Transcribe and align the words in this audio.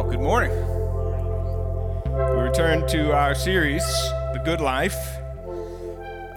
Well, 0.00 0.08
good 0.08 0.20
morning. 0.20 0.50
We 2.06 2.40
return 2.40 2.86
to 2.88 3.12
our 3.12 3.34
series, 3.34 3.82
The 4.32 4.40
Good 4.42 4.62
Life, 4.62 4.96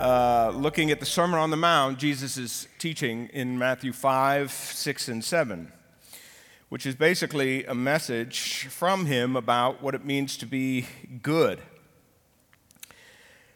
uh, 0.01 0.51
looking 0.53 0.91
at 0.91 0.99
the 0.99 1.05
Sermon 1.05 1.39
on 1.39 1.49
the 1.49 1.55
Mount, 1.55 1.97
Jesus' 1.97 2.67
teaching 2.77 3.29
in 3.31 3.57
Matthew 3.57 3.93
5, 3.93 4.51
6, 4.51 5.07
and 5.07 5.23
7, 5.23 5.71
which 6.67 6.85
is 6.85 6.95
basically 6.95 7.63
a 7.63 7.73
message 7.73 8.67
from 8.67 9.05
him 9.05 9.37
about 9.37 9.81
what 9.81 9.95
it 9.95 10.03
means 10.03 10.35
to 10.39 10.45
be 10.45 10.85
good, 11.21 11.61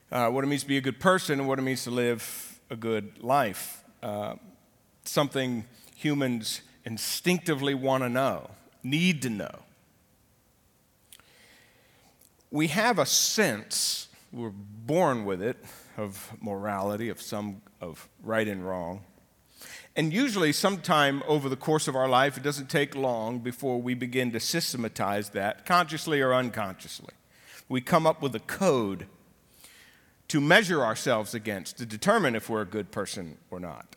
uh, 0.10 0.30
what 0.30 0.46
it 0.46 0.48
means 0.48 0.62
to 0.62 0.70
be 0.70 0.78
a 0.78 0.82
good 0.82 1.02
person, 1.02 1.38
and 1.38 1.50
what 1.50 1.60
it 1.60 1.64
means 1.64 1.84
to 1.84 1.92
live 1.92 2.62
a 2.70 2.78
good 2.78 3.22
life. 3.22 3.84
Uh, 4.02 4.36
something 5.04 5.66
humans 5.96 6.62
instinctively 6.86 7.74
want 7.74 8.04
to 8.04 8.10
know, 8.10 8.52
need 8.84 9.22
to 9.24 9.30
know. 9.30 9.64
We 12.50 12.68
have 12.68 12.98
a 12.98 13.06
sense, 13.06 14.08
we're 14.32 14.52
born 14.52 15.26
with 15.26 15.42
it, 15.42 15.58
of 15.98 16.32
morality, 16.40 17.10
of 17.10 17.22
some 17.22 17.62
of 17.82 18.08
right 18.24 18.48
and 18.48 18.66
wrong. 18.66 19.02
And 19.98 20.14
usually, 20.14 20.54
sometime 20.54 21.24
over 21.28 21.50
the 21.50 21.56
course 21.58 21.88
of 21.88 21.96
our 21.96 22.08
life, 22.08 22.38
it 22.38 22.44
doesn't 22.44 22.70
take 22.70 22.96
long 22.96 23.40
before 23.40 23.82
we 23.82 23.96
begin 23.96 24.32
to 24.32 24.40
systematize 24.40 25.32
that, 25.32 25.66
consciously 25.66 26.22
or 26.22 26.34
unconsciously. 26.34 27.14
We 27.68 27.82
come 27.82 28.08
up 28.08 28.22
with 28.22 28.34
a 28.36 28.40
code 28.40 29.08
to 30.30 30.40
measure 30.40 30.86
ourselves 30.86 31.34
against, 31.34 31.80
to 31.80 31.86
determine 31.86 32.36
if 32.36 32.50
we're 32.50 32.62
a 32.62 32.66
good 32.66 32.92
person 32.92 33.38
or 33.50 33.60
not. 33.60 33.97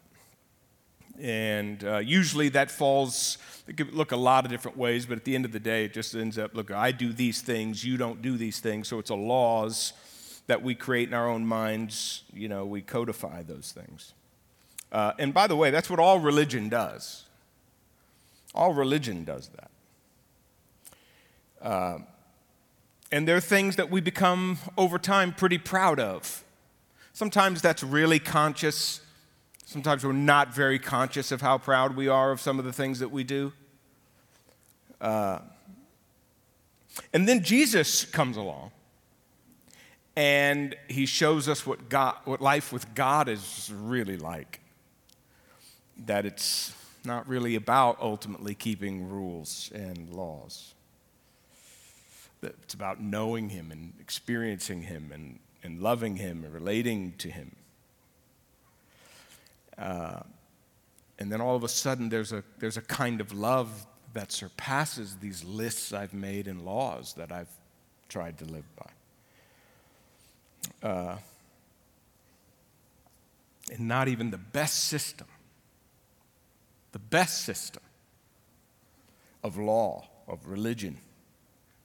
And 1.20 1.84
uh, 1.84 1.98
usually 1.98 2.48
that 2.50 2.70
falls, 2.70 3.36
it 3.68 3.76
could 3.76 3.92
look 3.92 4.12
a 4.12 4.16
lot 4.16 4.46
of 4.46 4.50
different 4.50 4.78
ways, 4.78 5.04
but 5.04 5.18
at 5.18 5.24
the 5.24 5.34
end 5.34 5.44
of 5.44 5.52
the 5.52 5.60
day, 5.60 5.84
it 5.84 5.92
just 5.92 6.14
ends 6.14 6.38
up 6.38 6.54
look, 6.54 6.70
I 6.70 6.92
do 6.92 7.12
these 7.12 7.42
things, 7.42 7.84
you 7.84 7.96
don't 7.96 8.22
do 8.22 8.36
these 8.38 8.60
things. 8.60 8.88
So 8.88 8.98
it's 8.98 9.10
a 9.10 9.14
laws 9.14 9.92
that 10.46 10.62
we 10.62 10.74
create 10.74 11.08
in 11.08 11.14
our 11.14 11.28
own 11.28 11.46
minds. 11.46 12.22
You 12.32 12.48
know, 12.48 12.64
we 12.64 12.80
codify 12.80 13.42
those 13.42 13.72
things. 13.72 14.14
Uh, 14.90 15.12
and 15.18 15.34
by 15.34 15.46
the 15.46 15.56
way, 15.56 15.70
that's 15.70 15.90
what 15.90 16.00
all 16.00 16.18
religion 16.18 16.68
does. 16.68 17.24
All 18.54 18.72
religion 18.72 19.24
does 19.24 19.48
that. 19.50 19.70
Uh, 21.62 21.98
and 23.12 23.28
there 23.28 23.36
are 23.36 23.40
things 23.40 23.76
that 23.76 23.90
we 23.90 24.00
become 24.00 24.58
over 24.78 24.98
time 24.98 25.32
pretty 25.32 25.58
proud 25.58 26.00
of. 26.00 26.44
Sometimes 27.12 27.60
that's 27.60 27.82
really 27.82 28.18
conscious 28.18 29.00
Sometimes 29.70 30.04
we're 30.04 30.10
not 30.10 30.52
very 30.52 30.80
conscious 30.80 31.30
of 31.30 31.42
how 31.42 31.56
proud 31.56 31.94
we 31.94 32.08
are 32.08 32.32
of 32.32 32.40
some 32.40 32.58
of 32.58 32.64
the 32.64 32.72
things 32.72 32.98
that 32.98 33.12
we 33.12 33.22
do. 33.22 33.52
Uh, 35.00 35.38
and 37.12 37.28
then 37.28 37.44
Jesus 37.44 38.04
comes 38.04 38.36
along 38.36 38.72
and 40.16 40.74
he 40.88 41.06
shows 41.06 41.48
us 41.48 41.64
what, 41.64 41.88
God, 41.88 42.16
what 42.24 42.40
life 42.40 42.72
with 42.72 42.96
God 42.96 43.28
is 43.28 43.70
really 43.72 44.16
like. 44.16 44.58
That 46.04 46.26
it's 46.26 46.74
not 47.04 47.28
really 47.28 47.54
about 47.54 47.96
ultimately 48.00 48.56
keeping 48.56 49.08
rules 49.08 49.70
and 49.72 50.10
laws. 50.10 50.74
That 52.40 52.56
it's 52.64 52.74
about 52.74 53.00
knowing 53.00 53.50
him 53.50 53.70
and 53.70 53.92
experiencing 54.00 54.82
him 54.82 55.12
and, 55.14 55.38
and 55.62 55.80
loving 55.80 56.16
him 56.16 56.42
and 56.42 56.52
relating 56.52 57.14
to 57.18 57.30
him. 57.30 57.54
Uh, 59.80 60.20
and 61.18 61.32
then 61.32 61.40
all 61.40 61.56
of 61.56 61.64
a 61.64 61.68
sudden, 61.68 62.08
there's 62.08 62.32
a, 62.32 62.44
there's 62.58 62.76
a 62.76 62.82
kind 62.82 63.20
of 63.20 63.32
love 63.32 63.86
that 64.12 64.30
surpasses 64.32 65.16
these 65.16 65.44
lists 65.44 65.92
I've 65.92 66.14
made 66.14 66.46
and 66.46 66.64
laws 66.64 67.14
that 67.14 67.32
I've 67.32 67.48
tried 68.08 68.38
to 68.38 68.44
live 68.44 68.64
by. 70.82 70.88
Uh, 70.88 71.16
and 73.72 73.88
not 73.88 74.08
even 74.08 74.30
the 74.30 74.38
best 74.38 74.84
system, 74.84 75.28
the 76.92 76.98
best 76.98 77.44
system 77.44 77.82
of 79.42 79.56
law, 79.56 80.08
of 80.26 80.46
religion, 80.46 80.98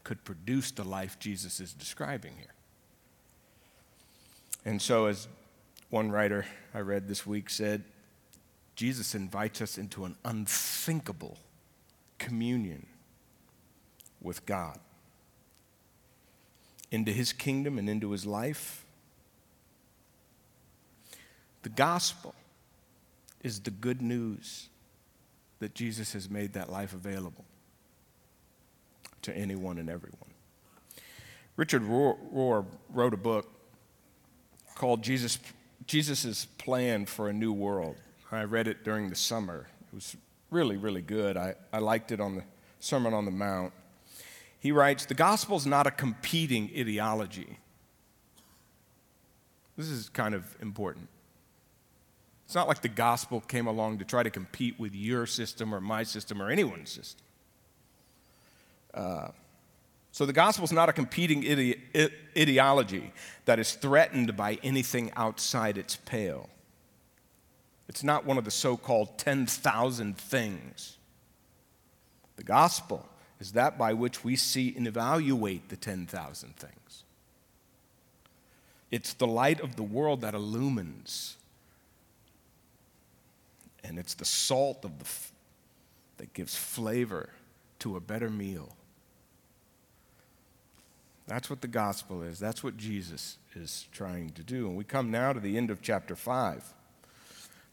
could 0.04 0.24
produce 0.24 0.72
the 0.72 0.84
life 0.84 1.20
Jesus 1.20 1.60
is 1.60 1.74
describing 1.74 2.34
here. 2.38 2.54
And 4.66 4.82
so, 4.82 5.06
as 5.06 5.28
one 5.90 6.12
writer 6.12 6.46
I 6.74 6.80
read 6.80 7.08
this 7.08 7.26
week 7.26 7.50
said 7.50 7.84
Jesus 8.76 9.16
invites 9.16 9.62
us 9.62 9.78
into 9.78 10.06
an 10.06 10.16
unthinkable 10.26 11.38
communion 12.18 12.86
with 14.22 14.46
God, 14.46 14.80
into 16.92 17.12
his 17.12 17.32
kingdom 17.32 17.78
and 17.78 17.90
into 17.90 18.12
his 18.12 18.26
life. 18.26 18.86
The 21.62 21.70
gospel 21.70 22.36
is 23.44 23.60
the 23.60 23.72
good 23.72 24.02
news 24.02 24.70
that 25.60 25.74
Jesus 25.74 26.14
has 26.14 26.30
made 26.30 26.54
that 26.54 26.72
life 26.72 26.94
available 26.94 27.46
to 29.22 29.36
anyone 29.36 29.78
and 29.78 29.90
everyone. 29.90 30.20
Richard 31.56 31.84
Rohr 31.84 32.66
wrote 32.90 33.14
a 33.14 33.18
book 33.18 33.50
called 34.76 35.02
Jesus 35.02 35.40
Jesus' 35.88 36.46
plan 36.46 37.06
for 37.06 37.30
a 37.30 37.34
new 37.34 37.54
world. 37.54 37.96
I 38.32 38.44
read 38.44 38.68
it 38.68 38.84
during 38.84 39.10
the 39.10 39.16
summer. 39.16 39.68
It 39.88 39.96
was 39.96 40.18
really, 40.50 40.78
really 40.78 41.02
good. 41.02 41.38
I, 41.38 41.56
I 41.72 41.80
liked 41.80 42.12
it 42.12 42.20
on 42.20 42.36
the 42.36 42.44
Sermon 42.80 43.14
on 43.14 43.26
the 43.26 43.32
Mount. 43.32 43.72
He 44.60 44.72
writes 44.72 45.06
The 45.06 45.14
gospel 45.14 45.58
is 45.58 45.66
not 45.66 45.88
a 45.88 45.92
competing 45.92 46.70
ideology. 46.78 47.60
This 49.78 49.88
is 49.88 50.10
kind 50.10 50.34
of 50.34 50.56
important. 50.62 51.08
It's 52.46 52.56
not 52.56 52.68
like 52.68 52.82
the 52.82 52.90
gospel 52.90 53.42
came 53.42 53.68
along 53.68 54.00
to 54.00 54.06
try 54.06 54.24
to 54.24 54.30
compete 54.30 54.80
with 54.80 54.94
your 54.94 55.26
system 55.26 55.74
or 55.74 55.82
my 55.82 56.04
system 56.04 56.42
or 56.42 56.50
anyone's 56.50 56.92
system. 56.92 57.26
Uh, 58.94 59.28
so 60.16 60.26
the 60.26 60.32
gospel 60.32 60.64
is 60.64 60.72
not 60.72 60.88
a 60.88 60.94
competing 60.94 61.46
ide- 61.46 62.10
ideology 62.38 63.12
that 63.44 63.60
is 63.60 63.74
threatened 63.74 64.38
by 64.38 64.58
anything 64.64 65.12
outside 65.18 65.78
its 65.78 65.98
pale. 65.98 66.48
It's 67.90 68.02
not 68.02 68.24
one 68.26 68.38
of 68.38 68.46
the 68.46 68.50
so 68.50 68.78
called 68.78 69.18
10,000 69.18 70.18
things. 70.18 70.96
The 72.38 72.46
gospel 72.46 73.10
is 73.42 73.52
that 73.52 73.78
by 73.78 73.92
which 73.92 74.24
we 74.24 74.38
see 74.38 74.74
and 74.78 74.88
evaluate 74.88 75.68
the 75.68 75.76
10,000 75.76 76.56
things. 76.56 77.04
It's 78.92 79.12
the 79.12 79.28
light 79.28 79.60
of 79.60 79.76
the 79.76 79.84
world 79.84 80.22
that 80.22 80.34
illumines. 80.34 81.36
And 83.84 84.00
it's 84.00 84.14
the 84.14 84.24
salt 84.24 84.86
of 84.86 84.98
the 84.98 85.04
f- 85.04 85.34
that 86.16 86.32
gives 86.32 86.56
flavor 86.56 87.32
to 87.80 87.98
a 87.98 88.00
better 88.00 88.30
meal. 88.30 88.78
That's 91.28 91.50
what 91.50 91.62
the 91.62 91.68
gospel 91.68 92.22
is. 92.22 92.38
That's 92.38 92.64
what 92.64 92.78
Jesus 92.78 93.38
is 93.56 93.88
trying 93.92 94.30
to 94.32 94.44
do. 94.44 94.68
And 94.68 94.78
we 94.78 94.84
come 94.84 95.10
now 95.10 95.34
to 95.34 95.40
the 95.40 95.58
end 95.58 95.72
of 95.72 95.82
chapter 95.82 96.16
5. 96.16 96.74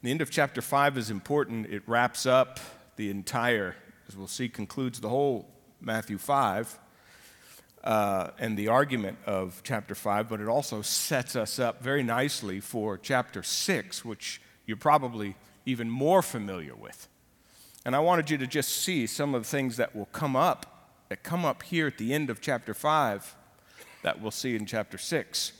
The 0.03 0.11
end 0.11 0.23
of 0.23 0.31
chapter 0.31 0.63
5 0.63 0.97
is 0.97 1.11
important. 1.11 1.67
It 1.67 1.83
wraps 1.87 2.25
up 2.25 2.59
the 2.97 3.11
entire, 3.11 3.77
as 4.09 4.17
we'll 4.17 4.27
see, 4.27 4.49
concludes 4.49 5.01
the 5.01 5.11
whole 5.11 5.49
Matthew 5.81 6.17
5 6.17 6.79
uh, 7.85 8.31
and 8.39 8.57
the 8.57 8.69
argument 8.69 9.19
of 9.27 9.61
chapter 9.65 9.95
5, 9.95 10.29
but 10.29 10.41
it 10.41 10.49
also 10.49 10.81
sets 10.81 11.37
us 11.37 11.59
up 11.59 11.83
very 11.83 12.03
nicely 12.03 12.59
for 12.59 12.97
chapter 12.97 13.43
6, 13.43 14.05
which 14.05 14.41
you're 14.67 14.77
probably 14.77 15.37
even 15.67 15.91
more 15.91 16.23
familiar 16.23 16.75
with. 16.75 17.07
And 17.85 17.95
I 17.95 17.99
wanted 17.99 18.31
you 18.31 18.39
to 18.39 18.47
just 18.47 18.71
see 18.71 19.07
some 19.07 19.35
of 19.35 19.43
the 19.43 19.49
things 19.49 19.77
that 19.77 19.95
will 19.95 20.07
come 20.07 20.37
up, 20.37 20.89
that 21.11 21.23
come 21.23 21.45
up 21.45 21.65
here 21.65 21.89
at 21.89 21.99
the 21.99 22.15
end 22.15 22.31
of 22.31 22.41
chapter 22.41 22.73
5 22.73 23.37
that 24.03 24.21
we'll 24.21 24.31
see 24.31 24.55
in 24.55 24.67
chapter 24.67 24.99
6. 24.99 25.53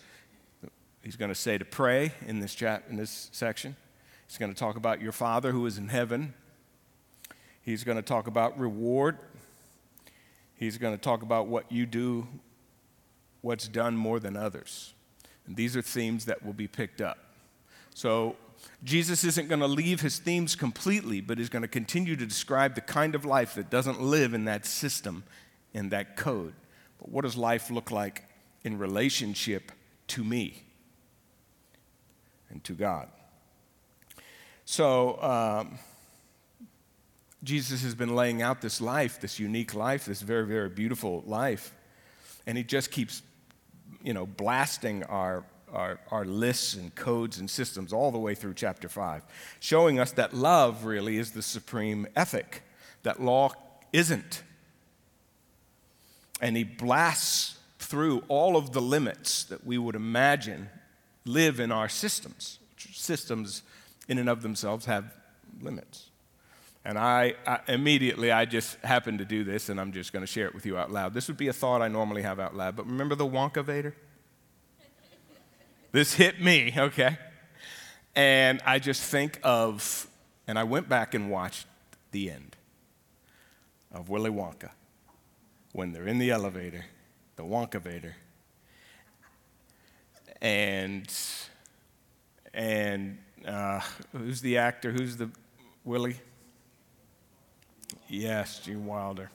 He's 1.03 1.17
going 1.17 1.31
to 1.31 1.35
say 1.35 1.59
to 1.59 1.65
pray 1.65 2.13
in 2.27 2.41
this, 2.41 2.55
chat, 2.55 2.85
in 2.89 2.97
this 2.97 3.29
section. 3.33 3.77
He's 4.29 4.39
going 4.39 4.53
to 4.53 4.59
talk 4.59 4.77
about 4.77 5.01
your 5.01 5.13
Father 5.13 5.53
who 5.53 5.67
is 5.67 5.79
in 5.79 5.89
heaven. 5.89 6.35
He's 7.61 7.85
going 7.85 7.97
to 7.97 8.03
talk 8.03 8.27
about 8.27 8.59
reward. 8.59 9.19
He's 10.55 10.79
going 10.79 10.95
to 10.95 11.01
talk 11.01 11.23
about 11.23 11.49
what 11.49 11.71
you 11.71 11.87
do, 11.87 12.27
what's 13.41 13.67
done 13.67 13.97
more 13.97 14.21
than 14.21 14.37
others. 14.37 14.95
And 15.47 15.57
these 15.57 15.77
are 15.77 15.83
themes 15.83 16.27
that 16.27 16.45
will 16.45 16.53
be 16.53 16.69
picked 16.69 17.01
up. 17.01 17.19
So, 17.95 18.37
Jesus 18.85 19.25
isn't 19.25 19.49
going 19.49 19.61
to 19.61 19.67
leave 19.67 20.01
his 20.01 20.19
themes 20.19 20.55
completely, 20.55 21.21
but 21.21 21.37
he's 21.37 21.49
going 21.49 21.63
to 21.63 21.69
continue 21.69 22.15
to 22.15 22.25
describe 22.25 22.77
the 22.77 22.81
kind 22.81 23.17
of 23.17 23.25
life 23.25 23.55
that 23.55 23.71
doesn't 23.71 24.01
live 24.01 24.35
in 24.35 24.45
that 24.45 24.67
system, 24.67 25.25
in 25.75 25.89
that 25.89 26.17
code. 26.17 26.55
But 27.01 27.09
what 27.09 27.23
does 27.23 27.37
life 27.37 27.71
look 27.71 27.91
like 27.91 28.23
in 28.65 28.79
relationship 28.79 29.73
to 30.09 30.23
me 30.23 30.63
and 32.51 32.63
to 32.65 32.73
God. 32.75 33.09
So, 34.65 35.21
um, 35.23 35.79
Jesus 37.43 37.83
has 37.83 37.95
been 37.95 38.15
laying 38.15 38.41
out 38.41 38.61
this 38.61 38.81
life, 38.81 39.21
this 39.21 39.41
unique 39.41 39.75
life, 39.75 40.05
this 40.05 40.23
very, 40.23 40.47
very 40.47 40.69
beautiful 40.69 41.25
life. 41.27 41.75
And 42.47 42.57
he 42.57 42.63
just 42.63 42.93
keeps, 42.93 43.23
you 44.03 44.15
know, 44.15 44.27
blasting 44.27 45.03
our, 45.05 45.45
our, 45.73 45.99
our 46.11 46.25
lists 46.25 46.75
and 46.75 46.95
codes 46.95 47.39
and 47.39 47.51
systems 47.51 47.93
all 47.93 48.13
the 48.13 48.19
way 48.19 48.37
through 48.37 48.55
chapter 48.55 48.89
5, 48.89 49.25
showing 49.59 49.99
us 49.99 50.13
that 50.13 50.35
love 50.35 50.85
really 50.85 51.19
is 51.19 51.33
the 51.33 51.43
supreme 51.43 52.07
ethic, 52.15 52.63
that 53.03 53.21
law 53.21 53.51
isn't. 53.93 54.45
And 56.41 56.57
he 56.57 56.63
blasts 56.63 57.59
through 57.93 58.25
all 58.29 58.57
of 58.57 58.73
the 58.73 58.81
limits 58.81 59.45
that 59.45 59.67
we 59.67 59.77
would 59.77 59.95
imagine 59.95 60.71
live 61.27 61.61
in 61.61 61.71
our 61.71 61.91
systems. 61.91 62.59
Systems, 62.79 63.63
in 64.09 64.17
and 64.17 64.31
of 64.31 64.41
themselves, 64.41 64.87
have 64.87 65.13
limits. 65.61 66.09
And 66.87 66.97
I, 66.99 67.35
I, 67.47 67.59
immediately, 67.69 68.33
I 68.33 68.47
just 68.47 68.79
happened 68.79 69.19
to 69.19 69.27
do 69.27 69.45
this, 69.45 69.69
and 69.69 69.79
I'm 69.79 69.93
just 69.93 70.11
going 70.11 70.23
to 70.23 70.27
share 70.27 70.47
it 70.47 70.55
with 70.55 70.65
you 70.65 70.79
out 70.79 70.91
loud. 70.91 71.13
This 71.13 71.29
would 71.29 71.37
be 71.37 71.49
a 71.49 71.53
thought 71.53 71.83
I 71.83 71.89
normally 71.89 72.23
have 72.23 72.41
out 72.41 72.57
loud, 72.57 72.77
but 72.77 72.87
remember 72.87 73.15
the 73.15 73.27
Wonkavator? 73.27 73.93
this 75.93 76.15
hit 76.15 76.41
me, 76.41 76.73
okay? 76.75 77.19
And 78.17 78.63
I 78.65 78.79
just 78.79 79.03
think 79.03 79.39
of, 79.43 80.09
and 80.47 80.59
I 80.59 80.65
went 80.65 80.89
back 80.89 81.13
and 81.13 81.31
watched 81.31 81.67
the 82.11 82.31
end 82.31 82.57
of 83.93 84.09
Willy 84.09 84.31
Wonka 84.31 84.71
when 85.73 85.93
they're 85.93 86.09
in 86.09 86.17
the 86.17 86.31
elevator, 86.31 86.87
the 87.37 87.43
Wonkavator, 87.43 88.13
and 90.41 91.13
and 92.55 93.19
uh, 93.47 93.81
who's 94.13 94.41
the 94.41 94.59
actor? 94.59 94.93
Who's 94.93 95.17
the 95.17 95.31
Willie? 95.85 96.17
Yes, 98.09 98.61
Gene 98.61 98.87
Wilder. 98.87 99.31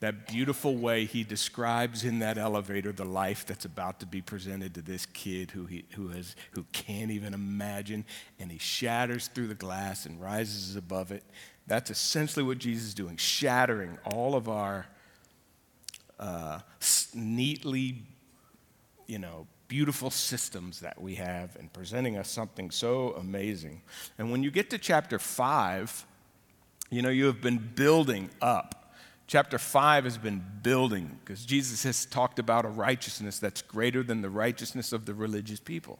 That 0.00 0.26
beautiful 0.26 0.76
way 0.76 1.04
he 1.04 1.22
describes 1.22 2.04
in 2.04 2.18
that 2.20 2.36
elevator 2.36 2.90
the 2.90 3.04
life 3.04 3.46
that's 3.46 3.64
about 3.64 4.00
to 4.00 4.06
be 4.06 4.20
presented 4.20 4.74
to 4.74 4.82
this 4.82 5.06
kid 5.06 5.52
who, 5.52 5.66
he, 5.66 5.84
who, 5.94 6.08
has, 6.08 6.34
who 6.52 6.64
can't 6.72 7.12
even 7.12 7.34
imagine, 7.34 8.04
and 8.40 8.50
he 8.50 8.58
shatters 8.58 9.28
through 9.28 9.46
the 9.46 9.54
glass 9.54 10.04
and 10.04 10.20
rises 10.20 10.74
above 10.74 11.12
it. 11.12 11.22
That's 11.68 11.88
essentially 11.88 12.44
what 12.44 12.58
Jesus 12.58 12.88
is 12.88 12.94
doing, 12.94 13.16
shattering 13.16 13.96
all 14.04 14.34
of 14.34 14.48
our 14.48 14.86
uh, 16.18 16.60
neatly, 17.14 18.02
you 19.06 19.18
know, 19.18 19.46
beautiful 19.68 20.10
systems 20.10 20.80
that 20.80 21.00
we 21.00 21.14
have 21.14 21.56
and 21.56 21.72
presenting 21.72 22.18
us 22.18 22.30
something 22.30 22.70
so 22.70 23.14
amazing. 23.18 23.80
And 24.18 24.30
when 24.30 24.42
you 24.42 24.50
get 24.50 24.68
to 24.70 24.78
chapter 24.78 25.18
5, 25.18 26.04
you 26.90 27.00
know, 27.00 27.08
you 27.08 27.24
have 27.24 27.40
been 27.40 27.70
building 27.74 28.28
up. 28.42 28.92
Chapter 29.26 29.58
5 29.58 30.04
has 30.04 30.18
been 30.18 30.44
building 30.62 31.18
because 31.24 31.46
Jesus 31.46 31.84
has 31.84 32.04
talked 32.04 32.38
about 32.38 32.66
a 32.66 32.68
righteousness 32.68 33.38
that's 33.38 33.62
greater 33.62 34.02
than 34.02 34.20
the 34.20 34.28
righteousness 34.28 34.92
of 34.92 35.06
the 35.06 35.14
religious 35.14 35.58
people. 35.58 35.98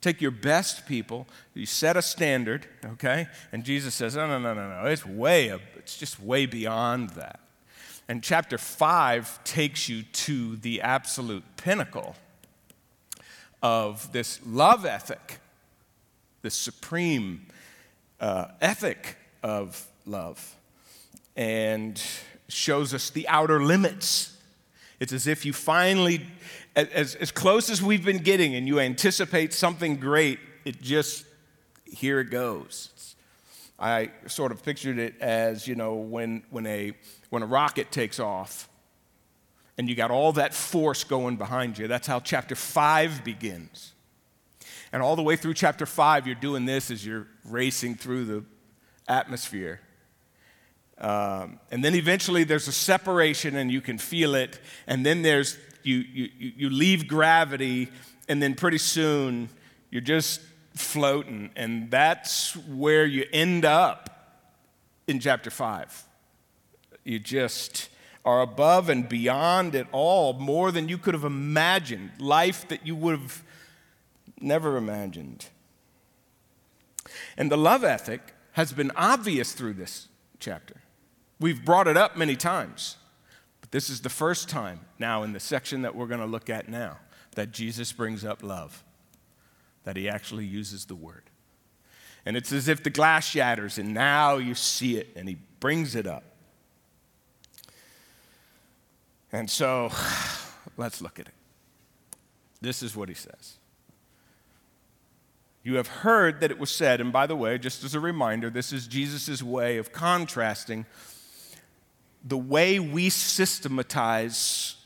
Take 0.00 0.20
your 0.20 0.30
best 0.30 0.86
people, 0.86 1.26
you 1.54 1.66
set 1.66 1.96
a 1.96 2.02
standard, 2.02 2.66
okay? 2.84 3.26
And 3.50 3.64
Jesus 3.64 3.94
says, 3.94 4.14
no, 4.14 4.28
no, 4.28 4.38
no, 4.38 4.54
no, 4.54 4.82
no. 4.82 4.86
It's 4.86 5.04
way, 5.04 5.48
it's 5.76 5.96
just 5.96 6.20
way 6.20 6.46
beyond 6.46 7.10
that. 7.10 7.40
And 8.08 8.22
chapter 8.22 8.56
5 8.56 9.42
takes 9.44 9.88
you 9.88 10.02
to 10.02 10.56
the 10.56 10.80
absolute 10.80 11.44
pinnacle 11.56 12.14
of 13.62 14.12
this 14.12 14.40
love 14.46 14.86
ethic, 14.86 15.40
this 16.42 16.54
supreme 16.54 17.46
uh, 18.20 18.46
ethic 18.60 19.16
of 19.42 19.86
love 20.06 20.56
and 21.36 22.02
shows 22.48 22.94
us 22.94 23.10
the 23.10 23.28
outer 23.28 23.62
limits. 23.62 24.36
It's 24.98 25.12
as 25.12 25.26
if 25.26 25.44
you 25.44 25.52
finally, 25.52 26.26
as, 26.74 27.14
as 27.14 27.30
close 27.30 27.68
as 27.68 27.82
we've 27.82 28.04
been 28.04 28.22
getting, 28.22 28.54
and 28.54 28.66
you 28.66 28.80
anticipate 28.80 29.52
something 29.52 29.96
great, 29.96 30.38
it 30.64 30.80
just, 30.80 31.26
here 31.84 32.20
it 32.20 32.30
goes. 32.30 33.14
I 33.78 34.10
sort 34.26 34.52
of 34.52 34.62
pictured 34.62 34.98
it 34.98 35.20
as, 35.20 35.68
you 35.68 35.74
know, 35.74 35.94
when, 35.96 36.44
when, 36.48 36.66
a, 36.66 36.92
when 37.30 37.42
a 37.42 37.46
rocket 37.46 37.90
takes 37.90 38.20
off 38.20 38.68
and 39.78 39.88
you 39.88 39.94
got 39.94 40.10
all 40.10 40.32
that 40.32 40.54
force 40.54 41.04
going 41.04 41.36
behind 41.36 41.78
you. 41.78 41.86
That's 41.86 42.06
how 42.06 42.20
chapter 42.20 42.54
5 42.54 43.24
begins. 43.24 43.92
And 44.92 45.02
all 45.02 45.16
the 45.16 45.22
way 45.22 45.36
through 45.36 45.54
chapter 45.54 45.84
5, 45.84 46.26
you're 46.26 46.34
doing 46.36 46.64
this 46.64 46.90
as 46.90 47.04
you're 47.04 47.26
racing 47.44 47.96
through 47.96 48.24
the 48.24 48.44
atmosphere. 49.08 49.80
Um, 50.98 51.60
and 51.70 51.84
then 51.84 51.94
eventually 51.94 52.44
there's 52.44 52.68
a 52.68 52.72
separation 52.72 53.56
and 53.56 53.70
you 53.70 53.80
can 53.80 53.98
feel 53.98 54.34
it. 54.34 54.58
And 54.86 55.04
then 55.04 55.22
there's, 55.22 55.58
you, 55.82 55.98
you, 55.98 56.30
you 56.38 56.70
leave 56.70 57.06
gravity, 57.06 57.88
and 58.28 58.42
then 58.42 58.54
pretty 58.54 58.78
soon 58.78 59.50
you're 59.90 60.00
just 60.00 60.40
floating. 60.74 61.50
And 61.54 61.90
that's 61.90 62.56
where 62.56 63.04
you 63.04 63.26
end 63.32 63.64
up 63.64 64.42
in 65.06 65.20
chapter 65.20 65.50
5. 65.50 66.05
You 67.06 67.20
just 67.20 67.88
are 68.24 68.42
above 68.42 68.88
and 68.88 69.08
beyond 69.08 69.76
it 69.76 69.86
all, 69.92 70.32
more 70.32 70.72
than 70.72 70.88
you 70.88 70.98
could 70.98 71.14
have 71.14 71.22
imagined, 71.22 72.10
life 72.18 72.66
that 72.66 72.84
you 72.84 72.96
would 72.96 73.20
have 73.20 73.44
never 74.40 74.76
imagined. 74.76 75.46
And 77.36 77.48
the 77.48 77.56
love 77.56 77.84
ethic 77.84 78.34
has 78.52 78.72
been 78.72 78.90
obvious 78.96 79.52
through 79.52 79.74
this 79.74 80.08
chapter. 80.40 80.74
We've 81.38 81.64
brought 81.64 81.86
it 81.86 81.96
up 81.96 82.16
many 82.16 82.34
times, 82.34 82.96
but 83.60 83.70
this 83.70 83.88
is 83.88 84.00
the 84.00 84.08
first 84.08 84.48
time 84.48 84.80
now 84.98 85.22
in 85.22 85.32
the 85.32 85.38
section 85.38 85.82
that 85.82 85.94
we're 85.94 86.06
going 86.06 86.18
to 86.18 86.26
look 86.26 86.50
at 86.50 86.68
now 86.68 86.98
that 87.36 87.52
Jesus 87.52 87.92
brings 87.92 88.24
up 88.24 88.42
love, 88.42 88.82
that 89.84 89.94
he 89.96 90.08
actually 90.08 90.46
uses 90.46 90.86
the 90.86 90.96
word. 90.96 91.30
And 92.24 92.36
it's 92.36 92.50
as 92.50 92.66
if 92.66 92.82
the 92.82 92.90
glass 92.90 93.24
shatters, 93.24 93.78
and 93.78 93.94
now 93.94 94.38
you 94.38 94.56
see 94.56 94.96
it, 94.96 95.10
and 95.14 95.28
he 95.28 95.36
brings 95.60 95.94
it 95.94 96.08
up. 96.08 96.24
And 99.32 99.50
so 99.50 99.90
let's 100.76 101.00
look 101.00 101.18
at 101.18 101.28
it. 101.28 101.34
This 102.60 102.82
is 102.82 102.96
what 102.96 103.08
he 103.08 103.14
says. 103.14 103.58
You 105.62 105.74
have 105.76 105.88
heard 105.88 106.40
that 106.40 106.50
it 106.50 106.58
was 106.58 106.70
said, 106.70 107.00
and 107.00 107.12
by 107.12 107.26
the 107.26 107.34
way, 107.34 107.58
just 107.58 107.82
as 107.82 107.94
a 107.94 108.00
reminder, 108.00 108.50
this 108.50 108.72
is 108.72 108.86
Jesus' 108.86 109.42
way 109.42 109.78
of 109.78 109.92
contrasting 109.92 110.86
the 112.24 112.36
way 112.36 112.78
we 112.78 113.08
systematize 113.08 114.76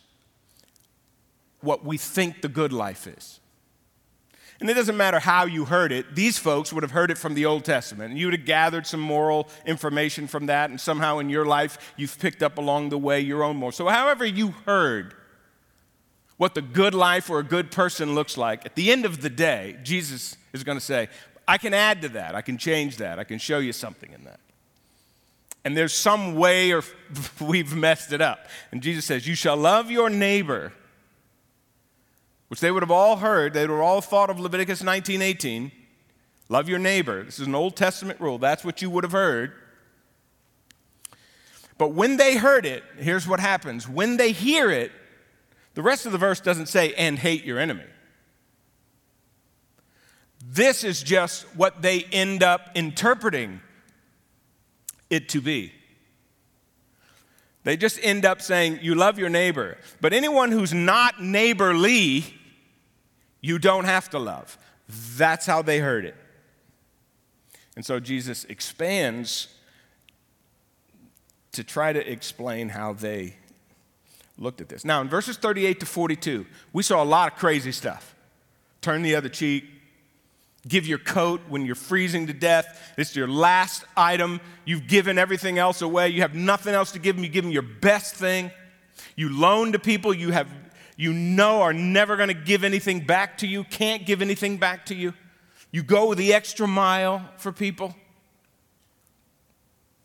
what 1.61 1.85
we 1.85 1.97
think 1.97 2.43
the 2.43 2.49
good 2.49 2.73
life 2.73 3.07
is. 3.07 3.41
And 4.61 4.69
it 4.69 4.75
doesn't 4.75 4.97
matter 4.97 5.19
how 5.19 5.47
you 5.47 5.65
heard 5.65 5.91
it, 5.91 6.15
these 6.15 6.39
folks 6.39 6.73
would 6.73 6.83
have 6.83 6.91
heard 6.91 7.11
it 7.11 7.17
from 7.17 7.35
the 7.35 7.47
Old 7.47 7.65
Testament. 7.65 8.11
And 8.11 8.19
you 8.19 8.27
would 8.27 8.35
have 8.35 8.45
gathered 8.45 8.87
some 8.87 9.01
moral 9.01 9.49
information 9.65 10.27
from 10.27 10.47
that, 10.47 10.71
and 10.71 10.81
somehow 10.81 11.19
in 11.19 11.31
your 11.31 11.47
life, 11.47 11.95
you've 11.97 12.19
picked 12.19 12.43
up 12.43 12.59
along 12.59 12.91
the 12.91 12.99
way 12.99 13.21
your 13.21 13.43
own 13.43 13.57
moral. 13.57 13.73
So, 13.73 13.89
however, 13.89 14.25
you 14.25 14.51
heard 14.67 15.15
what 16.37 16.55
the 16.55 16.63
good 16.63 16.95
life 16.95 17.31
or 17.31 17.39
a 17.39 17.45
good 17.45 17.71
person 17.71 18.15
looks 18.15 18.37
like, 18.37 18.67
at 18.67 18.75
the 18.75 18.93
end 18.93 19.05
of 19.05 19.23
the 19.23 19.31
day, 19.31 19.79
Jesus 19.83 20.37
is 20.53 20.63
going 20.65 20.79
to 20.79 20.85
say, 20.85 21.09
I 21.49 21.59
can 21.59 21.75
add 21.75 22.03
to 22.03 22.09
that, 22.11 22.35
I 22.35 22.43
can 22.43 22.59
change 22.59 22.99
that, 22.99 23.19
I 23.19 23.25
can 23.25 23.39
show 23.39 23.59
you 23.59 23.73
something 23.73 24.13
in 24.13 24.25
that 24.25 24.41
and 25.65 25.77
there's 25.77 25.93
some 25.93 26.37
way 26.37 26.73
or 26.73 26.83
we've 27.41 27.75
messed 27.75 28.13
it 28.13 28.21
up. 28.21 28.47
And 28.73 28.83
Jesus 28.83 29.05
says, 29.05 29.27
You 29.27 29.35
shall 29.35 29.57
love 29.57 29.91
your 29.91 30.11
neighbor, 30.11 30.73
which 32.51 32.59
they 32.59 32.73
would 32.73 32.83
have 32.83 32.91
all 32.91 33.19
heard. 33.19 33.55
They 33.55 33.61
would 33.61 33.71
have 33.71 33.81
all 33.81 34.01
thought 34.01 34.29
of 34.29 34.41
Leviticus 34.41 34.83
19:18, 34.83 35.71
Love 36.49 36.69
your 36.69 36.81
neighbor. 36.81 37.23
This 37.23 37.39
is 37.39 37.47
an 37.47 37.55
Old 37.55 37.77
Testament 37.77 38.21
rule. 38.21 38.37
That's 38.37 38.65
what 38.65 38.83
you 38.83 38.91
would 38.91 39.05
have 39.05 39.13
heard. 39.13 39.53
But 41.79 41.91
when 41.91 42.17
they 42.17 42.37
heard 42.37 42.67
it, 42.67 42.83
here's 42.99 43.27
what 43.27 43.39
happens. 43.39 43.89
When 43.89 44.17
they 44.17 44.33
hear 44.33 44.69
it, 44.69 44.91
the 45.75 45.83
rest 45.83 46.07
of 46.07 46.13
the 46.13 46.19
verse 46.19 46.41
doesn't 46.41 46.67
say, 46.67 46.93
and 46.95 47.17
hate 47.17 47.45
your 47.45 47.61
enemy. 47.61 47.85
This 50.45 50.83
is 50.83 51.05
just 51.05 51.45
what 51.55 51.83
they 51.83 52.03
end 52.11 52.43
up 52.43 52.71
interpreting 52.75 53.61
it 55.09 55.29
to 55.29 55.41
be. 55.41 55.73
They 57.63 57.77
just 57.77 58.01
end 58.03 58.25
up 58.25 58.43
saying, 58.43 58.81
You 58.83 58.97
love 58.97 59.21
your 59.21 59.29
neighbor. 59.29 59.79
But 60.01 60.13
anyone 60.13 60.51
who's 60.51 60.75
not 60.75 61.23
neighborly, 61.23 62.40
you 63.41 63.59
don't 63.59 63.85
have 63.85 64.11
to 64.11 64.19
love. 64.19 64.59
That's 65.17 65.47
how 65.47 65.63
they 65.63 65.79
heard 65.79 66.05
it. 66.05 66.17
And 67.77 67.85
so 67.85 68.01
Jesus 68.01 68.45
expands 68.45 69.49
to 71.53 71.65
try 71.65 71.93
to 71.93 72.11
explain 72.11 72.69
how 72.69 72.93
they 72.93 73.37
looked 74.39 74.61
at 74.61 74.69
this. 74.69 74.85
Now, 74.85 75.01
in 75.01 75.09
verses 75.09 75.37
38 75.37 75.81
to 75.81 75.87
42, 75.87 76.47
we 76.73 76.83
saw 76.83 77.03
a 77.03 77.05
lot 77.05 77.33
of 77.33 77.39
crazy 77.39 77.73
stuff. 77.73 78.15
Turn 78.81 79.03
the 79.03 79.15
other 79.15 79.29
cheek, 79.29 79.65
Give 80.69 80.87
your 80.87 80.99
coat 80.99 81.41
when 81.49 81.65
you're 81.65 81.75
freezing 81.75 82.27
to 82.27 82.35
death. 82.35 82.93
It's 82.99 83.17
your 83.17 83.29
last 83.29 83.85
item. 83.97 84.41
You've 84.67 84.87
given 84.87 85.17
everything 85.17 85.59
else 85.59 85.81
away. 85.81 86.11
You 86.11 86.21
have 86.21 86.35
nothing 86.35 86.75
else 86.75 86.93
to 86.93 86.99
give 86.99 87.17
them. 87.17 87.25
You 87.25 87.31
give 87.31 87.45
them 87.45 87.53
your 87.53 87.63
best 87.63 88.15
thing. 88.15 88.51
You 89.17 89.35
loan 89.35 89.73
to 89.73 89.79
people 89.79 90.13
you 90.13 90.33
have 90.33 90.49
you 91.01 91.15
know 91.15 91.63
are 91.63 91.73
never 91.73 92.15
going 92.19 92.29
to 92.29 92.35
give 92.35 92.63
anything 92.63 93.01
back 93.01 93.39
to 93.39 93.47
you, 93.47 93.65
can't 93.65 94.05
give 94.05 94.21
anything 94.21 94.59
back 94.59 94.85
to 94.85 94.95
you. 94.95 95.15
You 95.73 95.83
go 95.83 96.13
the 96.13 96.35
extra 96.35 96.67
mile 96.67 97.27
for 97.39 97.53
people. 97.53 97.97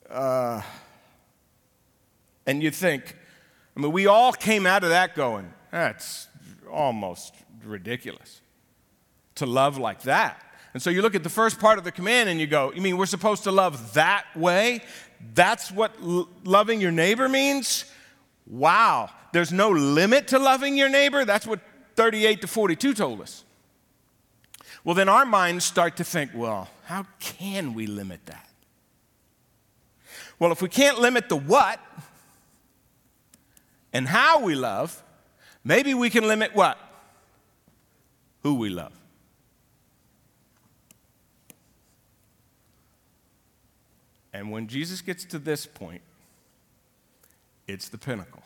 Uh, 0.10 0.62
and 2.46 2.64
you 2.64 2.72
think, 2.72 3.14
I 3.76 3.82
mean, 3.82 3.92
we 3.92 4.08
all 4.08 4.32
came 4.32 4.66
out 4.66 4.84
of 4.86 4.90
that 4.92 5.16
going, 5.16 5.52
that's 5.70 6.30
almost 6.72 7.36
ridiculous 7.66 8.40
to 9.36 9.46
love 9.46 9.78
like 9.78 10.04
that. 10.04 10.42
And 10.74 10.82
so 10.82 10.90
you 10.90 11.02
look 11.02 11.14
at 11.16 11.24
the 11.24 11.30
first 11.30 11.60
part 11.60 11.78
of 11.78 11.84
the 11.84 11.92
command 11.92 12.30
and 12.30 12.40
you 12.40 12.48
go, 12.48 12.72
You 12.72 12.82
mean 12.82 12.96
we're 12.96 13.06
supposed 13.06 13.44
to 13.44 13.52
love 13.52 13.96
that 13.96 14.26
way? 14.34 14.82
That's 15.34 15.72
what 15.72 15.94
l- 16.02 16.30
loving 16.46 16.80
your 16.80 16.92
neighbor 16.92 17.28
means? 17.28 17.84
Wow. 18.48 19.10
There's 19.36 19.52
no 19.52 19.70
limit 19.70 20.30
to 20.30 20.40
loving 20.40 20.78
your 20.78 20.88
neighbor? 20.88 21.26
That's 21.26 21.46
what 21.46 21.60
38 21.98 22.40
to 22.40 22.48
42 22.48 22.94
told 22.94 23.20
us. 23.20 23.44
Well, 24.86 24.96
then 24.96 25.10
our 25.10 25.26
minds 25.26 25.66
start 25.66 25.98
to 25.98 26.06
think, 26.06 26.32
Well, 26.34 26.70
how 26.86 27.06
can 27.20 27.74
we 27.74 27.86
limit 27.86 28.26
that? 28.28 28.48
Well, 30.40 30.54
if 30.54 30.62
we 30.62 30.70
can't 30.70 31.00
limit 31.00 31.28
the 31.28 31.36
what 31.36 31.82
and 33.92 34.08
how 34.08 34.40
we 34.42 34.56
love, 34.56 35.04
maybe 35.66 35.94
we 35.94 36.10
can 36.10 36.26
limit 36.30 36.56
what? 36.56 36.78
Who 38.44 38.56
we 38.56 38.70
love. 38.70 38.94
And 44.32 44.50
when 44.50 44.70
Jesus 44.70 45.02
gets 45.02 45.26
to 45.26 45.40
this 45.40 45.66
point, 45.66 46.04
it's 47.68 47.90
the 47.90 47.98
pinnacle. 47.98 48.45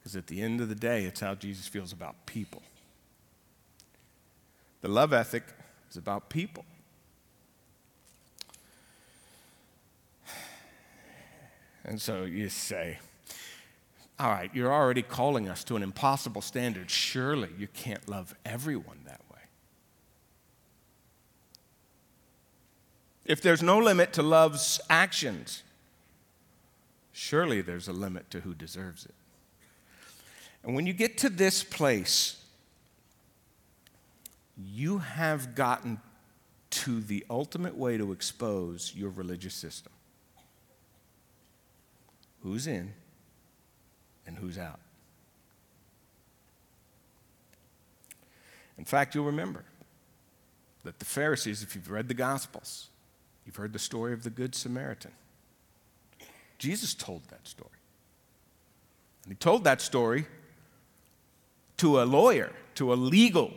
Because 0.00 0.16
at 0.16 0.26
the 0.26 0.40
end 0.40 0.60
of 0.60 0.68
the 0.68 0.74
day, 0.74 1.04
it's 1.04 1.20
how 1.20 1.34
Jesus 1.34 1.68
feels 1.68 1.92
about 1.92 2.26
people. 2.26 2.62
The 4.80 4.88
love 4.88 5.12
ethic 5.12 5.44
is 5.90 5.96
about 5.98 6.30
people. 6.30 6.64
And 11.84 12.00
so 12.00 12.24
you 12.24 12.48
say, 12.48 12.98
all 14.18 14.30
right, 14.30 14.50
you're 14.54 14.72
already 14.72 15.02
calling 15.02 15.48
us 15.48 15.64
to 15.64 15.76
an 15.76 15.82
impossible 15.82 16.42
standard. 16.42 16.90
Surely 16.90 17.50
you 17.58 17.66
can't 17.68 18.08
love 18.08 18.34
everyone 18.44 19.00
that 19.06 19.20
way. 19.32 19.40
If 23.24 23.42
there's 23.42 23.62
no 23.62 23.78
limit 23.78 24.12
to 24.14 24.22
love's 24.22 24.80
actions, 24.88 25.62
surely 27.12 27.60
there's 27.60 27.88
a 27.88 27.92
limit 27.92 28.30
to 28.30 28.40
who 28.40 28.54
deserves 28.54 29.04
it. 29.04 29.14
And 30.64 30.74
when 30.74 30.86
you 30.86 30.92
get 30.92 31.18
to 31.18 31.28
this 31.28 31.64
place, 31.64 32.36
you 34.56 34.98
have 34.98 35.54
gotten 35.54 36.00
to 36.70 37.00
the 37.00 37.24
ultimate 37.30 37.76
way 37.76 37.96
to 37.96 38.12
expose 38.12 38.92
your 38.94 39.10
religious 39.10 39.54
system 39.54 39.92
who's 42.42 42.66
in 42.66 42.92
and 44.26 44.38
who's 44.38 44.58
out. 44.58 44.80
In 48.78 48.84
fact, 48.84 49.14
you'll 49.14 49.24
remember 49.24 49.64
that 50.84 50.98
the 50.98 51.04
Pharisees, 51.04 51.62
if 51.62 51.74
you've 51.74 51.90
read 51.90 52.08
the 52.08 52.14
Gospels, 52.14 52.90
You've 53.50 53.56
heard 53.56 53.72
the 53.72 53.80
story 53.80 54.12
of 54.12 54.22
the 54.22 54.30
Good 54.30 54.54
Samaritan. 54.54 55.10
Jesus 56.58 56.94
told 56.94 57.22
that 57.30 57.48
story. 57.48 57.70
And 59.24 59.32
he 59.32 59.36
told 59.36 59.64
that 59.64 59.80
story 59.80 60.26
to 61.80 62.02
a 62.02 62.04
lawyer, 62.04 62.52
to 62.74 62.92
a 62.92 62.94
legal 62.94 63.52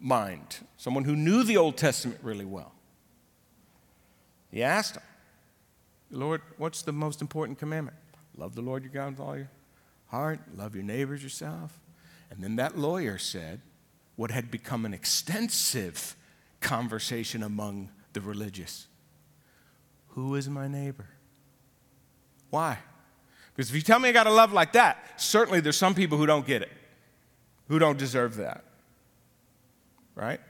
mind, 0.00 0.58
someone 0.76 1.04
who 1.04 1.14
knew 1.14 1.42
the 1.42 1.56
Old 1.56 1.76
Testament 1.76 2.18
really 2.22 2.44
well. 2.44 2.72
He 4.50 4.62
asked 4.62 4.96
him, 4.96 5.02
Lord, 6.10 6.40
what's 6.56 6.82
the 6.82 6.92
most 6.92 7.20
important 7.20 7.58
commandment? 7.58 7.96
Love 8.36 8.54
the 8.54 8.62
Lord 8.62 8.82
your 8.82 8.92
God 8.92 9.10
with 9.10 9.20
all 9.20 9.36
your 9.36 9.50
heart, 10.06 10.40
love 10.56 10.74
your 10.74 10.84
neighbors 10.84 11.22
yourself. 11.22 11.78
And 12.30 12.42
then 12.42 12.56
that 12.56 12.78
lawyer 12.78 13.18
said 13.18 13.60
what 14.16 14.30
had 14.30 14.50
become 14.50 14.86
an 14.86 14.94
extensive 14.94 16.16
conversation 16.60 17.42
among 17.42 17.90
the 18.14 18.20
religious 18.20 18.88
who 20.16 20.34
is 20.34 20.48
my 20.48 20.66
neighbor? 20.66 21.06
Why? 22.48 22.78
Because 23.54 23.68
if 23.68 23.76
you 23.76 23.82
tell 23.82 23.98
me 23.98 24.08
I 24.08 24.12
got 24.12 24.24
to 24.24 24.30
love 24.30 24.50
like 24.50 24.72
that, 24.72 25.20
certainly 25.20 25.60
there's 25.60 25.76
some 25.76 25.94
people 25.94 26.16
who 26.16 26.24
don't 26.24 26.46
get 26.46 26.62
it, 26.62 26.70
who 27.68 27.78
don't 27.78 27.98
deserve 27.98 28.36
that. 28.36 28.64
Right? 30.14 30.40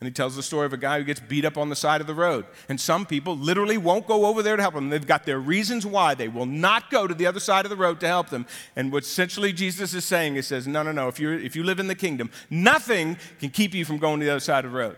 And 0.00 0.08
he 0.08 0.12
tells 0.12 0.36
the 0.36 0.42
story 0.42 0.66
of 0.66 0.72
a 0.72 0.76
guy 0.76 0.98
who 0.98 1.04
gets 1.04 1.20
beat 1.20 1.44
up 1.44 1.56
on 1.56 1.70
the 1.70 1.76
side 1.76 2.00
of 2.00 2.06
the 2.06 2.14
road. 2.14 2.44
And 2.68 2.80
some 2.80 3.06
people 3.06 3.36
literally 3.36 3.78
won't 3.78 4.06
go 4.06 4.26
over 4.26 4.42
there 4.42 4.56
to 4.56 4.60
help 4.60 4.74
him. 4.74 4.90
They've 4.90 5.06
got 5.06 5.24
their 5.24 5.38
reasons 5.38 5.86
why 5.86 6.14
they 6.14 6.28
will 6.28 6.46
not 6.46 6.90
go 6.90 7.06
to 7.06 7.14
the 7.14 7.26
other 7.26 7.40
side 7.40 7.64
of 7.64 7.70
the 7.70 7.76
road 7.76 8.00
to 8.00 8.06
help 8.06 8.28
them. 8.28 8.44
And 8.76 8.92
what 8.92 9.04
essentially 9.04 9.52
Jesus 9.52 9.94
is 9.94 10.04
saying 10.04 10.36
is 10.36 10.46
says, 10.46 10.66
no, 10.66 10.82
no, 10.82 10.92
no, 10.92 11.08
if, 11.08 11.20
you 11.20 11.30
if 11.30 11.56
you 11.56 11.62
live 11.62 11.80
in 11.80 11.86
the 11.86 11.94
kingdom, 11.94 12.30
nothing 12.50 13.16
can 13.38 13.50
keep 13.50 13.72
you 13.72 13.84
from 13.84 13.98
going 13.98 14.20
to 14.20 14.26
the 14.26 14.32
other 14.32 14.40
side 14.40 14.64
of 14.64 14.72
the 14.72 14.76
road 14.76 14.96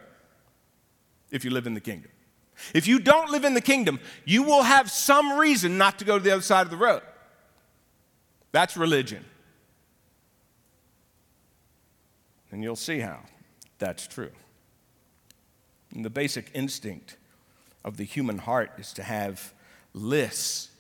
if 1.31 1.45
you 1.45 1.51
live 1.51 1.67
in 1.67 1.75
the 1.75 1.81
kingdom. 1.81 2.11
If 2.75 2.89
you 2.89 2.99
don't 2.99 3.31
live 3.31 3.45
in 3.45 3.55
the 3.55 3.61
kingdom, 3.61 4.01
you 4.25 4.43
will 4.43 4.63
have 4.63 4.91
some 4.91 5.39
reason 5.39 5.77
not 5.77 5.99
to 5.99 6.05
go 6.05 6.19
to 6.19 6.25
the 6.25 6.33
other 6.33 6.43
side 6.43 6.63
of 6.63 6.71
the 6.71 6.77
road. 6.77 7.03
That's 8.51 8.77
religion. 8.77 9.25
And 12.51 12.63
you'll 12.63 12.77
see 12.77 13.01
how 13.01 13.21
that's 13.79 14.07
true. 14.07 14.31
And 15.95 16.05
the 16.05 16.11
basic 16.11 16.51
instinct 16.55 17.17
of 17.85 17.97
the 17.97 18.05
human 18.05 18.39
heart 18.39 18.73
is 18.79 18.93
to 18.95 19.03
have 19.03 19.53
lists. 19.95 20.71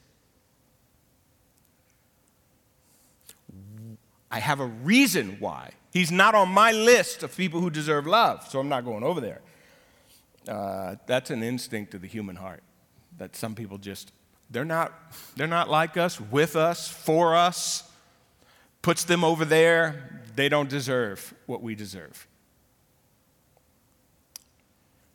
I 4.30 4.40
have 4.40 4.60
a 4.60 4.66
reason 4.66 5.36
why. 5.38 5.70
He's 5.92 6.12
not 6.12 6.34
on 6.34 6.50
my 6.50 6.72
list 6.72 7.22
of 7.22 7.34
people 7.34 7.60
who 7.60 7.70
deserve 7.70 8.06
love, 8.06 8.46
so 8.48 8.58
I'm 8.58 8.68
not 8.68 8.84
going 8.84 9.02
over 9.02 9.20
there. 9.20 9.40
Uh, 10.46 10.96
that's 11.06 11.30
an 11.30 11.42
instinct 11.42 11.94
of 11.94 12.02
the 12.02 12.08
human 12.08 12.36
heart 12.36 12.62
that 13.18 13.34
some 13.34 13.54
people 13.54 13.78
just 13.78 14.12
they're 14.50 14.64
not 14.64 14.92
they're 15.34 15.46
not 15.46 15.68
like 15.68 15.96
us 15.96 16.20
with 16.20 16.54
us 16.54 16.88
for 16.88 17.34
us 17.34 17.90
puts 18.82 19.04
them 19.04 19.24
over 19.24 19.44
there 19.44 20.22
they 20.36 20.48
don't 20.48 20.68
deserve 20.68 21.34
what 21.46 21.62
we 21.62 21.74
deserve. 21.74 22.26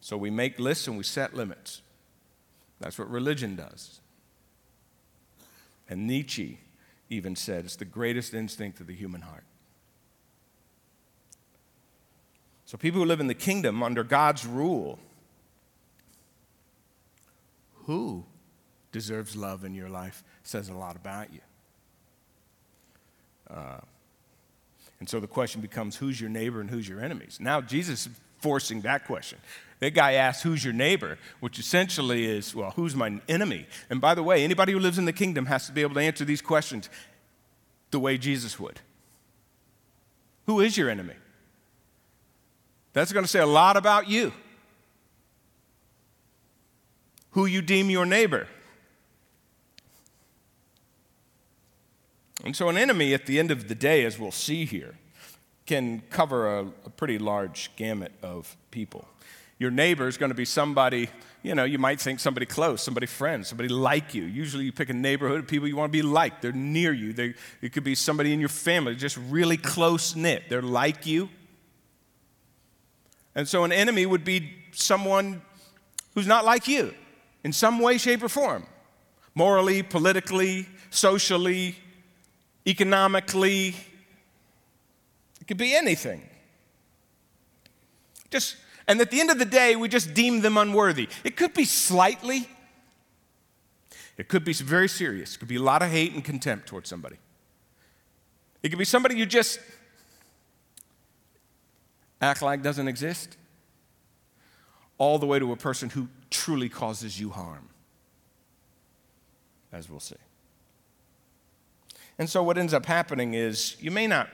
So 0.02 0.18
we 0.18 0.32
make 0.32 0.60
lists 0.60 0.88
and 0.88 0.98
we 0.98 1.04
set 1.04 1.36
limits. 1.36 1.82
That's 2.80 2.98
what 2.98 3.10
religion 3.10 3.56
does. 3.56 4.02
And 5.88 6.08
nietzsche 6.08 6.60
even 7.10 7.36
said 7.36 7.66
it's 7.66 7.76
the 7.76 7.86
greatest 7.86 8.34
instinct 8.34 8.80
of 8.80 8.88
the 8.88 8.96
human 8.96 9.22
heart. 9.22 9.44
So 12.66 12.78
people 12.78 13.02
who 13.02 13.06
live 13.06 13.20
in 13.20 13.28
the 13.28 13.36
kingdom 13.36 13.84
under 13.84 14.04
god's 14.04 14.46
rule 14.46 14.98
who 17.86 18.26
deserves 18.92 19.36
love 19.36 19.66
in 19.66 19.74
your 19.74 19.90
life 19.90 20.24
says 20.44 20.70
a 20.70 20.74
lot 20.74 20.96
about 20.96 21.34
you. 21.34 21.42
Uh, 23.50 23.82
and 25.02 25.10
so 25.10 25.20
the 25.20 25.26
question 25.26 25.62
becomes 25.62 25.96
who's 25.96 26.22
your 26.22 26.30
neighbor 26.30 26.62
and 26.62 26.70
who's 26.70 26.88
your 26.88 27.04
enemies? 27.04 27.40
Now, 27.42 27.60
Jesus 27.60 28.06
is 28.06 28.14
forcing 28.38 28.82
that 28.82 29.06
question. 29.08 29.40
That 29.80 29.96
guy 29.96 30.14
asks, 30.14 30.44
Who's 30.44 30.64
your 30.64 30.76
neighbor? 30.76 31.18
which 31.40 31.58
essentially 31.58 32.26
is, 32.26 32.54
Well, 32.54 32.70
who's 32.76 32.96
my 32.96 33.20
enemy? 33.28 33.66
And 33.90 34.00
by 34.00 34.14
the 34.14 34.22
way, 34.22 34.44
anybody 34.44 34.74
who 34.74 34.80
lives 34.80 35.00
in 35.00 35.06
the 35.06 35.12
kingdom 35.12 35.48
has 35.48 35.66
to 35.66 35.72
be 35.72 35.82
able 35.82 35.96
to 35.96 36.02
answer 36.02 36.24
these 36.24 36.40
questions 36.40 36.88
the 37.90 38.00
way 38.00 38.20
Jesus 38.20 38.60
would. 38.60 38.80
Who 40.46 40.60
is 40.60 40.78
your 40.78 40.88
enemy? 40.88 41.16
That's 42.94 43.12
going 43.12 43.26
to 43.26 43.32
say 43.32 43.40
a 43.40 43.46
lot 43.48 43.76
about 43.76 44.08
you 44.08 44.32
who 47.32 47.48
you 47.48 47.64
deem 47.64 47.90
your 47.90 48.06
neighbor. 48.06 48.48
And 52.44 52.56
so, 52.56 52.70
an 52.70 52.78
enemy 52.78 53.14
at 53.14 53.26
the 53.26 53.40
end 53.40 53.52
of 53.52 53.68
the 53.68 53.76
day, 53.76 54.04
as 54.04 54.18
we'll 54.18 54.32
see 54.32 54.66
here, 54.66 54.96
can 55.66 56.02
cover 56.10 56.60
a, 56.60 56.66
a 56.86 56.90
pretty 56.90 57.20
large 57.20 57.72
gamut 57.76 58.12
of 58.24 58.58
people. 58.72 59.08
Your 59.60 59.70
neighbor 59.70 60.08
is 60.08 60.18
going 60.18 60.32
to 60.32 60.36
be 60.36 60.46
somebody, 60.46 61.08
you 61.44 61.54
know, 61.54 61.66
you 61.66 61.78
might 61.78 62.02
think 62.02 62.20
somebody 62.20 62.48
close, 62.48 62.82
somebody 62.82 63.06
friend, 63.06 63.46
somebody 63.46 63.70
like 63.70 64.16
you. 64.16 64.24
Usually 64.24 64.66
you 64.66 64.72
pick 64.72 64.90
a 64.90 64.94
neighborhood 64.94 65.40
of 65.42 65.48
people 65.48 65.68
you 65.68 65.76
want 65.76 65.92
to 65.92 65.96
be 65.96 66.02
like. 66.02 66.42
They're 66.42 66.52
near 66.52 66.94
you. 66.94 67.14
They, 67.14 67.36
it 67.62 67.72
could 67.72 67.84
be 67.84 67.94
somebody 67.94 68.34
in 68.34 68.40
your 68.40 68.50
family, 68.50 68.96
just 68.96 69.18
really 69.30 69.58
close 69.58 70.16
knit. 70.16 70.46
They're 70.50 70.64
like 70.64 71.06
you. 71.06 71.30
And 73.36 73.48
so 73.48 73.64
an 73.64 73.72
enemy 73.72 74.08
would 74.08 74.26
be 74.26 74.52
someone 74.72 75.44
who's 76.16 76.28
not 76.28 76.44
like 76.44 76.68
you 76.68 76.94
in 77.44 77.54
some 77.54 77.80
way, 77.80 78.00
shape, 78.00 78.24
or 78.24 78.30
form 78.30 78.66
morally, 79.36 79.84
politically, 79.84 80.68
socially, 80.90 81.76
economically. 82.66 83.76
It 85.40 85.48
could 85.48 85.58
be 85.58 85.76
anything. 85.76 86.28
Just, 88.30 88.56
and 88.88 89.02
at 89.02 89.12
the 89.12 89.20
end 89.20 89.30
of 89.30 89.40
the 89.40 89.46
day, 89.46 89.76
we 89.76 89.90
just 89.90 90.14
deem 90.14 90.42
them 90.42 90.58
unworthy. 90.58 91.10
It 91.24 91.36
could 91.36 91.54
be 91.54 91.66
slightly, 91.66 92.48
it 94.18 94.28
could 94.28 94.46
be 94.46 94.54
very 94.54 94.88
serious. 94.88 95.36
It 95.36 95.40
could 95.40 95.48
be 95.48 95.58
a 95.58 95.62
lot 95.62 95.82
of 95.82 95.90
hate 95.90 96.14
and 96.14 96.24
contempt 96.24 96.68
towards 96.68 96.90
somebody. 96.90 97.18
It 98.64 98.70
could 98.70 98.80
be 98.80 98.86
somebody 98.86 99.16
you 99.16 99.26
just 99.26 99.60
act 102.22 102.42
like 102.42 102.62
doesn't 102.62 102.88
exist, 102.88 103.36
all 105.00 105.18
the 105.18 105.26
way 105.26 105.40
to 105.40 105.52
a 105.52 105.58
person 105.58 105.90
who 105.90 106.08
truly 106.30 106.70
causes 106.70 107.20
you 107.20 107.32
harm, 107.32 107.68
as 109.74 109.90
we'll 109.90 110.00
see. 110.00 110.16
And 112.18 112.30
so 112.30 112.44
what 112.44 112.58
ends 112.58 112.74
up 112.74 112.86
happening 112.86 113.34
is 113.34 113.76
you 113.80 113.92
may 113.92 114.08
not 114.08 114.30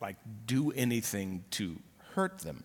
like 0.00 0.16
do 0.46 0.72
anything 0.72 1.44
to 1.52 1.76
hurt 2.14 2.40
them. 2.40 2.64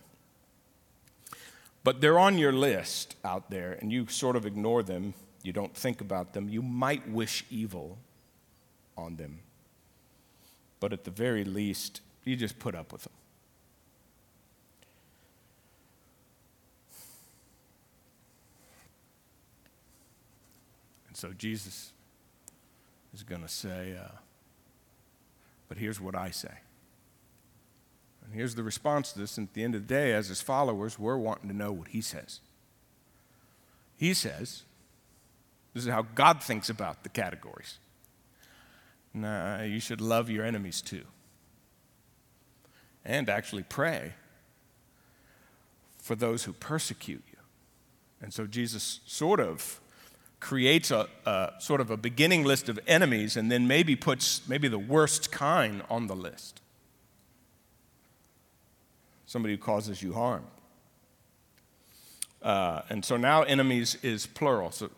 But 1.84 2.02
they're 2.02 2.20
on 2.20 2.38
your 2.38 2.52
list 2.52 3.16
out 3.24 3.50
there 3.50 3.78
and 3.80 3.92
you 3.92 4.08
sort 4.08 4.36
of 4.36 4.46
ignore 4.46 4.84
them, 4.84 5.14
you 5.44 5.54
don't 5.54 5.74
think 5.74 6.02
about 6.02 6.34
them, 6.34 6.50
you 6.50 6.62
might 6.62 7.08
wish 7.10 7.46
evil 7.50 7.98
on 8.98 9.16
them. 9.16 9.40
But 10.80 10.92
at 10.92 11.06
the 11.06 11.12
very 11.12 11.46
least, 11.46 12.02
you 12.26 12.36
just 12.36 12.60
put 12.60 12.76
up 12.76 12.92
with 12.92 13.04
them. 13.04 13.14
And 21.08 21.16
so 21.16 21.32
Jesus 21.32 21.94
is 23.14 23.24
going 23.24 23.42
to 23.42 23.48
say, 23.48 23.96
uh, 23.98 24.10
but 25.68 25.78
here's 25.78 26.00
what 26.00 26.16
I 26.16 26.32
say. 26.32 26.54
And 28.24 28.34
here's 28.34 28.56
the 28.56 28.64
response 28.64 29.14
to 29.14 29.20
this. 29.20 29.38
And 29.38 29.48
at 29.48 29.54
the 29.54 29.64
end 29.64 29.76
of 29.76 29.88
the 29.88 29.94
day, 29.94 30.14
as 30.14 30.28
his 30.28 30.42
followers, 30.42 31.00
we're 31.00 31.18
wanting 31.18 31.50
to 31.50 31.56
know 31.56 31.72
what 31.72 31.90
he 31.90 32.02
says. 32.02 32.42
He 33.96 34.14
says, 34.14 34.64
this 35.74 35.86
is 35.86 35.90
how 35.90 36.02
God 36.02 36.44
thinks 36.44 36.70
about 36.70 37.04
the 37.04 37.10
categories. 37.10 37.80
Nah, 39.14 39.64
you 39.64 39.80
should 39.80 40.02
love 40.02 40.30
your 40.30 40.46
enemies 40.46 40.82
too. 40.82 41.04
And 43.06 43.30
actually 43.30 43.64
pray 43.64 44.14
for 45.98 46.16
those 46.16 46.44
who 46.44 46.54
persecute 46.54 47.24
you. 47.32 47.38
And 48.22 48.34
so 48.34 48.46
Jesus 48.46 49.00
sort 49.06 49.40
of 49.40 49.80
creates 50.40 50.92
a, 50.92 51.08
a, 51.26 51.54
sort 51.60 51.82
of 51.82 51.90
a 51.90 51.98
beginning 51.98 52.44
list 52.44 52.70
of 52.70 52.80
enemies 52.88 53.38
and 53.38 53.52
then 53.52 53.68
maybe 53.68 53.96
puts 53.96 54.48
maybe 54.48 54.68
the 54.68 54.80
worst 54.80 55.32
kind 55.32 55.82
on 55.90 56.08
the 56.08 56.16
list. 56.16 56.62
Somebody 59.26 59.56
who 59.56 59.62
causes 59.62 60.02
you 60.02 60.14
harm. 60.14 60.46
Uh, 62.42 62.82
and 62.90 63.04
so 63.04 63.18
now 63.18 63.42
enemies 63.44 63.98
is 64.04 64.26
plural. 64.28 64.72
So 64.72 64.90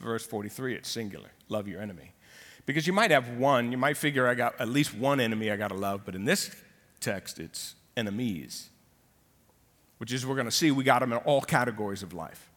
verse 0.00 0.26
43 0.26 0.74
it's 0.74 0.88
singular. 0.88 1.30
Love 1.48 1.66
your 1.66 1.80
enemy. 1.80 2.12
Because 2.66 2.86
you 2.86 2.92
might 2.92 3.10
have 3.10 3.30
one 3.30 3.70
you 3.70 3.78
might 3.78 3.96
figure 3.96 4.26
i 4.26 4.34
got 4.34 4.60
at 4.60 4.68
least 4.68 4.92
one 4.92 5.20
enemy 5.20 5.52
i 5.52 5.56
got 5.56 5.68
to 5.68 5.76
love 5.76 6.02
but 6.04 6.16
in 6.16 6.24
this 6.24 6.50
text 6.98 7.38
it's 7.38 7.76
enemies 7.96 8.70
which 9.98 10.12
is 10.12 10.26
we're 10.26 10.34
going 10.34 10.46
to 10.46 10.50
see 10.50 10.72
we 10.72 10.82
got 10.82 10.98
them 10.98 11.12
in 11.12 11.18
all 11.18 11.40
categories 11.40 12.02
of 12.02 12.12
life 12.12 12.50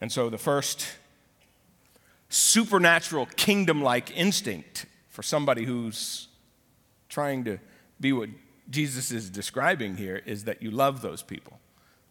and 0.00 0.10
so 0.12 0.30
the 0.30 0.38
first 0.38 0.86
supernatural 2.28 3.26
kingdom 3.26 3.82
like 3.82 4.16
instinct 4.16 4.86
for 5.08 5.22
somebody 5.22 5.64
who's 5.64 6.28
trying 7.08 7.44
to 7.44 7.58
be 8.00 8.12
what 8.12 8.28
Jesus 8.70 9.10
is 9.10 9.30
describing 9.30 9.96
here 9.96 10.22
is 10.26 10.44
that 10.44 10.62
you 10.62 10.70
love 10.70 11.00
those 11.00 11.22
people. 11.22 11.58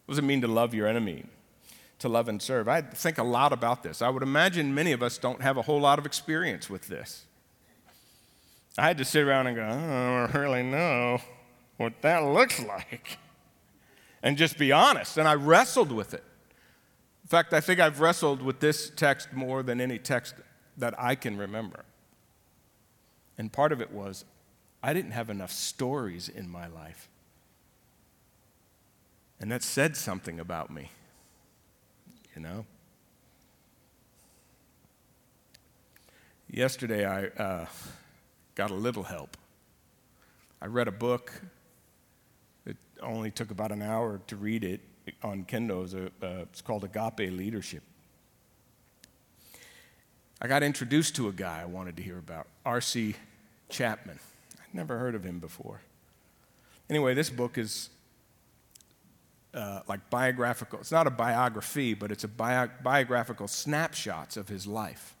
What 0.06 0.12
does 0.12 0.18
it 0.18 0.24
mean 0.24 0.40
to 0.40 0.48
love 0.48 0.74
your 0.74 0.86
enemy? 0.86 1.24
To 2.00 2.08
love 2.08 2.28
and 2.28 2.40
serve. 2.42 2.68
I 2.68 2.80
think 2.80 3.18
a 3.18 3.22
lot 3.22 3.52
about 3.52 3.82
this. 3.82 4.02
I 4.02 4.08
would 4.08 4.22
imagine 4.22 4.74
many 4.74 4.92
of 4.92 5.02
us 5.02 5.18
don't 5.18 5.40
have 5.40 5.56
a 5.56 5.62
whole 5.62 5.80
lot 5.80 5.98
of 5.98 6.06
experience 6.06 6.68
with 6.68 6.88
this. 6.88 7.24
I 8.76 8.86
had 8.86 8.98
to 8.98 9.04
sit 9.04 9.24
around 9.24 9.48
and 9.48 9.56
go, 9.56 9.64
I 9.64 10.28
don't 10.28 10.40
really 10.40 10.62
know 10.62 11.20
what 11.76 12.00
that 12.02 12.24
looks 12.24 12.62
like. 12.62 13.18
And 14.22 14.36
just 14.36 14.58
be 14.58 14.72
honest. 14.72 15.16
And 15.16 15.26
I 15.26 15.34
wrestled 15.34 15.90
with 15.90 16.14
it. 16.14 16.24
In 17.28 17.30
fact, 17.30 17.52
I 17.52 17.60
think 17.60 17.78
I've 17.78 18.00
wrestled 18.00 18.40
with 18.40 18.58
this 18.60 18.88
text 18.88 19.34
more 19.34 19.62
than 19.62 19.82
any 19.82 19.98
text 19.98 20.34
that 20.78 20.94
I 20.98 21.14
can 21.14 21.36
remember. 21.36 21.84
And 23.36 23.52
part 23.52 23.70
of 23.70 23.82
it 23.82 23.92
was 23.92 24.24
I 24.82 24.94
didn't 24.94 25.10
have 25.10 25.28
enough 25.28 25.52
stories 25.52 26.30
in 26.30 26.48
my 26.48 26.68
life. 26.68 27.10
And 29.38 29.52
that 29.52 29.62
said 29.62 29.94
something 29.94 30.40
about 30.40 30.70
me, 30.70 30.90
you 32.34 32.40
know? 32.40 32.64
Yesterday, 36.50 37.04
I 37.04 37.26
uh, 37.26 37.66
got 38.54 38.70
a 38.70 38.74
little 38.74 39.02
help. 39.02 39.36
I 40.62 40.66
read 40.66 40.88
a 40.88 40.92
book. 40.92 41.30
It 42.64 42.78
only 43.02 43.30
took 43.30 43.50
about 43.50 43.70
an 43.70 43.82
hour 43.82 44.22
to 44.28 44.36
read 44.36 44.64
it 44.64 44.80
on 45.22 45.44
Kindle. 45.44 45.84
It's, 45.84 45.94
a, 45.94 46.06
uh, 46.06 46.42
it's 46.42 46.62
called 46.62 46.84
Agape 46.84 47.30
Leadership. 47.32 47.82
I 50.40 50.46
got 50.46 50.62
introduced 50.62 51.16
to 51.16 51.28
a 51.28 51.32
guy 51.32 51.60
I 51.60 51.64
wanted 51.64 51.96
to 51.96 52.02
hear 52.02 52.18
about, 52.18 52.46
R.C. 52.64 53.16
Chapman. 53.70 54.18
I'd 54.54 54.74
never 54.74 54.98
heard 54.98 55.14
of 55.14 55.24
him 55.24 55.40
before. 55.40 55.80
Anyway, 56.88 57.14
this 57.14 57.28
book 57.28 57.58
is 57.58 57.90
uh, 59.52 59.80
like 59.88 60.08
biographical. 60.10 60.78
It's 60.78 60.92
not 60.92 61.06
a 61.06 61.10
biography, 61.10 61.94
but 61.94 62.12
it's 62.12 62.24
a 62.24 62.28
bio- 62.28 62.70
biographical 62.82 63.48
snapshots 63.48 64.36
of 64.36 64.48
his 64.48 64.66
life. 64.66 65.14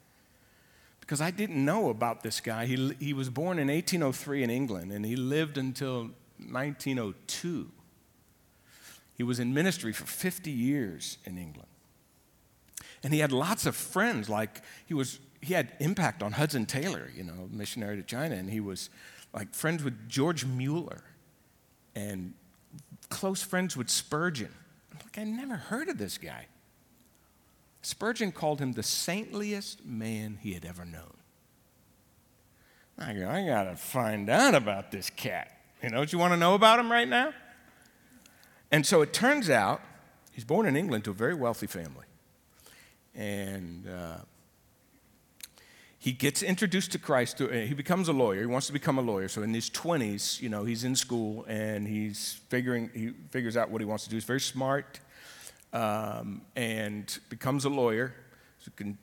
Because 1.00 1.20
I 1.20 1.30
didn't 1.30 1.64
know 1.64 1.88
about 1.88 2.22
this 2.22 2.40
guy. 2.40 2.66
He, 2.66 2.94
he 3.00 3.12
was 3.12 3.30
born 3.30 3.58
in 3.58 3.68
1803 3.68 4.42
in 4.42 4.50
England, 4.50 4.92
and 4.92 5.04
he 5.04 5.16
lived 5.16 5.58
until 5.58 6.10
1902. 6.50 7.70
He 9.18 9.24
was 9.24 9.40
in 9.40 9.52
ministry 9.52 9.92
for 9.92 10.06
50 10.06 10.48
years 10.48 11.18
in 11.24 11.36
England. 11.36 11.68
And 13.02 13.12
he 13.12 13.18
had 13.18 13.32
lots 13.32 13.66
of 13.66 13.74
friends, 13.74 14.28
like 14.28 14.62
he 14.86 14.94
was 14.94 15.18
he 15.40 15.54
had 15.54 15.72
impact 15.78 16.22
on 16.22 16.32
Hudson 16.32 16.66
Taylor, 16.66 17.10
you 17.14 17.22
know, 17.22 17.48
missionary 17.50 17.96
to 17.96 18.02
China, 18.02 18.34
and 18.34 18.50
he 18.50 18.60
was 18.60 18.90
like 19.32 19.54
friends 19.54 19.84
with 19.84 20.08
George 20.08 20.44
Mueller 20.44 21.02
and 21.94 22.34
close 23.08 23.42
friends 23.42 23.76
with 23.76 23.90
Spurgeon. 23.90 24.52
I'm 24.92 24.98
like, 25.04 25.18
I 25.18 25.24
never 25.24 25.56
heard 25.56 25.88
of 25.88 25.98
this 25.98 26.18
guy. 26.18 26.46
Spurgeon 27.82 28.32
called 28.32 28.60
him 28.60 28.72
the 28.72 28.82
saintliest 28.82 29.84
man 29.84 30.38
he 30.40 30.54
had 30.54 30.64
ever 30.64 30.84
known. 30.84 31.14
I 32.98 33.14
go, 33.14 33.28
I 33.28 33.46
gotta 33.46 33.76
find 33.76 34.28
out 34.28 34.54
about 34.54 34.90
this 34.90 35.10
cat. 35.10 35.56
You 35.82 35.90
know 35.90 36.00
what 36.00 36.12
you 36.12 36.18
want 36.18 36.32
to 36.32 36.36
know 36.36 36.54
about 36.54 36.80
him 36.80 36.90
right 36.90 37.08
now? 37.08 37.32
And 38.70 38.84
so 38.84 39.02
it 39.02 39.12
turns 39.12 39.48
out 39.48 39.80
he's 40.32 40.44
born 40.44 40.66
in 40.66 40.76
England 40.76 41.04
to 41.04 41.10
a 41.10 41.14
very 41.14 41.34
wealthy 41.34 41.66
family. 41.66 42.04
And 43.14 43.88
uh, 43.88 44.18
he 45.98 46.12
gets 46.12 46.42
introduced 46.42 46.92
to 46.92 46.98
Christ. 46.98 47.38
To, 47.38 47.48
uh, 47.48 47.66
he 47.66 47.74
becomes 47.74 48.08
a 48.08 48.12
lawyer. 48.12 48.40
He 48.40 48.46
wants 48.46 48.66
to 48.68 48.72
become 48.72 48.98
a 48.98 49.02
lawyer. 49.02 49.28
So 49.28 49.42
in 49.42 49.52
his 49.52 49.68
20s, 49.70 50.40
you 50.40 50.48
know, 50.48 50.64
he's 50.64 50.84
in 50.84 50.94
school 50.94 51.44
and 51.48 51.88
he's 51.88 52.40
figuring, 52.48 52.90
he 52.94 53.10
figures 53.30 53.56
out 53.56 53.70
what 53.70 53.80
he 53.80 53.84
wants 53.84 54.04
to 54.04 54.10
do. 54.10 54.16
He's 54.16 54.24
very 54.24 54.40
smart 54.40 55.00
um, 55.72 56.42
and 56.54 57.18
becomes 57.28 57.64
a 57.64 57.68
lawyer 57.68 58.14
so 58.60 58.70
can, 58.76 58.98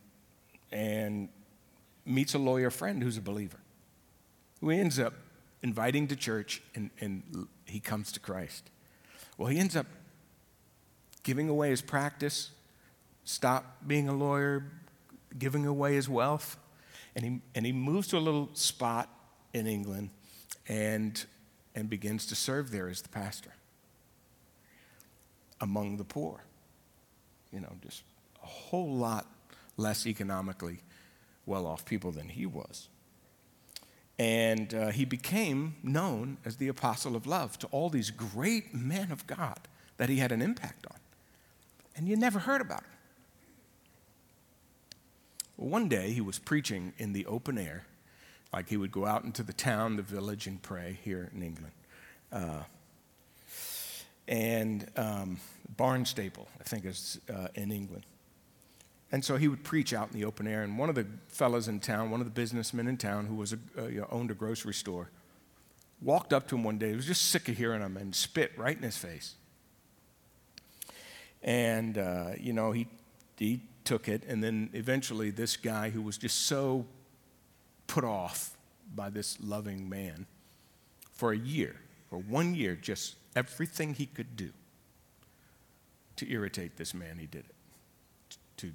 and 0.72 1.30
meets 2.06 2.34
a 2.34 2.40
lawyer 2.40 2.70
friend 2.70 3.02
who's 3.02 3.18
a 3.18 3.22
believer 3.22 3.58
who 4.62 4.70
ends 4.70 5.00
up 5.00 5.14
inviting 5.62 6.08
to 6.08 6.16
church 6.16 6.62
and, 6.76 6.90
and 7.00 7.48
he 7.66 7.80
comes 7.80 8.12
to 8.12 8.20
Christ. 8.20 8.70
Well, 9.38 9.50
he 9.50 9.60
ends 9.60 9.76
up 9.76 9.88
giving 11.24 11.50
away 11.50 11.70
his 11.70 11.82
practice, 11.82 12.52
stop 13.24 13.78
being 13.86 14.08
a 14.08 14.14
lawyer, 14.14 14.72
giving 15.38 15.66
away 15.66 15.96
his 15.96 16.08
wealth, 16.08 16.58
and 17.16 17.26
he, 17.26 17.42
and 17.54 17.66
he 17.66 17.72
moves 17.72 18.08
to 18.10 18.18
a 18.18 18.20
little 18.20 18.50
spot 18.54 19.10
in 19.54 19.68
England 19.68 20.10
and, 20.68 21.26
and 21.74 21.90
begins 21.90 22.26
to 22.28 22.36
serve 22.36 22.72
there 22.72 22.88
as 22.88 23.02
the 23.02 23.10
pastor 23.10 23.52
among 25.62 25.98
the 25.98 26.04
poor. 26.04 26.44
You 27.52 27.62
know, 27.62 27.74
just 27.82 28.04
a 28.44 28.46
whole 28.46 28.94
lot 28.94 29.26
less 29.78 30.06
economically 30.06 30.82
well 31.46 31.66
off 31.66 31.86
people 31.86 32.12
than 32.12 32.30
he 32.30 32.46
was. 32.46 32.90
And 34.18 34.74
uh, 34.74 34.88
he 34.92 35.04
became 35.04 35.76
known 35.84 36.38
as 36.46 36.58
the 36.58 36.70
apostle 36.70 37.16
of 37.16 37.28
love 37.28 37.60
to 37.60 37.68
all 37.68 37.90
these 37.90 38.12
great 38.12 38.74
men 38.74 39.12
of 39.12 39.28
God 39.28 39.60
that 39.98 40.10
he 40.10 40.18
had 40.18 40.32
an 40.32 40.42
impact 40.42 40.86
on. 40.90 40.98
And 41.96 42.08
you 42.08 42.16
never 42.16 42.40
heard 42.40 42.62
about 42.62 42.82
him. 42.82 42.90
Well, 45.58 45.70
one 45.70 45.88
day 45.88 46.12
he 46.12 46.22
was 46.22 46.40
preaching 46.40 46.94
in 46.98 47.14
the 47.14 47.26
open 47.26 47.58
air, 47.58 47.86
like 48.54 48.70
he 48.70 48.78
would 48.78 48.92
go 48.92 49.06
out 49.06 49.24
into 49.24 49.44
the 49.44 49.54
town, 49.54 49.96
the 49.96 50.02
village, 50.02 50.48
and 50.48 50.62
pray 50.62 50.98
here 51.04 51.30
in 51.34 51.42
England. 51.44 51.74
Uh, 52.32 52.64
and 54.28 54.90
um, 54.96 55.38
Barnstaple, 55.78 56.48
I 56.60 56.64
think, 56.64 56.86
is 56.86 57.20
uh, 57.34 57.48
in 57.56 57.72
England. 57.72 58.06
And 59.16 59.24
so 59.24 59.38
he 59.38 59.48
would 59.48 59.64
preach 59.64 59.94
out 59.94 60.10
in 60.12 60.20
the 60.20 60.26
open 60.26 60.46
air. 60.46 60.64
And 60.64 60.78
one 60.78 60.90
of 60.90 60.96
the 60.96 61.08
fellows 61.30 61.70
in 61.70 61.80
town, 61.80 62.12
one 62.12 62.20
of 62.20 62.28
the 62.28 62.32
businessmen 62.32 62.86
in 62.86 62.98
town 62.98 63.28
who 63.28 63.36
was 63.36 63.54
a, 63.54 63.60
uh, 63.78 63.86
you 63.86 64.02
know, 64.02 64.08
owned 64.12 64.30
a 64.30 64.34
grocery 64.34 64.74
store, 64.74 65.10
walked 66.02 66.34
up 66.34 66.50
to 66.50 66.56
him 66.56 66.66
one 66.66 66.78
day. 66.78 66.90
He 66.90 66.98
was 66.98 67.06
just 67.06 67.30
sick 67.30 67.48
of 67.48 67.56
hearing 67.56 67.80
him 67.80 67.96
and 67.96 68.14
spit 68.14 68.52
right 68.58 68.76
in 68.76 68.84
his 68.84 68.98
face. 68.98 69.36
And, 71.42 71.98
uh, 71.98 72.32
you 72.38 72.52
know, 72.52 72.74
he, 72.74 72.88
he 73.38 73.62
took 73.86 74.10
it. 74.10 74.26
And 74.28 74.44
then 74.44 74.70
eventually, 74.74 75.30
this 75.30 75.56
guy 75.56 75.92
who 75.92 76.02
was 76.02 76.18
just 76.18 76.48
so 76.48 76.86
put 77.88 78.04
off 78.04 78.58
by 78.94 79.10
this 79.10 79.38
loving 79.42 79.88
man 79.88 80.26
for 81.14 81.32
a 81.32 81.38
year, 81.38 81.78
for 82.10 82.18
one 82.18 82.54
year, 82.54 82.76
just 82.76 83.16
everything 83.34 83.94
he 83.94 84.08
could 84.08 84.36
do 84.36 84.50
to 86.18 86.30
irritate 86.30 86.76
this 86.76 86.94
man, 86.94 87.18
he 87.18 87.28
did 87.28 87.46
it. 87.46 87.56
To 88.58 88.72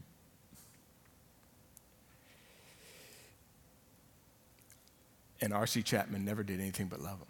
and 5.40 5.52
R.C. 5.52 5.82
Chapman 5.82 6.24
never 6.24 6.42
did 6.42 6.60
anything 6.60 6.86
but 6.86 7.00
love 7.00 7.18
him. 7.18 7.26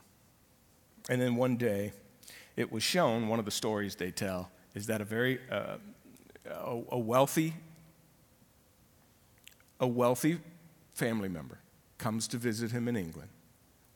And 1.09 1.21
then 1.21 1.37
one 1.37 1.57
day, 1.57 1.93
it 2.57 2.71
was 2.71 2.83
shown, 2.83 3.29
one 3.29 3.39
of 3.39 3.45
the 3.45 3.51
stories 3.51 3.95
they 3.95 4.11
tell 4.11 4.51
is 4.75 4.87
that 4.87 5.01
a 5.01 5.05
very 5.05 5.41
uh, 5.51 5.77
a, 6.49 6.99
wealthy 6.99 7.55
a 9.79 9.87
wealthy 9.87 10.39
family 10.93 11.29
member 11.29 11.59
comes 11.99 12.29
to 12.29 12.37
visit 12.37 12.71
him 12.71 12.87
in 12.87 12.97
England, 12.97 13.31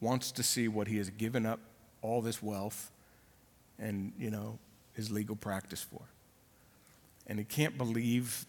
wants 0.00 0.32
to 0.32 0.42
see 0.42 0.68
what 0.68 0.88
he 0.88 0.96
has 0.98 1.10
given 1.10 1.44
up 1.44 1.60
all 2.00 2.22
this 2.22 2.42
wealth 2.42 2.90
and, 3.78 4.12
you 4.18 4.30
know, 4.30 4.58
his 4.94 5.10
legal 5.10 5.36
practice 5.36 5.82
for. 5.82 6.00
And 7.26 7.38
he 7.38 7.44
can't 7.44 7.76
believe 7.76 8.46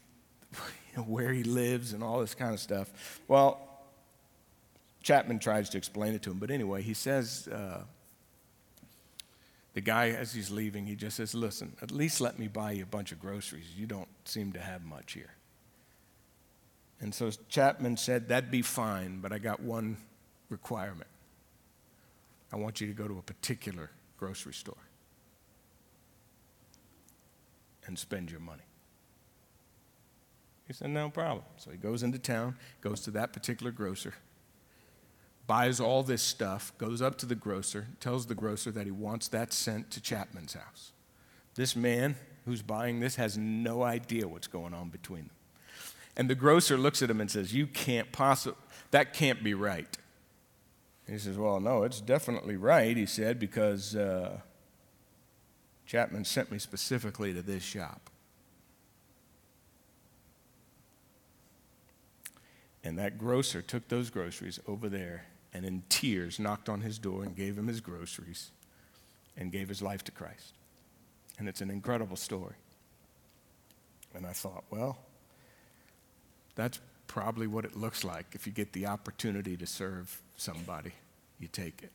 you 0.53 0.59
know, 0.97 1.03
where 1.03 1.33
he 1.33 1.43
lives 1.43 1.93
and 1.93 2.03
all 2.03 2.19
this 2.19 2.35
kind 2.35 2.53
of 2.53 2.59
stuff. 2.59 3.19
Well, 3.27 3.59
Chapman 5.05 5.37
tries 5.37 5.69
to 5.69 5.77
explain 5.77 6.15
it 6.15 6.23
to 6.23 6.31
him, 6.31 6.39
but 6.39 6.49
anyway, 6.49 6.81
he 6.81 6.95
says, 6.95 7.47
uh, 7.47 7.83
the 9.75 9.81
guy, 9.81 10.09
as 10.09 10.33
he's 10.33 10.49
leaving, 10.49 10.87
he 10.87 10.95
just 10.95 11.17
says, 11.17 11.35
Listen, 11.35 11.75
at 11.83 11.91
least 11.91 12.21
let 12.21 12.39
me 12.39 12.47
buy 12.47 12.71
you 12.71 12.81
a 12.81 12.87
bunch 12.87 13.11
of 13.11 13.19
groceries. 13.19 13.65
You 13.77 13.85
don't 13.85 14.07
seem 14.23 14.51
to 14.53 14.59
have 14.59 14.83
much 14.83 15.13
here. 15.13 15.35
And 16.99 17.13
so 17.13 17.29
Chapman 17.49 17.97
said, 17.97 18.29
That'd 18.29 18.49
be 18.49 18.63
fine, 18.63 19.19
but 19.19 19.31
I 19.31 19.37
got 19.37 19.59
one 19.59 19.97
requirement. 20.49 21.09
I 22.51 22.55
want 22.55 22.81
you 22.81 22.87
to 22.87 22.93
go 22.93 23.07
to 23.07 23.19
a 23.19 23.21
particular 23.21 23.91
grocery 24.17 24.53
store 24.53 24.73
and 27.85 27.99
spend 27.99 28.31
your 28.31 28.39
money. 28.39 28.63
He 30.65 30.73
said, 30.73 30.89
No 30.89 31.11
problem. 31.11 31.45
So 31.57 31.69
he 31.69 31.77
goes 31.77 32.01
into 32.01 32.17
town, 32.17 32.55
goes 32.81 33.01
to 33.01 33.11
that 33.11 33.33
particular 33.33 33.71
grocer, 33.71 34.15
buys 35.47 35.79
all 35.79 36.03
this 36.03 36.21
stuff, 36.21 36.73
goes 36.77 37.01
up 37.01 37.17
to 37.19 37.25
the 37.25 37.35
grocer, 37.35 37.87
tells 37.99 38.25
the 38.25 38.35
grocer 38.35 38.71
that 38.71 38.85
he 38.85 38.91
wants 38.91 39.27
that 39.29 39.53
sent 39.53 39.91
to 39.91 40.01
Chapman's 40.01 40.53
house. 40.53 40.91
This 41.55 41.75
man 41.75 42.15
who's 42.45 42.61
buying 42.61 42.99
this 42.99 43.15
has 43.15 43.37
no 43.37 43.83
idea 43.83 44.27
what's 44.27 44.47
going 44.47 44.73
on 44.73 44.89
between 44.89 45.21
them. 45.21 45.29
And 46.17 46.29
the 46.29 46.35
grocer 46.35 46.77
looks 46.77 47.01
at 47.01 47.09
him 47.09 47.19
and 47.21 47.29
says, 47.29 47.53
You 47.53 47.67
can't 47.67 48.11
possibly, 48.11 48.59
that 48.91 49.13
can't 49.13 49.43
be 49.43 49.53
right. 49.53 49.97
He 51.07 51.17
says, 51.17 51.37
Well, 51.37 51.59
no, 51.59 51.83
it's 51.83 52.01
definitely 52.01 52.55
right, 52.55 52.95
he 52.95 53.05
said, 53.05 53.39
because 53.39 53.95
uh, 53.95 54.39
Chapman 55.85 56.25
sent 56.25 56.51
me 56.51 56.59
specifically 56.59 57.33
to 57.33 57.41
this 57.41 57.63
shop. 57.63 58.09
And 62.83 62.99
that 62.99 63.17
grocer 63.17 63.61
took 63.61 63.87
those 63.87 64.09
groceries 64.09 64.59
over 64.67 64.89
there 64.89 65.25
and 65.55 65.65
in 65.65 65.83
tears 65.87 66.37
knocked 66.37 66.67
on 66.67 66.81
his 66.81 66.99
door 66.99 67.23
and 67.23 67.33
gave 67.33 67.57
him 67.57 67.67
his 67.67 67.79
groceries 67.79 68.51
and 69.37 69.53
gave 69.53 69.69
his 69.69 69.81
life 69.81 70.03
to 70.03 70.11
Christ. 70.11 70.51
And 71.39 71.47
it's 71.47 71.61
an 71.61 71.69
incredible 71.69 72.17
story. 72.17 72.55
And 74.13 74.25
I 74.25 74.33
thought, 74.33 74.65
well, 74.69 74.97
that's 76.55 76.81
probably 77.07 77.47
what 77.47 77.63
it 77.63 77.73
looks 77.73 78.03
like 78.03 78.25
if 78.33 78.45
you 78.45 78.51
get 78.51 78.73
the 78.73 78.85
opportunity 78.87 79.55
to 79.55 79.65
serve 79.65 80.21
somebody, 80.35 80.91
you 81.39 81.47
take 81.47 81.83
it, 81.83 81.91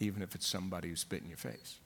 even 0.00 0.20
if 0.20 0.34
it's 0.34 0.48
somebody 0.48 0.88
who 0.88 0.96
spit 0.96 1.22
in 1.22 1.28
your 1.28 1.38
face. 1.38 1.76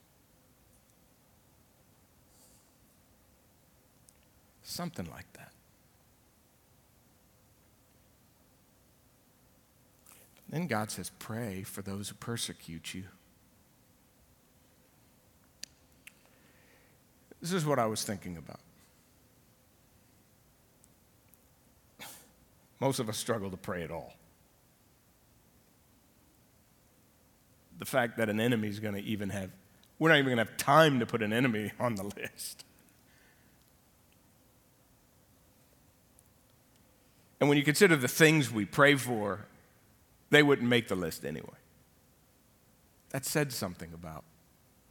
Something 4.62 5.08
like 5.10 5.30
that. 5.34 5.52
Then 10.50 10.66
God 10.66 10.90
says, 10.90 11.10
Pray 11.18 11.62
for 11.62 11.80
those 11.80 12.08
who 12.08 12.16
persecute 12.16 12.92
you. 12.92 13.04
This 17.40 17.52
is 17.52 17.64
what 17.64 17.78
I 17.78 17.86
was 17.86 18.04
thinking 18.04 18.36
about. 18.36 18.60
Most 22.80 22.98
of 22.98 23.08
us 23.08 23.16
struggle 23.16 23.50
to 23.50 23.56
pray 23.56 23.82
at 23.82 23.90
all. 23.90 24.14
The 27.78 27.86
fact 27.86 28.18
that 28.18 28.28
an 28.28 28.40
enemy 28.40 28.68
is 28.68 28.80
going 28.80 28.94
to 28.94 29.02
even 29.02 29.30
have, 29.30 29.50
we're 29.98 30.10
not 30.10 30.18
even 30.18 30.34
going 30.34 30.44
to 30.44 30.50
have 30.50 30.56
time 30.58 30.98
to 31.00 31.06
put 31.06 31.22
an 31.22 31.32
enemy 31.32 31.72
on 31.80 31.94
the 31.94 32.04
list. 32.04 32.64
And 37.38 37.48
when 37.48 37.56
you 37.56 37.64
consider 37.64 37.96
the 37.96 38.08
things 38.08 38.50
we 38.50 38.66
pray 38.66 38.96
for, 38.96 39.46
they 40.30 40.42
wouldn't 40.42 40.68
make 40.68 40.88
the 40.88 40.94
list 40.94 41.24
anyway. 41.24 41.48
That 43.10 43.24
said 43.24 43.52
something 43.52 43.92
about 43.92 44.24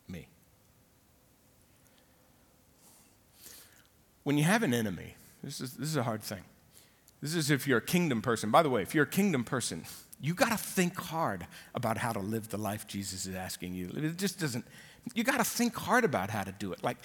me. 0.07 0.27
When 4.23 4.37
you 4.37 4.43
have 4.43 4.63
an 4.63 4.73
enemy, 4.73 5.15
this 5.43 5.61
is, 5.61 5.73
this 5.73 5.87
is 5.87 5.95
a 5.95 6.03
hard 6.03 6.21
thing. 6.21 6.43
This 7.21 7.35
is 7.35 7.49
if 7.49 7.67
you're 7.67 7.79
a 7.79 7.81
kingdom 7.81 8.21
person. 8.21 8.51
By 8.51 8.63
the 8.63 8.69
way, 8.69 8.81
if 8.81 8.93
you're 8.93 9.05
a 9.05 9.07
kingdom 9.07 9.43
person, 9.43 9.83
you 10.21 10.33
got 10.33 10.51
to 10.51 10.57
think 10.57 10.97
hard 10.97 11.47
about 11.73 11.97
how 11.97 12.11
to 12.11 12.19
live 12.19 12.49
the 12.49 12.57
life 12.57 12.87
Jesus 12.87 13.25
is 13.25 13.35
asking 13.35 13.73
you. 13.73 13.89
It 13.95 14.17
just 14.17 14.39
doesn't, 14.39 14.65
you 15.13 15.23
got 15.23 15.37
to 15.37 15.43
think 15.45 15.75
hard 15.75 16.03
about 16.03 16.29
how 16.29 16.43
to 16.43 16.51
do 16.51 16.73
it. 16.73 16.83
Like, 16.83 16.97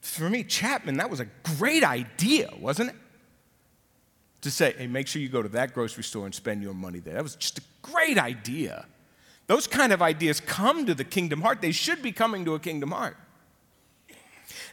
for 0.00 0.30
me, 0.30 0.44
Chapman, 0.44 0.96
that 0.96 1.10
was 1.10 1.20
a 1.20 1.26
great 1.58 1.84
idea, 1.84 2.50
wasn't 2.58 2.90
it? 2.90 2.96
To 4.42 4.50
say, 4.50 4.74
hey, 4.78 4.86
make 4.86 5.06
sure 5.06 5.20
you 5.20 5.28
go 5.28 5.42
to 5.42 5.50
that 5.50 5.74
grocery 5.74 6.02
store 6.02 6.24
and 6.24 6.34
spend 6.34 6.62
your 6.62 6.72
money 6.72 6.98
there. 6.98 7.14
That 7.14 7.22
was 7.22 7.36
just 7.36 7.58
a 7.58 7.62
great 7.82 8.16
idea. 8.18 8.86
Those 9.48 9.66
kind 9.66 9.92
of 9.92 10.00
ideas 10.00 10.40
come 10.40 10.86
to 10.86 10.94
the 10.94 11.04
kingdom 11.04 11.42
heart. 11.42 11.60
They 11.60 11.72
should 11.72 12.02
be 12.02 12.12
coming 12.12 12.44
to 12.46 12.54
a 12.54 12.60
kingdom 12.60 12.92
heart. 12.92 13.16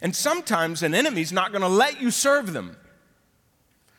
And 0.00 0.14
sometimes 0.16 0.82
an 0.82 0.94
enemy's 0.94 1.32
not 1.32 1.52
going 1.52 1.62
to 1.62 1.68
let 1.68 2.00
you 2.00 2.10
serve 2.10 2.52
them. 2.52 2.76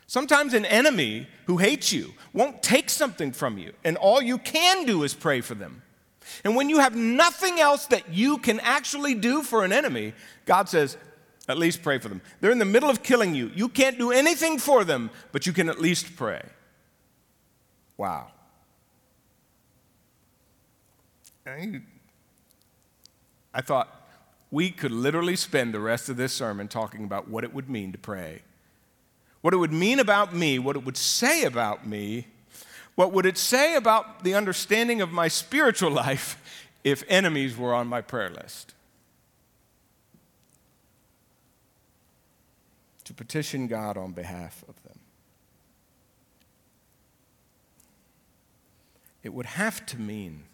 Sometimes 0.06 0.54
an 0.54 0.64
enemy 0.64 1.28
who 1.46 1.58
hates 1.58 1.92
you 1.92 2.14
won't 2.32 2.64
take 2.64 2.90
something 2.90 3.30
from 3.30 3.58
you, 3.58 3.72
and 3.84 3.96
all 3.96 4.20
you 4.20 4.38
can 4.38 4.84
do 4.84 5.04
is 5.04 5.14
pray 5.14 5.40
for 5.40 5.54
them. 5.54 5.82
And 6.42 6.56
when 6.56 6.68
you 6.68 6.80
have 6.80 6.96
nothing 6.96 7.60
else 7.60 7.86
that 7.86 8.12
you 8.12 8.38
can 8.38 8.58
actually 8.60 9.14
do 9.14 9.42
for 9.42 9.64
an 9.64 9.72
enemy, 9.72 10.14
God 10.46 10.68
says, 10.68 10.96
at 11.48 11.58
least 11.58 11.82
pray 11.82 11.98
for 11.98 12.08
them. 12.08 12.20
They're 12.40 12.50
in 12.50 12.58
the 12.58 12.64
middle 12.64 12.90
of 12.90 13.02
killing 13.02 13.34
you. 13.34 13.50
You 13.54 13.68
can't 13.68 13.98
do 13.98 14.12
anything 14.12 14.58
for 14.58 14.84
them, 14.84 15.10
but 15.32 15.46
you 15.46 15.52
can 15.52 15.68
at 15.68 15.80
least 15.80 16.16
pray. 16.16 16.42
Wow. 17.96 18.28
I 23.52 23.60
thought 23.60 23.88
we 24.50 24.70
could 24.70 24.92
literally 24.92 25.36
spend 25.36 25.74
the 25.74 25.80
rest 25.80 26.08
of 26.08 26.16
this 26.16 26.32
sermon 26.32 26.68
talking 26.68 27.04
about 27.04 27.28
what 27.28 27.42
it 27.42 27.52
would 27.52 27.68
mean 27.68 27.90
to 27.92 27.98
pray 27.98 28.42
what 29.40 29.54
it 29.54 29.56
would 29.56 29.72
mean 29.72 29.98
about 29.98 30.34
me, 30.34 30.58
what 30.58 30.76
it 30.76 30.84
would 30.84 30.96
say 30.96 31.44
about 31.44 31.86
me, 31.86 32.26
what 32.94 33.12
would 33.12 33.24
it 33.24 33.38
say 33.38 33.74
about 33.74 34.22
the 34.22 34.34
understanding 34.34 35.00
of 35.00 35.10
my 35.10 35.28
spiritual 35.28 35.90
life 36.06 36.66
if 36.84 37.02
enemies 37.08 37.56
were 37.56 37.74
on 37.74 37.86
my 37.86 38.00
prayer 38.00 38.30
list? 38.30 38.74
Petition 43.20 43.66
God 43.66 43.98
on 43.98 44.12
behalf 44.12 44.64
of 44.66 44.82
them. 44.82 45.00
it 49.22 49.32
would 49.32 49.46
have 49.46 49.84
to 49.86 50.00
mean 50.00 50.44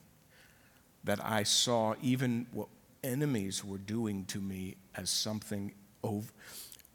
that 1.05 1.25
I 1.25 1.45
saw 1.45 1.95
even 2.03 2.47
what 2.53 2.69
enemies 3.05 3.65
were 3.65 3.79
doing 3.79 4.25
to 4.27 4.41
me 4.41 4.77
as 4.97 5.09
something 5.09 5.73
over, 6.03 6.33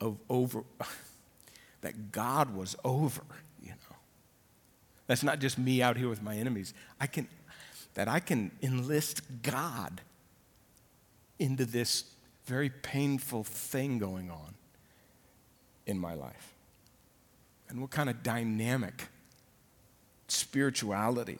of 0.01 0.17
over 0.29 0.63
that 1.81 2.11
God 2.11 2.53
was 2.53 2.75
over, 2.83 3.23
you 3.61 3.69
know. 3.69 3.95
That's 5.07 5.23
not 5.23 5.39
just 5.39 5.57
me 5.57 5.81
out 5.81 5.95
here 5.97 6.09
with 6.09 6.21
my 6.21 6.35
enemies. 6.35 6.73
I 6.99 7.07
can 7.07 7.27
that 7.93 8.07
I 8.07 8.21
can 8.21 8.51
enlist 8.61 9.21
God 9.41 9.99
into 11.39 11.65
this 11.65 12.05
very 12.45 12.69
painful 12.69 13.43
thing 13.43 13.97
going 13.97 14.31
on 14.31 14.55
in 15.91 15.99
my 15.99 16.15
life. 16.15 16.55
And 17.69 17.79
what 17.79 17.91
kind 17.91 18.09
of 18.09 18.23
dynamic 18.23 19.09
spirituality 20.27 21.37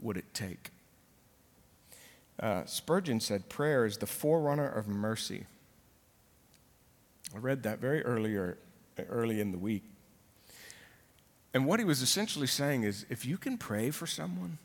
would 0.00 0.16
it 0.16 0.34
take? 0.34 0.70
Uh, 2.40 2.64
Spurgeon 2.64 3.20
said 3.20 3.48
prayer 3.48 3.84
is 3.84 3.98
the 3.98 4.06
forerunner 4.06 4.68
of 4.68 4.88
mercy. 4.88 5.46
I 7.34 7.38
read 7.38 7.62
that 7.62 7.78
very 7.78 8.02
earlier, 8.02 8.58
early 9.08 9.40
in 9.40 9.52
the 9.52 9.58
week. 9.58 9.84
And 11.52 11.66
what 11.66 11.80
he 11.80 11.84
was 11.84 12.02
essentially 12.02 12.46
saying 12.46 12.84
is 12.84 13.06
if 13.08 13.24
you 13.24 13.36
can 13.36 13.58
pray 13.58 13.90
for 13.90 14.06
someone, 14.06 14.58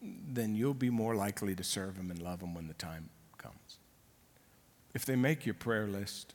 then 0.00 0.54
you'll 0.54 0.74
be 0.74 0.90
more 0.90 1.14
likely 1.14 1.54
to 1.54 1.64
serve 1.64 1.96
them 1.96 2.10
and 2.10 2.22
love 2.22 2.40
them 2.40 2.54
when 2.54 2.68
the 2.68 2.74
time. 2.74 3.08
If 4.94 5.04
they 5.04 5.16
make 5.16 5.44
your 5.44 5.54
prayer 5.54 5.86
list, 5.86 6.34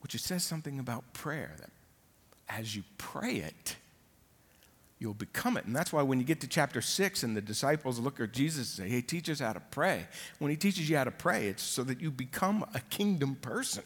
which 0.00 0.14
it 0.14 0.20
says 0.20 0.44
something 0.44 0.78
about 0.78 1.12
prayer 1.12 1.52
that 1.58 1.70
as 2.48 2.76
you 2.76 2.84
pray 2.98 3.36
it, 3.36 3.76
you'll 4.98 5.14
become 5.14 5.56
it. 5.56 5.64
And 5.64 5.74
that's 5.74 5.92
why 5.92 6.02
when 6.02 6.20
you 6.20 6.24
get 6.24 6.40
to 6.42 6.46
chapter 6.46 6.80
six 6.80 7.22
and 7.22 7.36
the 7.36 7.40
disciples 7.40 7.98
look 7.98 8.20
at 8.20 8.32
Jesus 8.32 8.78
and 8.78 8.86
say, 8.86 8.94
Hey, 8.94 9.00
teach 9.00 9.28
us 9.28 9.40
how 9.40 9.52
to 9.52 9.62
pray. 9.70 10.06
When 10.38 10.50
he 10.50 10.56
teaches 10.56 10.88
you 10.88 10.96
how 10.96 11.04
to 11.04 11.10
pray, 11.10 11.48
it's 11.48 11.62
so 11.62 11.82
that 11.84 12.00
you 12.00 12.10
become 12.10 12.64
a 12.74 12.80
kingdom 12.80 13.34
person. 13.36 13.82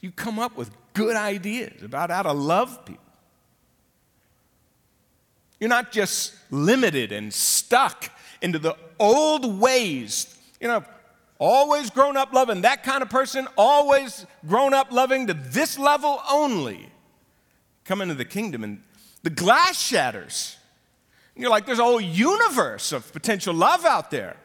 You 0.00 0.12
come 0.12 0.38
up 0.38 0.56
with 0.56 0.70
good 0.92 1.16
ideas 1.16 1.82
about 1.82 2.10
how 2.10 2.22
to 2.22 2.32
love 2.32 2.84
people. 2.84 3.02
You're 5.64 5.70
not 5.70 5.92
just 5.92 6.34
limited 6.50 7.10
and 7.10 7.32
stuck 7.32 8.10
into 8.42 8.58
the 8.58 8.76
old 8.98 9.58
ways. 9.58 10.36
You 10.60 10.68
know, 10.68 10.84
always 11.38 11.88
grown 11.88 12.18
up 12.18 12.34
loving 12.34 12.60
that 12.60 12.82
kind 12.82 13.00
of 13.00 13.08
person, 13.08 13.48
always 13.56 14.26
grown 14.46 14.74
up 14.74 14.92
loving 14.92 15.26
to 15.28 15.32
this 15.32 15.78
level 15.78 16.20
only. 16.30 16.90
Come 17.86 18.02
into 18.02 18.12
the 18.12 18.26
kingdom 18.26 18.62
and 18.62 18.82
the 19.22 19.30
glass 19.30 19.80
shatters. 19.80 20.58
And 21.34 21.40
You're 21.40 21.50
like, 21.50 21.64
there's 21.64 21.78
a 21.78 21.82
whole 21.82 21.98
universe 21.98 22.92
of 22.92 23.10
potential 23.14 23.54
love 23.54 23.86
out 23.86 24.10
there 24.10 24.36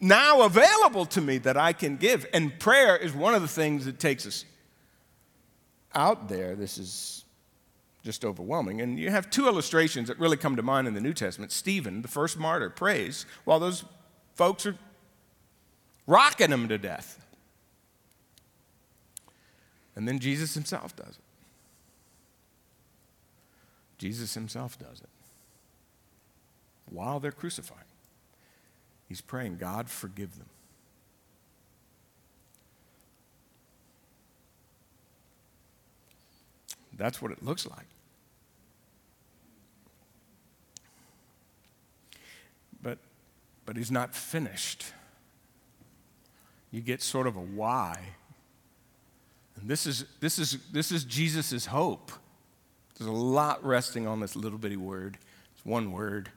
now 0.00 0.46
available 0.46 1.04
to 1.04 1.20
me 1.20 1.36
that 1.36 1.58
I 1.58 1.74
can 1.74 1.98
give. 1.98 2.26
And 2.32 2.58
prayer 2.58 2.96
is 2.96 3.12
one 3.12 3.34
of 3.34 3.42
the 3.42 3.48
things 3.48 3.84
that 3.84 3.98
takes 3.98 4.26
us 4.26 4.46
out 5.94 6.30
there. 6.30 6.54
This 6.54 6.78
is 6.78 7.23
just 8.04 8.24
overwhelming. 8.24 8.80
And 8.82 8.98
you 8.98 9.10
have 9.10 9.30
two 9.30 9.48
illustrations 9.48 10.08
that 10.08 10.18
really 10.18 10.36
come 10.36 10.56
to 10.56 10.62
mind 10.62 10.86
in 10.86 10.94
the 10.94 11.00
New 11.00 11.14
Testament. 11.14 11.50
Stephen, 11.50 12.02
the 12.02 12.08
first 12.08 12.38
martyr, 12.38 12.68
prays 12.68 13.24
while 13.44 13.58
those 13.58 13.84
folks 14.34 14.66
are 14.66 14.76
rocking 16.06 16.50
him 16.50 16.68
to 16.68 16.76
death. 16.76 17.24
And 19.96 20.06
then 20.06 20.18
Jesus 20.18 20.54
himself 20.54 20.94
does 20.94 21.16
it. 21.16 21.24
Jesus 23.96 24.34
himself 24.34 24.78
does 24.78 25.00
it. 25.00 25.08
While 26.90 27.20
they're 27.20 27.32
crucifying, 27.32 27.80
he's 29.08 29.22
praying, 29.22 29.56
God, 29.56 29.88
forgive 29.88 30.36
them. 30.36 30.48
That's 36.96 37.22
what 37.22 37.32
it 37.32 37.42
looks 37.42 37.66
like. 37.66 37.86
But, 42.82 42.98
but 43.66 43.76
he's 43.76 43.90
not 43.90 44.14
finished. 44.14 44.84
You 46.70 46.80
get 46.80 47.02
sort 47.02 47.26
of 47.26 47.36
a 47.36 47.40
why. 47.40 47.98
And 49.60 49.68
this 49.68 49.86
is, 49.86 50.04
this 50.20 50.38
is, 50.38 50.58
this 50.72 50.90
is 50.90 51.04
Jesus' 51.04 51.66
hope. 51.66 52.12
There's 52.98 53.08
a 53.08 53.12
lot 53.12 53.64
resting 53.64 54.06
on 54.06 54.20
this 54.20 54.36
little 54.36 54.58
bitty 54.58 54.76
word. 54.76 55.18
It's 55.54 55.64
one 55.64 55.92
word. 55.92 56.30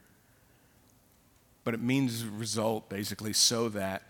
But 1.64 1.74
it 1.74 1.82
means 1.82 2.24
result, 2.24 2.90
basically, 2.90 3.34
so 3.34 3.70
that 3.70 4.04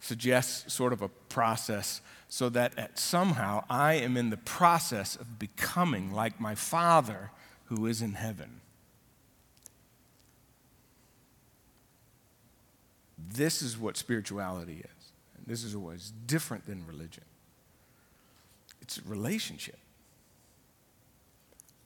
suggests 0.00 0.72
sort 0.72 0.92
of 0.92 1.02
a 1.02 1.08
process 1.08 2.00
so 2.28 2.48
that 2.48 2.78
at 2.78 2.98
somehow 2.98 3.64
I 3.68 3.94
am 3.94 4.16
in 4.16 4.30
the 4.30 4.36
process 4.36 5.16
of 5.16 5.38
becoming 5.38 6.12
like 6.12 6.40
my 6.40 6.54
Father 6.54 7.30
who 7.66 7.86
is 7.86 8.00
in 8.00 8.14
heaven. 8.14 8.60
This 13.28 13.62
is 13.62 13.78
what 13.78 13.96
spirituality 13.96 14.78
is. 14.84 15.12
And 15.36 15.46
this 15.46 15.64
is 15.64 15.76
what 15.76 15.96
is 15.96 16.12
different 16.26 16.66
than 16.66 16.86
religion. 16.86 17.24
It's 18.80 18.98
a 18.98 19.02
relationship. 19.02 19.78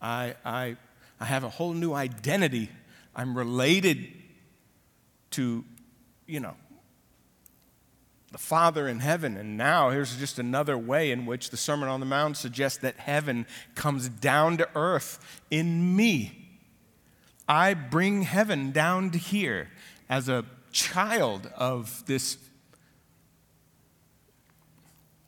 I, 0.00 0.34
I, 0.44 0.76
I 1.20 1.24
have 1.24 1.44
a 1.44 1.48
whole 1.48 1.72
new 1.72 1.92
identity. 1.92 2.70
I'm 3.14 3.36
related 3.36 4.06
to, 5.32 5.64
you 6.26 6.40
know, 6.40 6.54
the 8.34 8.38
Father 8.38 8.88
in 8.88 8.98
heaven. 8.98 9.36
And 9.36 9.56
now 9.56 9.90
here's 9.90 10.16
just 10.16 10.38
another 10.38 10.76
way 10.76 11.12
in 11.12 11.24
which 11.24 11.50
the 11.50 11.56
Sermon 11.56 11.88
on 11.88 12.00
the 12.00 12.06
Mount 12.06 12.36
suggests 12.36 12.78
that 12.78 12.96
heaven 12.96 13.46
comes 13.74 14.08
down 14.08 14.56
to 14.56 14.68
earth 14.74 15.42
in 15.50 15.94
me. 15.94 16.58
I 17.48 17.74
bring 17.74 18.22
heaven 18.22 18.72
down 18.72 19.10
to 19.10 19.18
here 19.18 19.70
as 20.08 20.28
a 20.28 20.44
child 20.74 21.50
of 21.56 22.04
this 22.06 22.36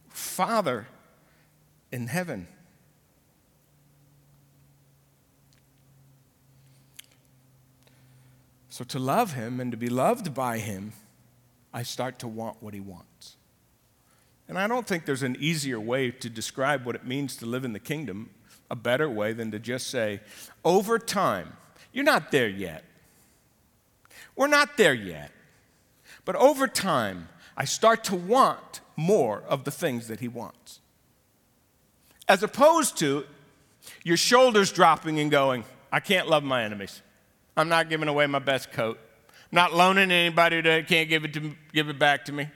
Father 0.09 0.89
in 1.93 2.09
heaven. 2.09 2.49
So, 8.69 8.85
to 8.85 8.99
love 8.99 9.33
him 9.33 9.61
and 9.61 9.71
to 9.71 9.79
be 9.79 9.89
loved 9.89 10.35
by 10.35 10.59
him, 10.59 10.93
I 11.73 11.85
start 11.85 12.19
to 12.19 12.29
want 12.29 12.63
what 12.63 12.75
he 12.75 12.81
wants. 12.81 13.37
And 14.49 14.59
I 14.59 14.67
don't 14.67 14.87
think 14.87 15.07
there's 15.07 15.23
an 15.23 15.37
easier 15.39 15.81
way 15.81 16.11
to 16.11 16.29
describe 16.29 16.85
what 16.85 16.97
it 16.97 17.07
means 17.07 17.37
to 17.37 17.47
live 17.47 17.65
in 17.65 17.73
the 17.73 17.81
kingdom, 17.81 18.31
a 18.71 18.77
better 18.77 19.09
way 19.09 19.33
than 19.33 19.51
to 19.53 19.59
just 19.59 19.89
say, 19.89 20.21
over 20.65 20.99
time, 20.99 21.57
you're 21.93 22.05
not 22.05 22.33
there 22.33 22.49
yet. 22.49 22.85
We're 24.35 24.49
not 24.49 24.77
there 24.77 24.95
yet. 24.95 25.31
But 26.27 26.37
over 26.37 26.69
time, 26.69 27.29
I 27.57 27.65
start 27.65 28.05
to 28.05 28.17
want 28.17 28.81
more 28.97 29.43
of 29.49 29.65
the 29.65 29.71
things 29.71 30.09
that 30.09 30.21
he 30.21 30.29
wants. 30.29 30.81
As 32.29 32.43
opposed 32.43 32.99
to 32.99 33.25
your 34.05 34.17
shoulders 34.19 34.73
dropping 34.73 35.21
and 35.21 35.31
going, 35.31 35.65
I 35.91 36.01
can't 36.01 36.29
love 36.29 36.43
my 36.43 36.65
enemies. 36.65 37.01
I'm 37.57 37.69
not 37.69 37.89
giving 37.89 38.09
away 38.09 38.27
my 38.27 38.41
best 38.41 38.73
coat. 38.73 38.99
I'm 39.29 39.57
not 39.57 39.73
loaning 39.73 40.11
anybody 40.11 40.61
that 40.61 40.89
can't 40.89 41.09
give 41.09 41.25
it, 41.25 41.33
to, 41.35 41.55
give 41.73 41.89
it 41.89 41.99
back 41.99 42.25
to 42.27 42.33
me. 42.33 42.49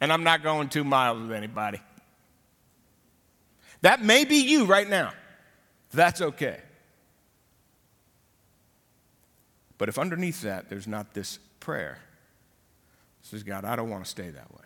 And 0.00 0.12
I'm 0.12 0.22
not 0.22 0.42
going 0.42 0.68
two 0.68 0.84
miles 0.84 1.22
with 1.22 1.32
anybody. 1.32 1.80
That 3.80 4.04
may 4.04 4.26
be 4.26 4.36
you 4.36 4.66
right 4.66 4.88
now. 4.88 5.12
That's 5.92 6.20
okay. 6.20 6.60
But 9.78 9.88
if 9.88 9.98
underneath 9.98 10.42
that 10.42 10.68
there's 10.68 10.86
not 10.86 11.14
this 11.14 11.38
prayer, 11.60 11.98
says, 13.22 13.42
God, 13.42 13.64
I 13.64 13.76
don't 13.76 13.90
want 13.90 14.04
to 14.04 14.10
stay 14.10 14.30
that 14.30 14.50
way, 14.52 14.64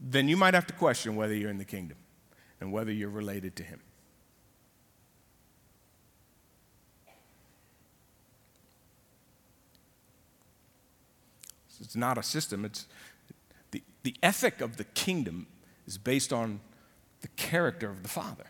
then 0.00 0.28
you 0.28 0.36
might 0.36 0.54
have 0.54 0.66
to 0.66 0.74
question 0.74 1.16
whether 1.16 1.34
you're 1.34 1.50
in 1.50 1.58
the 1.58 1.64
kingdom 1.64 1.98
and 2.60 2.72
whether 2.72 2.92
you're 2.92 3.10
related 3.10 3.56
to 3.56 3.62
Him. 3.62 3.80
It's 11.92 11.96
not 11.98 12.16
a 12.16 12.22
system. 12.22 12.64
It's 12.64 12.86
the, 13.70 13.82
the 14.02 14.14
ethic 14.22 14.62
of 14.62 14.78
the 14.78 14.84
kingdom 14.84 15.46
is 15.86 15.98
based 15.98 16.32
on 16.32 16.60
the 17.20 17.28
character 17.36 17.90
of 17.90 18.02
the 18.02 18.08
Father. 18.08 18.46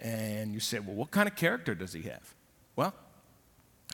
And 0.00 0.54
you 0.54 0.60
say, 0.60 0.78
well, 0.78 0.94
what 0.94 1.10
kind 1.10 1.28
of 1.28 1.36
character 1.36 1.74
does 1.74 1.92
he 1.92 2.02
have? 2.02 2.34
Well, 2.76 2.94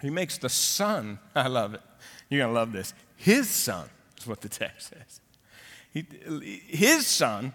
he 0.03 0.11
makes 0.11 0.39
the 0.39 0.49
Son, 0.49 1.19
I 1.35 1.49
love 1.49 1.75
it, 1.75 1.81
you're 2.29 2.41
going 2.41 2.55
to 2.55 2.59
love 2.59 2.73
this, 2.73 2.95
his 3.17 3.49
son, 3.49 3.89
is 4.19 4.27
what 4.27 4.41
the 4.41 4.49
text 4.49 4.89
says. 4.91 5.21
He, 5.93 6.05
his 6.67 7.07
son, 7.07 7.55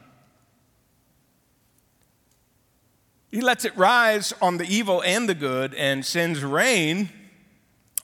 he 3.31 3.39
lets 3.39 3.65
it 3.65 3.75
rise 3.77 4.33
on 4.41 4.57
the 4.57 4.65
evil 4.65 5.01
and 5.05 5.29
the 5.29 5.35
good 5.35 5.75
and 5.75 6.03
sends 6.03 6.43
rain 6.43 7.09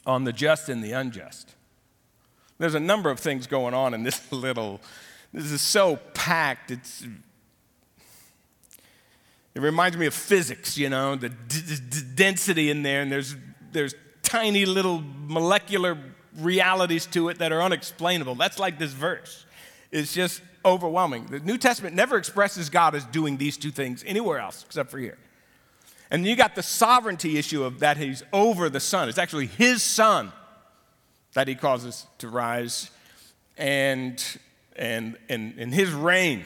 on 0.05 0.23
the 0.23 0.31
just 0.31 0.69
and 0.69 0.83
the 0.83 0.91
unjust. 0.91 1.55
There's 2.59 2.75
a 2.75 2.79
number 2.79 3.09
of 3.09 3.19
things 3.19 3.47
going 3.47 3.73
on 3.73 3.93
in 3.93 4.03
this 4.03 4.31
little, 4.31 4.79
this 5.33 5.51
is 5.51 5.61
so 5.61 5.97
packed. 6.13 6.71
It's, 6.71 7.05
it 9.57 9.61
reminds 9.61 9.97
me 9.97 10.05
of 10.05 10.13
physics, 10.13 10.77
you 10.77 10.87
know, 10.87 11.15
the 11.15 11.29
d- 11.29 11.61
d- 11.89 12.01
density 12.13 12.69
in 12.69 12.83
there, 12.83 13.01
and 13.01 13.11
there's, 13.11 13.35
there's 13.71 13.95
tiny 14.21 14.67
little 14.67 15.03
molecular 15.25 15.97
realities 16.37 17.07
to 17.07 17.29
it 17.29 17.39
that 17.39 17.51
are 17.51 17.63
unexplainable. 17.63 18.35
That's 18.35 18.59
like 18.59 18.77
this 18.77 18.91
verse. 18.91 19.47
It's 19.91 20.13
just 20.13 20.43
overwhelming. 20.63 21.25
The 21.25 21.39
New 21.39 21.57
Testament 21.57 21.95
never 21.95 22.17
expresses 22.17 22.69
God 22.69 22.93
as 22.93 23.03
doing 23.05 23.37
these 23.37 23.57
two 23.57 23.71
things 23.71 24.03
anywhere 24.05 24.37
else 24.37 24.63
except 24.63 24.91
for 24.91 24.99
here. 24.99 25.17
And 26.11 26.23
you 26.23 26.35
got 26.35 26.53
the 26.53 26.61
sovereignty 26.61 27.39
issue 27.39 27.63
of 27.63 27.79
that 27.79 27.97
he's 27.97 28.21
over 28.31 28.69
the 28.69 28.79
sun. 28.79 29.09
It's 29.09 29.17
actually 29.17 29.47
his 29.47 29.81
sun 29.81 30.31
that 31.33 31.47
he 31.47 31.55
causes 31.55 32.05
to 32.19 32.29
rise 32.29 32.91
and 33.57 34.23
and 34.75 35.17
and 35.29 35.57
in 35.57 35.71
his 35.71 35.89
rain. 35.89 36.45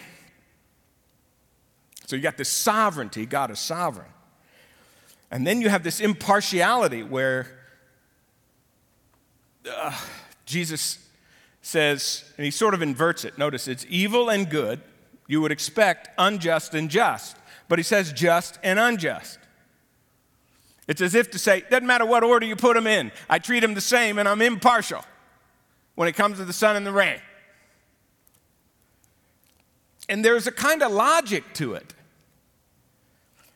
So 2.12 2.18
you 2.18 2.22
got 2.22 2.36
this 2.36 2.50
sovereignty, 2.50 3.26
God 3.26 3.52
is 3.52 3.60
sovereign. 3.60 4.12
And 5.32 5.48
then 5.48 5.62
you 5.62 5.70
have 5.70 5.82
this 5.82 6.02
impartiality 6.02 7.04
where 7.04 7.48
uh, 9.74 9.98
Jesus 10.46 11.00
says, 11.62 12.26
and 12.36 12.44
he 12.44 12.52
sort 12.52 12.74
of 12.74 12.82
inverts 12.82 13.24
it. 13.24 13.38
Notice 13.38 13.70
it's 13.70 13.86
evil 13.88 14.30
and 14.30 14.50
good. 14.50 14.82
You 15.26 15.40
would 15.40 15.54
expect 15.54 16.10
unjust 16.18 16.76
and 16.76 16.90
just. 16.90 17.38
But 17.70 17.80
he 17.80 17.84
says 17.84 18.12
just 18.12 18.60
and 18.62 18.78
unjust. 18.78 19.40
It's 20.90 21.00
as 21.00 21.16
if 21.16 21.32
to 21.32 21.40
say, 21.40 21.64
doesn't 21.70 21.88
matter 21.88 22.06
what 22.06 22.26
order 22.26 22.46
you 22.46 22.58
put 22.58 22.74
them 22.74 22.88
in, 22.88 23.14
I 23.30 23.40
treat 23.40 23.62
them 23.62 23.74
the 23.74 23.80
same 23.80 24.20
and 24.20 24.28
I'm 24.28 24.42
impartial 24.42 25.06
when 25.96 26.10
it 26.10 26.16
comes 26.18 26.40
to 26.40 26.44
the 26.44 26.52
sun 26.52 26.76
and 26.76 26.86
the 26.86 26.92
rain. 26.92 27.22
And 30.10 30.26
there's 30.26 30.46
a 30.46 30.52
kind 30.52 30.84
of 30.84 30.92
logic 30.92 31.54
to 31.54 31.76
it. 31.76 31.94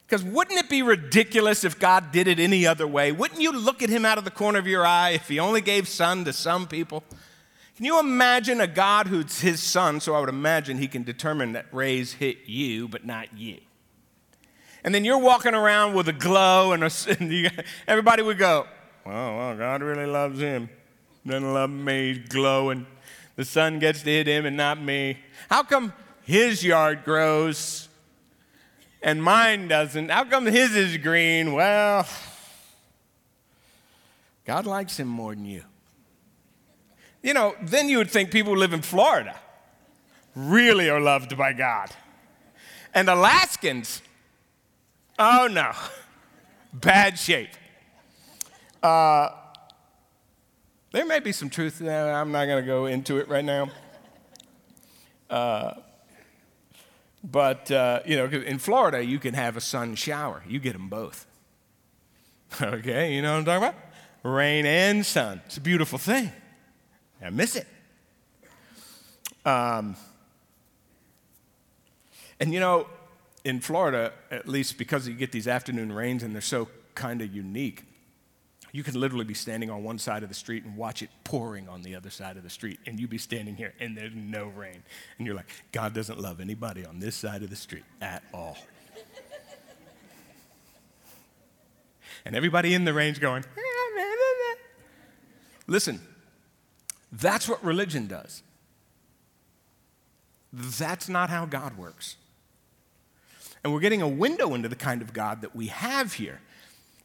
Because 0.06 0.24
wouldn't 0.24 0.60
it 0.60 0.70
be 0.70 0.84
ridiculous 0.84 1.64
if 1.64 1.80
God 1.80 2.12
did 2.12 2.28
it 2.28 2.40
any 2.40 2.68
other 2.68 2.86
way? 2.86 3.12
Wouldn't 3.12 3.42
you 3.42 3.52
look 3.52 3.82
at 3.82 3.90
him 3.90 4.06
out 4.06 4.18
of 4.18 4.24
the 4.24 4.32
corner 4.32 4.60
of 4.60 4.68
your 4.68 4.86
eye 4.86 5.12
if 5.12 5.28
he 5.28 5.40
only 5.40 5.62
gave 5.62 5.88
sun 5.88 6.26
to 6.26 6.34
some 6.34 6.68
people? 6.68 7.04
Can 7.76 7.86
you 7.86 8.00
imagine 8.00 8.62
a 8.62 8.68
God 8.68 9.08
who's 9.08 9.42
his 9.42 9.62
son? 9.62 10.00
So 10.00 10.14
I 10.14 10.20
would 10.20 10.30
imagine 10.30 10.78
he 10.78 10.88
can 10.88 11.04
determine 11.04 11.54
that 11.54 11.66
rays 11.72 12.14
hit 12.14 12.38
you, 12.46 12.88
but 12.88 13.06
not 13.06 13.36
you. 13.36 13.58
And 14.84 14.94
then 14.94 15.04
you're 15.04 15.18
walking 15.18 15.56
around 15.56 15.96
with 15.96 16.08
a 16.08 16.14
glow, 16.14 16.72
and, 16.72 16.84
a, 16.84 16.92
and 17.20 17.34
you, 17.34 17.50
everybody 17.88 18.22
would 18.22 18.38
go, 18.38 18.68
well, 19.06 19.38
well, 19.38 19.58
God 19.58 19.82
really 19.82 20.06
loves 20.06 20.40
him. 20.40 20.70
Doesn't 21.26 21.54
love 21.54 21.72
me, 21.72 22.14
he's 22.14 22.30
glowing. 22.30 22.86
The 23.36 23.44
sun 23.44 23.80
gets 23.80 24.04
to 24.04 24.10
hit 24.10 24.28
him 24.28 24.46
and 24.46 24.56
not 24.56 24.80
me. 24.80 25.18
How 25.50 25.64
come 25.64 25.92
his 26.24 26.64
yard 26.64 27.04
grows 27.04 27.85
and 29.06 29.22
mine 29.22 29.68
doesn't. 29.68 30.10
How 30.10 30.26
come 30.26 30.48
his 30.48 30.76
is 30.76 30.98
green? 30.98 31.54
Well, 31.54 32.08
God 34.46 34.66
likes 34.66 35.00
him 35.00 35.08
more 35.08 35.36
than 35.36 35.46
you. 35.46 35.64
You 37.22 37.36
know, 37.36 37.56
then 37.62 37.88
you 37.88 38.00
would 38.00 38.10
think 38.10 38.32
people 38.32 38.54
who 38.56 38.60
live 38.60 38.74
in 38.74 38.82
Florida 38.82 39.36
really 40.36 40.90
are 40.90 41.00
loved 41.00 41.38
by 41.38 41.54
God. 41.54 41.92
And 42.96 43.08
Alaskans, 43.08 44.02
oh 45.20 45.48
no, 45.52 45.72
bad 46.74 47.20
shape. 47.20 47.52
Uh, 48.82 49.30
there 50.92 51.06
may 51.06 51.20
be 51.20 51.32
some 51.32 51.52
truth 51.52 51.78
there. 51.78 52.12
I'm 52.12 52.32
not 52.32 52.46
going 52.46 52.64
to 52.64 52.68
go 52.68 52.88
into 52.88 53.18
it 53.18 53.28
right 53.28 53.46
now. 53.46 53.70
Uh, 55.30 55.74
but, 57.32 57.72
uh, 57.72 58.02
you 58.06 58.16
know, 58.16 58.26
in 58.26 58.60
Florida, 58.60 59.04
you 59.04 59.18
can 59.18 59.34
have 59.34 59.58
a 59.58 59.62
sun 59.62 59.96
shower. 59.96 60.44
You 60.48 60.60
get 60.60 60.74
them 60.74 60.90
both. 60.90 61.26
okay, 62.62 63.16
you 63.16 63.22
know 63.22 63.32
what 63.32 63.40
I'm 63.40 63.46
talking 63.46 63.64
about? 63.70 63.76
Rain 64.24 64.66
and 64.66 65.06
sun. 65.06 65.42
It's 65.46 65.58
a 65.58 65.62
beautiful 65.62 65.98
thing. 65.98 66.32
I 67.24 67.32
miss 67.32 67.56
it. 67.56 67.68
Um, 69.44 69.96
and, 72.40 72.54
you 72.54 72.60
know, 72.60 72.88
in 73.44 73.60
Florida, 73.60 74.14
at 74.30 74.48
least 74.48 74.78
because 74.78 75.08
you 75.08 75.16
get 75.16 75.32
these 75.32 75.48
afternoon 75.48 75.92
rains 75.92 76.22
and 76.22 76.34
they're 76.34 76.42
so 76.42 76.68
kind 76.94 77.22
of 77.22 77.34
unique, 77.34 77.84
you 78.76 78.84
can 78.84 79.00
literally 79.00 79.24
be 79.24 79.34
standing 79.34 79.70
on 79.70 79.86
one 79.86 79.98
side 79.98 80.22
of 80.22 80.28
the 80.28 80.36
street 80.36 80.66
and 80.66 80.76
watch 80.76 81.02
it 81.02 81.10
pouring 81.24 81.70
on 81.70 81.82
the 81.82 81.96
other 81.96 82.10
side 82.10 82.36
of 82.36 82.44
the 82.44 82.50
street, 82.50 82.78
and 82.86 83.00
you 83.00 83.08
be 83.08 83.18
standing 83.18 83.56
here 83.56 83.74
and 83.80 83.98
there's 83.98 84.14
no 84.14 84.48
rain. 84.48 84.84
And 85.18 85.26
you're 85.26 85.36
like, 85.36 85.50
God 85.72 85.94
doesn't 85.94 86.20
love 86.20 86.42
anybody 86.42 86.86
on 86.86 87.00
this 87.00 87.16
side 87.16 87.42
of 87.42 87.50
the 87.50 87.56
street 87.56 87.86
at 88.02 88.22
all. 88.34 88.58
and 92.26 92.36
everybody 92.36 92.74
in 92.74 92.84
the 92.84 92.94
rain's 92.94 93.18
going, 93.18 93.46
listen, 95.68 96.02
that's 97.14 97.48
what 97.48 97.64
religion 97.64 98.08
does. 98.08 98.44
That's 100.52 101.08
not 101.08 101.30
how 101.30 101.46
God 101.46 101.78
works. 101.78 102.18
And 103.64 103.72
we're 103.72 103.80
getting 103.80 104.02
a 104.02 104.08
window 104.08 104.54
into 104.54 104.68
the 104.68 104.76
kind 104.76 105.02
of 105.02 105.14
God 105.14 105.44
that 105.44 105.56
we 105.56 105.68
have 105.68 106.12
here 106.12 106.42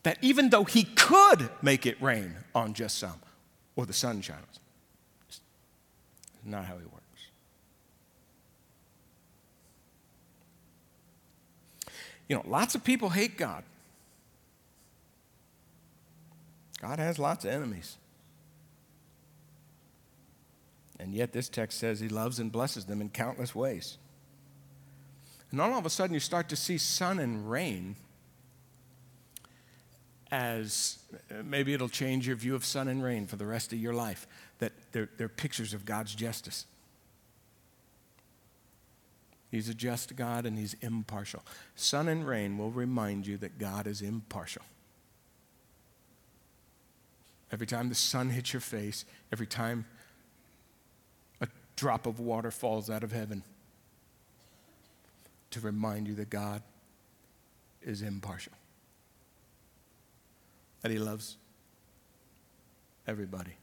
that 0.03 0.19
even 0.23 0.51
though 0.51 0.65
he 0.65 0.85
could 0.85 1.51
make 1.63 1.87
it 1.87 2.01
rain 2.01 2.35
on 2.55 2.73
just 2.75 2.99
some, 2.99 3.21
or 3.77 3.87
the 3.87 3.93
sun 3.93 4.21
shines, 4.23 4.61
not 6.45 6.65
how 6.65 6.77
he 6.79 6.85
works. 6.85 7.01
You 12.29 12.37
know, 12.37 12.45
lots 12.47 12.75
of 12.75 12.85
people 12.85 13.11
hate 13.11 13.37
God. 13.37 13.65
God 16.81 16.99
has 16.99 17.19
lots 17.19 17.45
of 17.45 17.51
enemies. 17.51 17.97
And 20.99 21.15
yet, 21.15 21.33
this 21.33 21.49
text 21.49 21.79
says 21.79 21.99
he 21.99 22.09
loves 22.09 22.39
and 22.39 22.53
blesses 22.53 22.85
them 22.85 23.01
in 23.01 23.09
countless 23.09 23.55
ways. 23.55 23.99
And 25.51 25.61
all 25.61 25.77
of 25.77 25.87
a 25.87 25.91
sudden, 25.91 26.15
you 26.15 26.21
start 26.21 26.49
to 26.51 26.57
see 26.57 26.79
sun 26.79 27.19
and 27.19 27.51
rain 27.51 27.97
as 30.31 30.99
uh, 31.31 31.43
maybe 31.45 31.75
it'll 31.75 31.89
change 31.89 32.27
your 32.27 32.37
view 32.37 32.55
of 32.55 32.65
sun 32.65 32.89
and 32.89 33.03
rain 33.03 33.27
for 33.27 33.37
the 33.37 33.47
rest 33.47 33.73
of 33.73 33.79
your 33.79 33.95
life, 33.95 34.27
that 34.59 34.73
they're, 34.93 35.09
they're 35.17 35.29
pictures 35.29 35.75
of 35.75 35.85
God's 35.85 36.15
justice. 36.15 36.67
He's 39.51 39.69
a 39.69 39.75
just 39.75 40.15
God 40.15 40.47
and 40.47 40.57
He's 40.57 40.75
impartial. 40.81 41.43
Sun 41.75 42.09
and 42.09 42.27
rain 42.27 42.57
will 42.57 42.71
remind 42.71 43.27
you 43.27 43.37
that 43.39 43.59
God 43.59 43.87
is 43.89 44.01
impartial. 44.01 44.63
Every 47.53 47.67
time 47.67 47.89
the 47.89 47.97
sun 47.97 48.31
hits 48.31 48.53
your 48.53 48.61
face, 48.61 49.05
every 49.33 49.49
time 49.49 49.85
a 51.41 51.49
drop 51.75 52.07
of 52.07 52.21
water 52.21 52.53
falls 52.53 52.89
out 52.89 53.03
of 53.03 53.11
heaven, 53.11 53.43
to 55.51 55.59
remind 55.59 56.07
you 56.07 56.15
that 56.15 56.31
God 56.31 56.63
is 57.83 58.03
impartial 58.03 58.53
that 60.83 60.91
He 60.91 60.99
loves 60.99 61.37
everybody. 63.07 63.57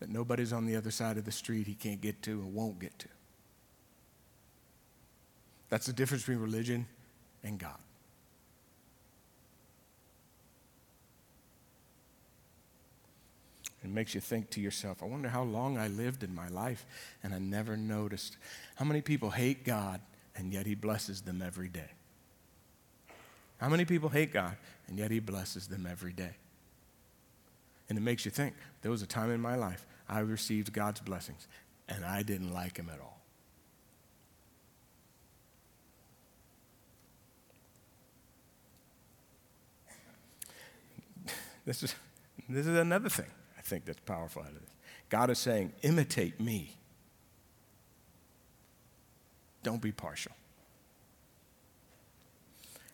That 0.00 0.10
nobody's 0.10 0.52
on 0.52 0.66
the 0.66 0.76
other 0.76 0.90
side 0.90 1.16
of 1.16 1.24
the 1.24 1.32
street 1.32 1.66
He 1.66 1.74
can't 1.74 2.00
get 2.00 2.22
to 2.22 2.40
or 2.40 2.46
won't 2.46 2.78
get 2.78 2.98
to. 3.00 3.08
That's 5.68 5.86
the 5.86 5.92
difference 5.92 6.22
between 6.22 6.38
religion 6.38 6.86
and 7.42 7.58
God. 7.58 7.78
It 13.86 13.90
makes 13.90 14.16
you 14.16 14.20
think 14.20 14.50
to 14.50 14.60
yourself, 14.60 15.00
I 15.00 15.06
wonder 15.06 15.28
how 15.28 15.44
long 15.44 15.78
I 15.78 15.86
lived 15.86 16.24
in 16.24 16.34
my 16.34 16.48
life 16.48 16.84
and 17.22 17.32
I 17.32 17.38
never 17.38 17.76
noticed. 17.76 18.36
How 18.74 18.84
many 18.84 19.00
people 19.00 19.30
hate 19.30 19.64
God 19.64 20.00
and 20.34 20.52
yet 20.52 20.66
He 20.66 20.74
blesses 20.74 21.22
them 21.22 21.40
every 21.40 21.68
day? 21.68 21.90
How 23.58 23.68
many 23.68 23.84
people 23.84 24.08
hate 24.08 24.32
God 24.32 24.56
and 24.88 24.98
yet 24.98 25.10
He 25.10 25.20
blesses 25.20 25.68
them 25.68 25.86
every 25.90 26.12
day? 26.12 26.36
And 27.88 27.96
it 27.96 28.00
makes 28.00 28.24
you 28.24 28.30
think 28.30 28.54
there 28.82 28.90
was 28.90 29.02
a 29.02 29.06
time 29.06 29.30
in 29.30 29.40
my 29.40 29.56
life 29.56 29.86
I 30.08 30.20
received 30.20 30.72
God's 30.72 31.00
blessings 31.00 31.46
and 31.88 32.04
I 32.04 32.22
didn't 32.22 32.52
like 32.52 32.76
Him 32.76 32.90
at 32.92 33.00
all. 33.00 33.20
This 41.64 41.82
is, 41.82 41.94
this 42.48 42.66
is 42.66 42.76
another 42.76 43.08
thing 43.08 43.26
I 43.58 43.60
think 43.60 43.86
that's 43.86 43.98
powerful 44.00 44.42
out 44.42 44.48
of 44.48 44.54
this. 44.60 44.70
God 45.08 45.30
is 45.30 45.38
saying, 45.38 45.72
imitate 45.82 46.40
me. 46.40 46.76
Don't 49.62 49.82
be 49.82 49.90
partial. 49.90 50.32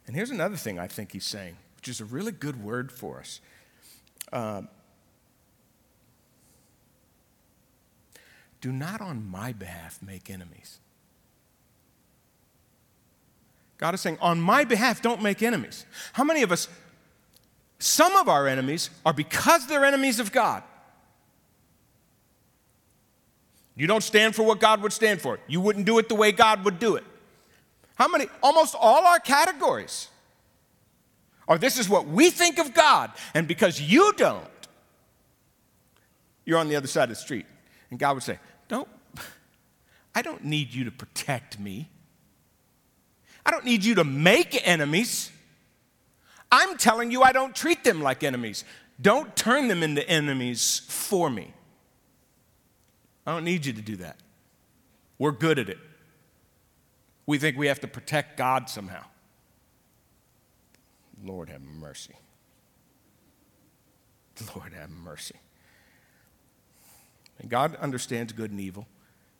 And 0.06 0.16
here's 0.16 0.30
another 0.30 0.56
thing 0.56 0.78
I 0.78 0.86
think 0.86 1.12
he's 1.12 1.26
saying, 1.26 1.56
which 1.82 1.88
is 1.88 2.00
a 2.00 2.04
really 2.04 2.30
good 2.30 2.62
word 2.62 2.92
for 2.92 3.18
us. 3.18 3.40
Uh, 4.32 4.62
do 8.60 8.70
not 8.70 9.00
on 9.00 9.28
my 9.28 9.52
behalf 9.52 9.98
make 10.00 10.30
enemies. 10.30 10.78
God 13.78 13.94
is 13.94 14.00
saying, 14.00 14.16
on 14.20 14.40
my 14.40 14.62
behalf, 14.62 15.02
don't 15.02 15.22
make 15.22 15.42
enemies. 15.42 15.84
How 16.12 16.22
many 16.22 16.42
of 16.42 16.52
us, 16.52 16.68
some 17.80 18.14
of 18.14 18.28
our 18.28 18.46
enemies 18.46 18.90
are 19.04 19.12
because 19.12 19.66
they're 19.66 19.84
enemies 19.84 20.20
of 20.20 20.30
God. 20.30 20.62
You 23.74 23.88
don't 23.88 24.04
stand 24.04 24.36
for 24.36 24.44
what 24.44 24.60
God 24.60 24.82
would 24.82 24.92
stand 24.92 25.20
for. 25.20 25.40
You 25.48 25.60
wouldn't 25.60 25.86
do 25.86 25.98
it 25.98 26.08
the 26.08 26.14
way 26.14 26.30
God 26.30 26.64
would 26.64 26.78
do 26.78 26.94
it. 26.94 27.02
How 27.96 28.06
many? 28.06 28.26
Almost 28.40 28.76
all 28.78 29.04
our 29.04 29.18
categories 29.18 30.06
are 31.48 31.58
this 31.58 31.78
is 31.78 31.88
what 31.88 32.06
we 32.06 32.30
think 32.30 32.58
of 32.58 32.72
God, 32.74 33.10
and 33.34 33.48
because 33.48 33.80
you 33.80 34.12
don't, 34.16 34.46
you're 36.44 36.58
on 36.58 36.68
the 36.68 36.76
other 36.76 36.86
side 36.86 37.04
of 37.04 37.10
the 37.10 37.16
street. 37.16 37.46
And 37.90 37.98
God 37.98 38.14
would 38.14 38.22
say, 38.22 38.38
Don't, 38.68 38.88
I 40.14 40.22
don't 40.22 40.44
need 40.44 40.72
you 40.72 40.84
to 40.84 40.90
protect 40.90 41.58
me. 41.58 41.88
I 43.44 43.50
don't 43.50 43.64
need 43.64 43.84
you 43.84 43.96
to 43.96 44.04
make 44.04 44.66
enemies. 44.66 45.30
I'm 46.50 46.76
telling 46.76 47.10
you, 47.10 47.22
I 47.22 47.32
don't 47.32 47.54
treat 47.54 47.82
them 47.82 48.02
like 48.02 48.22
enemies. 48.22 48.64
Don't 49.00 49.34
turn 49.34 49.68
them 49.68 49.82
into 49.82 50.06
enemies 50.08 50.82
for 50.88 51.28
me. 51.30 51.52
I 53.26 53.32
don't 53.32 53.44
need 53.44 53.66
you 53.66 53.72
to 53.72 53.82
do 53.82 53.96
that. 53.96 54.18
We're 55.18 55.32
good 55.32 55.58
at 55.58 55.68
it. 55.68 55.78
We 57.26 57.38
think 57.38 57.56
we 57.56 57.68
have 57.68 57.80
to 57.80 57.88
protect 57.88 58.36
God 58.36 58.68
somehow. 58.68 59.04
Lord 61.22 61.48
have 61.48 61.62
mercy. 61.62 62.14
Lord 64.56 64.72
have 64.72 64.90
mercy. 64.90 65.36
And 67.38 67.50
God 67.50 67.76
understands 67.76 68.32
good 68.32 68.50
and 68.50 68.60
evil. 68.60 68.86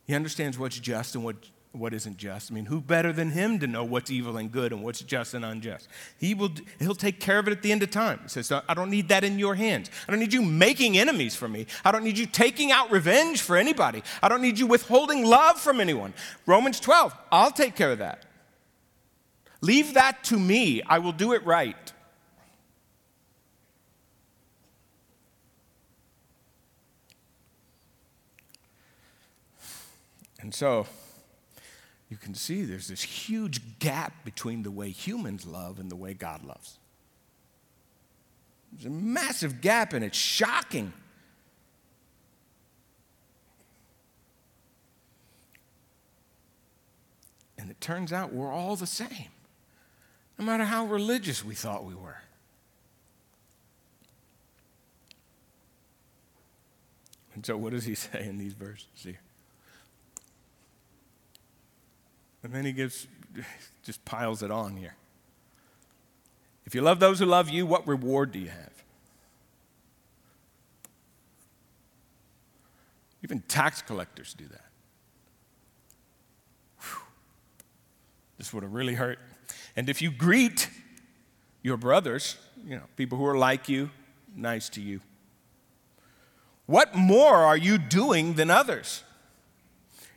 He 0.04 0.14
understands 0.14 0.58
what's 0.58 0.78
just 0.78 1.14
and 1.14 1.24
what 1.24 1.36
what 1.72 1.94
isn't 1.94 2.18
just. 2.18 2.50
I 2.50 2.54
mean, 2.54 2.66
who 2.66 2.80
better 2.80 3.12
than 3.12 3.30
him 3.30 3.58
to 3.60 3.66
know 3.66 3.82
what's 3.82 4.10
evil 4.10 4.36
and 4.36 4.52
good 4.52 4.72
and 4.72 4.82
what's 4.82 5.00
just 5.00 5.32
and 5.32 5.44
unjust? 5.44 5.88
He 6.18 6.34
will, 6.34 6.50
he'll 6.78 6.94
take 6.94 7.18
care 7.18 7.38
of 7.38 7.48
it 7.48 7.52
at 7.52 7.62
the 7.62 7.72
end 7.72 7.82
of 7.82 7.90
time. 7.90 8.20
He 8.22 8.28
says, 8.28 8.52
I 8.52 8.74
don't 8.74 8.90
need 8.90 9.08
that 9.08 9.24
in 9.24 9.38
your 9.38 9.54
hands. 9.54 9.90
I 10.06 10.12
don't 10.12 10.20
need 10.20 10.32
you 10.32 10.42
making 10.42 10.98
enemies 10.98 11.34
for 11.34 11.48
me. 11.48 11.66
I 11.84 11.90
don't 11.90 12.04
need 12.04 12.18
you 12.18 12.26
taking 12.26 12.70
out 12.70 12.90
revenge 12.90 13.40
for 13.40 13.56
anybody. 13.56 14.02
I 14.22 14.28
don't 14.28 14.42
need 14.42 14.58
you 14.58 14.66
withholding 14.66 15.24
love 15.24 15.58
from 15.58 15.80
anyone. 15.80 16.12
Romans 16.46 16.78
12, 16.78 17.14
I'll 17.32 17.50
take 17.50 17.74
care 17.74 17.92
of 17.92 17.98
that. 17.98 18.24
Leave 19.62 19.94
that 19.94 20.22
to 20.24 20.38
me. 20.38 20.82
I 20.82 20.98
will 20.98 21.12
do 21.12 21.32
it 21.32 21.44
right. 21.46 21.92
And 30.40 30.52
so, 30.52 30.86
you 32.10 32.16
can 32.16 32.34
see 32.34 32.64
there's 32.64 32.88
this 32.88 33.02
huge 33.02 33.78
gap 33.78 34.24
between 34.24 34.64
the 34.64 34.70
way 34.70 34.90
humans 34.90 35.46
love 35.46 35.78
and 35.78 35.90
the 35.90 35.96
way 35.96 36.12
God 36.12 36.44
loves. 36.44 36.78
There's 38.72 38.86
a 38.86 38.90
massive 38.90 39.60
gap, 39.60 39.92
and 39.92 40.04
it's 40.04 40.18
shocking. 40.18 40.92
And 47.56 47.70
it 47.70 47.80
turns 47.80 48.12
out 48.12 48.32
we're 48.32 48.52
all 48.52 48.74
the 48.74 48.86
same, 48.86 49.28
no 50.42 50.50
matter 50.50 50.64
how 50.64 50.84
religious 50.86 51.44
we 51.44 51.54
thought 51.54 51.84
we 51.84 51.94
were. 51.94 52.16
And 57.34 57.46
so, 57.46 57.56
what 57.56 57.72
does 57.72 57.84
he 57.84 57.94
say 57.94 58.26
in 58.26 58.38
these 58.38 58.52
verses 58.52 58.88
here? 58.96 59.20
And 62.42 62.52
then 62.52 62.64
he 62.64 62.72
gives, 62.72 63.06
just 63.84 64.04
piles 64.04 64.42
it 64.42 64.50
on 64.50 64.76
here. 64.76 64.96
If 66.66 66.74
you 66.74 66.80
love 66.80 66.98
those 66.98 67.20
who 67.20 67.26
love 67.26 67.48
you, 67.48 67.64
what 67.64 67.86
reward 67.86 68.32
do 68.32 68.40
you 68.40 68.48
have? 68.48 68.82
Even 73.22 73.42
tax 73.42 73.80
collectors 73.80 74.34
do 74.34 74.46
that. 74.46 74.66
Whew. 76.80 77.02
This 78.38 78.52
would 78.52 78.64
have 78.64 78.72
really 78.72 78.94
hurt. 78.94 79.20
And 79.76 79.88
if 79.88 80.02
you 80.02 80.10
greet 80.10 80.68
your 81.62 81.76
brothers, 81.76 82.36
you 82.64 82.76
know, 82.76 82.82
people 82.96 83.18
who 83.18 83.26
are 83.26 83.36
like 83.36 83.68
you, 83.68 83.90
nice 84.34 84.68
to 84.70 84.80
you, 84.80 85.00
what 86.66 86.94
more 86.94 87.36
are 87.36 87.56
you 87.56 87.78
doing 87.78 88.34
than 88.34 88.50
others? 88.50 89.02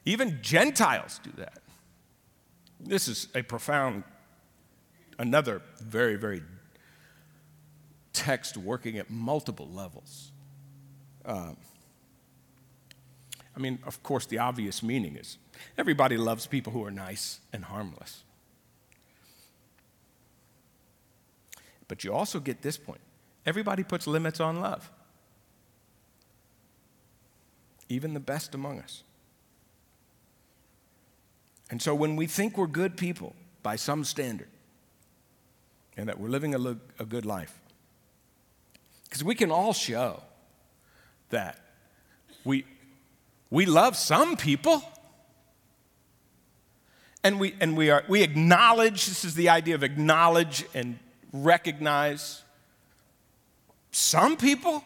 Even 0.05 0.39
Gentiles 0.41 1.19
do 1.23 1.31
that. 1.37 1.61
This 2.79 3.07
is 3.07 3.27
a 3.33 3.41
profound, 3.41 4.03
another 5.17 5.61
very, 5.81 6.15
very 6.15 6.43
text 8.13 8.57
working 8.57 8.97
at 8.97 9.09
multiple 9.09 9.67
levels. 9.67 10.31
Uh, 11.25 11.53
I 13.55 13.59
mean, 13.59 13.79
of 13.85 14.03
course, 14.03 14.25
the 14.25 14.39
obvious 14.39 14.83
meaning 14.83 15.15
is 15.15 15.37
everybody 15.77 16.17
loves 16.17 16.45
people 16.45 16.73
who 16.73 16.83
are 16.83 16.91
nice 16.91 17.39
and 17.53 17.65
harmless. 17.65 18.24
But 21.87 22.03
you 22.03 22.13
also 22.13 22.39
get 22.39 22.61
this 22.61 22.77
point. 22.77 23.01
Everybody 23.45 23.83
puts 23.83 24.07
limits 24.07 24.39
on 24.39 24.59
love, 24.59 24.91
even 27.89 28.13
the 28.13 28.19
best 28.19 28.55
among 28.55 28.79
us. 28.79 29.03
And 31.69 31.81
so 31.81 31.93
when 31.93 32.15
we 32.15 32.27
think 32.27 32.57
we're 32.57 32.67
good 32.67 32.97
people 32.97 33.35
by 33.63 33.75
some 33.75 34.03
standard 34.03 34.49
and 35.97 36.09
that 36.09 36.19
we're 36.19 36.29
living 36.29 36.55
a, 36.55 36.57
lo- 36.57 36.79
a 36.99 37.05
good 37.05 37.25
life, 37.25 37.59
because 39.03 39.23
we 39.23 39.35
can 39.35 39.51
all 39.51 39.73
show 39.73 40.21
that 41.29 41.59
we, 42.43 42.65
we 43.49 43.65
love 43.65 43.95
some 43.95 44.37
people. 44.37 44.83
And 47.23 47.39
we, 47.39 47.55
and 47.59 47.75
we, 47.75 47.89
are, 47.89 48.03
we 48.07 48.21
acknowledge 48.21 49.07
this 49.07 49.25
is 49.25 49.33
the 49.33 49.49
idea 49.49 49.73
of 49.73 49.81
acknowledge 49.81 50.63
and 50.75 50.99
recognize 51.43 52.43
some 53.91 54.37
people. 54.37 54.83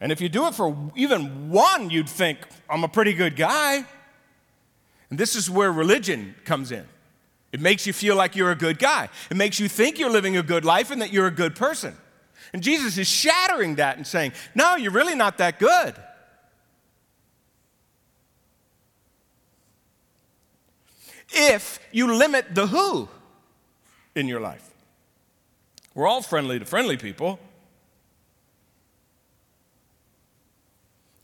And 0.00 0.10
if 0.10 0.20
you 0.20 0.28
do 0.28 0.46
it 0.46 0.54
for 0.54 0.90
even 0.96 1.50
one, 1.50 1.90
you'd 1.90 2.08
think, 2.08 2.38
I'm 2.68 2.84
a 2.84 2.88
pretty 2.88 3.12
good 3.12 3.36
guy. 3.36 3.84
And 5.10 5.18
this 5.18 5.36
is 5.36 5.48
where 5.48 5.70
religion 5.70 6.34
comes 6.44 6.72
in. 6.72 6.86
It 7.52 7.60
makes 7.60 7.86
you 7.86 7.92
feel 7.92 8.16
like 8.16 8.34
you're 8.34 8.50
a 8.50 8.56
good 8.56 8.78
guy. 8.78 9.10
It 9.30 9.36
makes 9.36 9.60
you 9.60 9.68
think 9.68 9.98
you're 9.98 10.10
living 10.10 10.36
a 10.36 10.42
good 10.42 10.64
life 10.64 10.90
and 10.90 11.02
that 11.02 11.12
you're 11.12 11.26
a 11.26 11.30
good 11.30 11.54
person. 11.54 11.94
And 12.52 12.62
Jesus 12.62 12.98
is 12.98 13.06
shattering 13.06 13.76
that 13.76 13.96
and 13.96 14.06
saying, 14.06 14.32
No, 14.54 14.76
you're 14.76 14.92
really 14.92 15.14
not 15.14 15.38
that 15.38 15.58
good. 15.58 15.94
If 21.30 21.78
you 21.92 22.14
limit 22.14 22.54
the 22.54 22.66
who 22.66 23.08
in 24.14 24.28
your 24.28 24.40
life, 24.40 24.71
we're 25.94 26.06
all 26.06 26.22
friendly 26.22 26.58
to 26.58 26.64
friendly 26.64 26.96
people. 26.96 27.38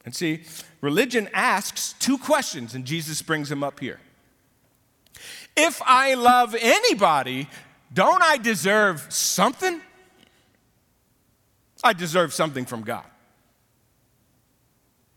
And 0.04 0.14
see, 0.14 0.44
religion 0.80 1.28
asks 1.34 1.94
two 1.98 2.16
questions, 2.18 2.74
and 2.74 2.84
Jesus 2.84 3.20
brings 3.20 3.48
them 3.48 3.62
up 3.62 3.80
here. 3.80 4.00
If 5.56 5.82
I 5.84 6.14
love 6.14 6.54
anybody, 6.58 7.48
don't 7.92 8.22
I 8.22 8.38
deserve 8.38 9.06
something? 9.10 9.80
I 11.82 11.92
deserve 11.92 12.32
something 12.32 12.64
from 12.64 12.82
God. 12.82 13.04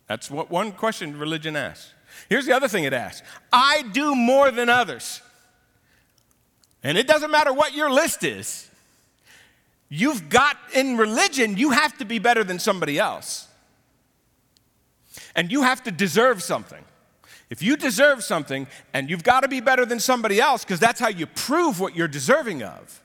That's 0.07 0.29
what 0.29 0.49
one 0.49 0.71
question 0.71 1.17
religion 1.17 1.55
asks. 1.55 1.93
Here's 2.27 2.45
the 2.45 2.53
other 2.53 2.67
thing 2.67 2.83
it 2.83 2.93
asks 2.93 3.25
I 3.51 3.83
do 3.93 4.15
more 4.15 4.51
than 4.51 4.69
others. 4.69 5.21
And 6.83 6.97
it 6.97 7.07
doesn't 7.07 7.31
matter 7.31 7.53
what 7.53 7.73
your 7.73 7.91
list 7.91 8.23
is. 8.23 8.70
You've 9.93 10.29
got, 10.29 10.55
in 10.73 10.95
religion, 10.95 11.57
you 11.57 11.71
have 11.71 11.97
to 11.97 12.05
be 12.05 12.17
better 12.17 12.45
than 12.45 12.59
somebody 12.59 12.97
else. 12.97 13.49
And 15.35 15.51
you 15.51 15.63
have 15.63 15.83
to 15.83 15.91
deserve 15.91 16.41
something. 16.41 16.81
If 17.49 17.61
you 17.61 17.75
deserve 17.75 18.23
something, 18.23 18.67
and 18.93 19.09
you've 19.09 19.25
got 19.25 19.41
to 19.41 19.49
be 19.49 19.59
better 19.59 19.85
than 19.85 19.99
somebody 19.99 20.39
else, 20.39 20.63
because 20.63 20.79
that's 20.79 21.01
how 21.01 21.09
you 21.09 21.25
prove 21.25 21.81
what 21.81 21.93
you're 21.93 22.07
deserving 22.07 22.63
of, 22.63 23.01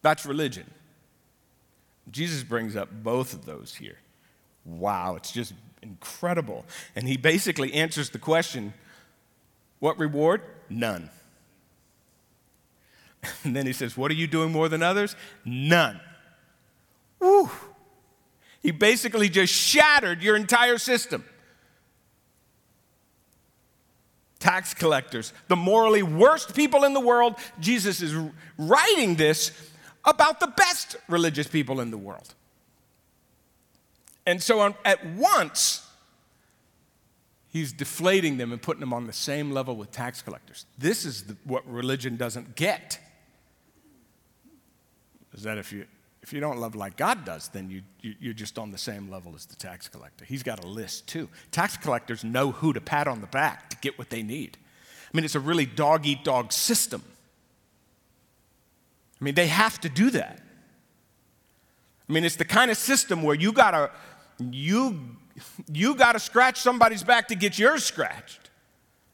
that's 0.00 0.24
religion. 0.24 0.70
Jesus 2.08 2.44
brings 2.44 2.76
up 2.76 2.88
both 3.02 3.32
of 3.32 3.44
those 3.44 3.74
here. 3.74 3.98
Wow, 4.64 5.16
it's 5.16 5.32
just 5.32 5.54
incredible. 5.82 6.64
And 6.94 7.08
he 7.08 7.16
basically 7.16 7.74
answers 7.74 8.10
the 8.10 8.20
question 8.20 8.74
what 9.80 9.98
reward? 9.98 10.42
None. 10.68 11.10
And 13.44 13.54
then 13.54 13.66
he 13.66 13.72
says, 13.72 13.96
What 13.96 14.10
are 14.10 14.14
you 14.14 14.26
doing 14.26 14.52
more 14.52 14.68
than 14.68 14.82
others? 14.82 15.16
None. 15.44 16.00
Woo. 17.18 17.50
He 18.62 18.70
basically 18.70 19.28
just 19.28 19.52
shattered 19.52 20.22
your 20.22 20.36
entire 20.36 20.78
system. 20.78 21.24
Tax 24.38 24.72
collectors, 24.72 25.34
the 25.48 25.56
morally 25.56 26.02
worst 26.02 26.54
people 26.54 26.84
in 26.84 26.94
the 26.94 27.00
world. 27.00 27.34
Jesus 27.58 28.00
is 28.00 28.14
writing 28.56 29.16
this 29.16 29.52
about 30.04 30.40
the 30.40 30.46
best 30.46 30.96
religious 31.08 31.46
people 31.46 31.80
in 31.80 31.90
the 31.90 31.98
world. 31.98 32.34
And 34.26 34.42
so, 34.42 34.74
at 34.84 35.06
once, 35.06 35.86
he's 37.48 37.72
deflating 37.72 38.38
them 38.38 38.52
and 38.52 38.62
putting 38.62 38.80
them 38.80 38.92
on 38.92 39.06
the 39.06 39.12
same 39.12 39.50
level 39.50 39.76
with 39.76 39.90
tax 39.90 40.22
collectors. 40.22 40.66
This 40.78 41.04
is 41.04 41.24
the, 41.24 41.36
what 41.44 41.66
religion 41.70 42.16
doesn't 42.16 42.54
get. 42.54 42.98
Is 45.32 45.42
that 45.44 45.58
if 45.58 45.72
you 45.72 45.86
if 46.22 46.32
you 46.32 46.40
don't 46.40 46.58
love 46.58 46.74
like 46.74 46.96
God 46.96 47.24
does, 47.24 47.48
then 47.48 47.70
you, 47.70 47.82
you, 48.02 48.14
you're 48.20 48.34
just 48.34 48.58
on 48.58 48.70
the 48.70 48.78
same 48.78 49.10
level 49.10 49.34
as 49.34 49.46
the 49.46 49.56
tax 49.56 49.88
collector. 49.88 50.24
He's 50.24 50.42
got 50.42 50.62
a 50.62 50.66
list 50.66 51.06
too. 51.06 51.28
Tax 51.50 51.76
collectors 51.76 52.24
know 52.24 52.50
who 52.50 52.72
to 52.72 52.80
pat 52.80 53.08
on 53.08 53.20
the 53.22 53.26
back 53.26 53.70
to 53.70 53.76
get 53.78 53.98
what 53.98 54.10
they 54.10 54.22
need. 54.22 54.58
I 55.12 55.16
mean, 55.16 55.24
it's 55.24 55.34
a 55.34 55.40
really 55.40 55.66
dog 55.66 56.06
eat 56.06 56.22
dog 56.22 56.52
system. 56.52 57.02
I 59.20 59.24
mean, 59.24 59.34
they 59.34 59.46
have 59.46 59.80
to 59.80 59.88
do 59.88 60.10
that. 60.10 60.40
I 62.08 62.12
mean, 62.12 62.24
it's 62.24 62.36
the 62.36 62.44
kind 62.44 62.70
of 62.70 62.76
system 62.76 63.22
where 63.22 63.34
you 63.34 63.52
gotta, 63.52 63.90
you, 64.38 65.00
you 65.72 65.94
gotta 65.94 66.18
scratch 66.18 66.58
somebody's 66.58 67.04
back 67.04 67.28
to 67.28 67.34
get 67.34 67.58
yours 67.58 67.84
scratched. 67.84 68.50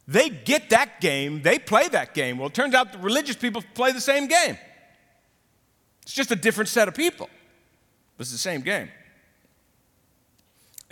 They 0.09 0.29
get 0.31 0.71
that 0.71 1.01
game, 1.01 1.43
they 1.43 1.59
play 1.59 1.89
that 1.89 2.15
game. 2.15 2.39
Well, 2.39 2.49
it 2.49 2.55
turns 2.55 2.75
out 2.75 2.93
the 2.93 2.99
religious 2.99 3.37
people 3.37 3.63
play 3.75 3.93
the 3.93 4.01
same 4.01 4.29
game. 4.29 4.57
It's 6.07 6.15
just 6.15 6.31
a 6.31 6.37
different 6.37 6.69
set 6.69 6.87
of 6.87 6.95
people. 6.95 7.29
It's 8.17 8.31
the 8.31 8.39
same 8.39 8.61
game. 8.61 8.89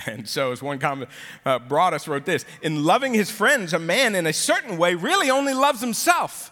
And 0.07 0.29
so, 0.29 0.51
as 0.51 0.61
one 0.61 0.81
comment 0.81 1.09
uh, 1.47 1.61
Broadus 1.61 2.09
wrote 2.09 2.25
this 2.25 2.45
In 2.63 2.83
loving 2.83 3.15
his 3.15 3.31
friends, 3.31 3.73
a 3.73 3.79
man 3.79 4.17
in 4.17 4.27
a 4.27 4.33
certain 4.33 4.77
way 4.77 4.97
really 4.97 5.31
only 5.31 5.55
loves 5.55 5.81
himself. 5.81 6.51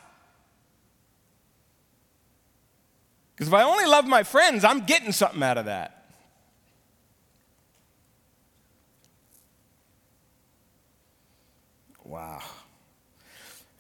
Because 3.35 3.49
if 3.49 3.55
I 3.55 3.65
only 3.65 3.85
love 3.85 4.07
my 4.07 4.23
friends, 4.23 4.63
I'm 4.63 4.85
getting 4.85 5.11
something 5.11 5.43
out 5.43 5.59
of 5.59 5.65
that. 5.65 6.07
Wow. 12.05 12.43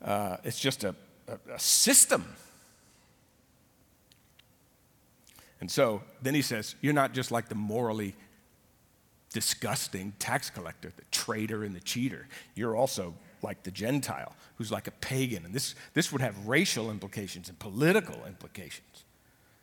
Uh, 0.04 0.38
it's 0.42 0.58
just 0.58 0.82
a, 0.82 0.96
a, 1.28 1.54
a 1.54 1.58
system. 1.60 2.24
And 5.62 5.70
so 5.70 6.02
then 6.20 6.34
he 6.34 6.42
says, 6.42 6.74
You're 6.80 6.92
not 6.92 7.14
just 7.14 7.30
like 7.30 7.48
the 7.48 7.54
morally 7.54 8.16
disgusting 9.32 10.12
tax 10.18 10.50
collector, 10.50 10.92
the 10.96 11.04
traitor 11.12 11.62
and 11.62 11.72
the 11.72 11.80
cheater. 11.80 12.26
You're 12.56 12.74
also 12.74 13.14
like 13.42 13.62
the 13.62 13.70
Gentile, 13.70 14.34
who's 14.56 14.72
like 14.72 14.88
a 14.88 14.90
pagan. 14.90 15.44
And 15.44 15.54
this, 15.54 15.76
this 15.94 16.10
would 16.10 16.20
have 16.20 16.48
racial 16.48 16.90
implications 16.90 17.48
and 17.48 17.56
political 17.60 18.26
implications. 18.26 19.04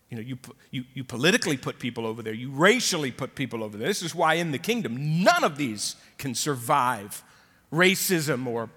You 0.10 0.16
know, 0.16 0.24
you, 0.24 0.38
you, 0.72 0.86
you 0.94 1.04
politically 1.04 1.58
put 1.58 1.80
people 1.80 2.08
over 2.08 2.24
there, 2.24 2.34
you 2.34 2.50
racially 2.50 3.12
put 3.12 3.36
people 3.36 3.62
over 3.62 3.78
there. 3.78 3.90
This 3.90 4.02
is 4.02 4.16
why 4.16 4.36
in 4.36 4.52
the 4.52 4.58
kingdom, 4.58 5.22
none 5.22 5.44
of 5.44 5.58
these 5.58 5.98
can 6.18 6.34
survive 6.34 7.22
racism 7.74 8.48
or 8.48 8.70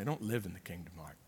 They 0.00 0.04
don't 0.04 0.22
live 0.22 0.46
in 0.46 0.54
the 0.54 0.60
kingdom 0.60 0.94
of 0.96 1.04
heart. 1.04 1.18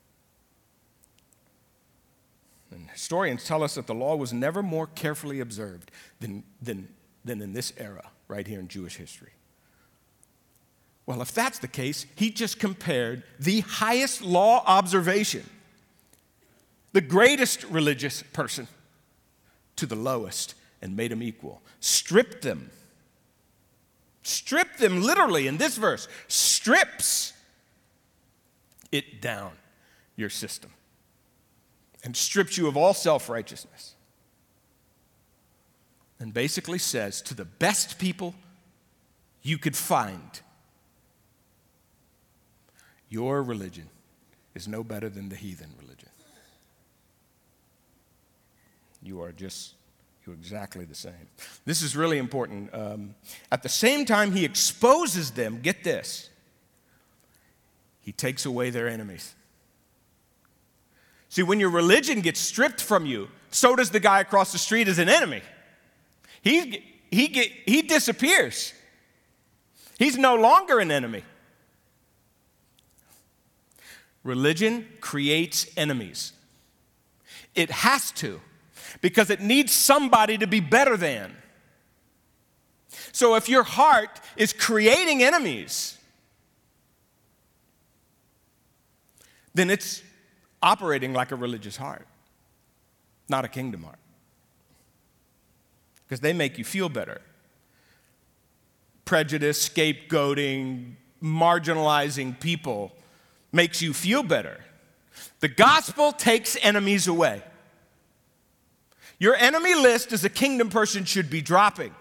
And 2.71 2.89
historians 2.89 3.45
tell 3.45 3.63
us 3.63 3.75
that 3.75 3.87
the 3.87 3.95
law 3.95 4.17
was 4.17 4.33
never 4.33 4.63
more 4.63 4.87
carefully 4.87 5.41
observed 5.41 5.91
than, 6.21 6.43
than, 6.63 6.89
than 7.23 7.43
in 7.43 7.53
this 7.53 7.75
era, 7.77 8.09
right 8.29 8.47
here 8.47 8.59
in 8.59 8.69
Jewish 8.69 8.97
history. 8.97 9.33
Well, 11.05 11.21
if 11.21 11.35
that's 11.35 11.59
the 11.59 11.69
case, 11.69 12.07
he 12.17 12.31
just 12.31 12.59
compared 12.59 13.25
the 13.39 13.61
highest 13.61 14.23
law 14.23 14.65
observation, 14.67 15.45
the 16.95 17.03
greatest 17.03 17.65
religious 17.65 18.23
person, 18.33 18.69
to 19.77 19.85
the 19.85 19.97
lowest 19.97 20.55
and 20.81 20.97
made 20.97 21.11
them 21.11 21.23
equal. 21.23 21.61
Stripped 21.81 22.41
them. 22.41 22.71
Stripped 24.23 24.79
them 24.79 25.03
literally 25.03 25.47
in 25.47 25.59
this 25.59 25.77
verse. 25.77 26.09
Strips 26.27 27.35
it 28.93 29.21
down, 29.21 29.53
your 30.15 30.31
system, 30.31 30.71
and 32.05 32.17
strips 32.17 32.57
you 32.57 32.69
of 32.69 32.77
all 32.77 32.95
self 32.95 33.29
righteousness. 33.29 33.95
And 36.21 36.33
basically 36.33 36.79
says 36.79 37.21
to 37.23 37.35
the 37.35 37.45
best 37.45 37.99
people 37.99 38.35
you 39.43 39.59
could 39.59 39.75
find, 39.75 40.41
your 43.09 43.43
religion 43.43 43.89
is 44.55 44.69
no 44.69 44.85
better 44.85 45.09
than 45.09 45.29
the 45.29 45.37
heathen 45.37 45.75
religion. 45.81 46.09
You 49.03 49.21
are 49.23 49.33
just, 49.33 49.75
you're 50.25 50.37
exactly 50.37 50.85
the 50.85 50.95
same. 50.95 51.29
This 51.65 51.83
is 51.83 51.97
really 51.97 52.19
important. 52.19 52.73
Um, 52.73 53.17
at 53.51 53.65
the 53.65 53.69
same 53.69 54.05
time, 54.05 54.33
he 54.33 54.45
exposes 54.45 55.33
them, 55.33 55.59
get 55.61 55.83
this, 55.83 56.31
he 58.03 58.13
takes 58.13 58.45
away 58.45 58.71
their 58.71 58.89
enemies. 58.89 59.35
See, 61.29 61.43
when 61.43 61.59
your 61.59 61.71
religion 61.71 62.21
gets 62.21 62.41
stripped 62.41 62.83
from 62.83 63.07
you, 63.07 63.29
so 63.51 63.75
does 63.75 63.91
the 63.91 64.01
guy 64.01 64.21
across 64.21 64.53
the 64.53 64.59
street 64.59 64.87
as 64.87 64.99
an 64.99 65.09
enemy. 65.09 65.41
He, 66.43 66.85
he, 67.11 67.29
get, 67.29 67.51
he 67.65 67.83
disappears. 67.83 68.75
He's 69.99 70.19
no 70.19 70.35
longer 70.35 70.79
an 70.79 70.91
enemy. 70.91 71.23
Religion 74.25 74.87
creates 75.01 75.67
enemies. 75.77 76.33
It 77.55 77.71
has 77.71 78.13
to, 78.13 78.41
because 79.01 79.31
it 79.31 79.41
needs 79.41 79.73
somebody 79.73 80.39
to 80.39 80.47
be 80.47 80.61
better 80.61 80.97
than. 80.97 81.35
So 83.13 83.37
if 83.37 83.49
your 83.49 83.63
heart 83.63 84.21
is 84.37 84.53
creating 84.53 85.23
enemies, 85.23 85.99
then 89.55 89.71
it's 89.71 90.03
operating 90.63 91.13
like 91.13 91.33
a 91.33 91.37
religious 91.37 91.77
heart, 91.77 92.07
not 93.29 93.45
a 93.45 93.49
kingdom 93.49 93.83
heart. 93.83 93.99
Because 96.05 96.21
they 96.21 96.33
make 96.33 96.59
you 96.59 96.65
feel 96.65 96.89
better. 96.89 97.21
Prejudice, 99.05 99.69
scapegoating, 99.69 100.95
marginalizing 101.23 102.39
people 102.39 102.93
makes 103.53 103.83
you 103.83 103.93
feel 103.93 104.23
better. 104.23 104.61
The 105.41 105.49
gospel 105.49 106.13
takes 106.13 106.57
enemies 106.63 107.09
away. 107.09 107.43
Your 109.19 109.37
enemy 109.37 109.75
list 109.75 110.13
as 110.13 110.25
a 110.25 110.29
kingdom 110.29 110.69
person 110.69 111.05
should 111.05 111.31
be 111.31 111.41
dropping. 111.41 111.95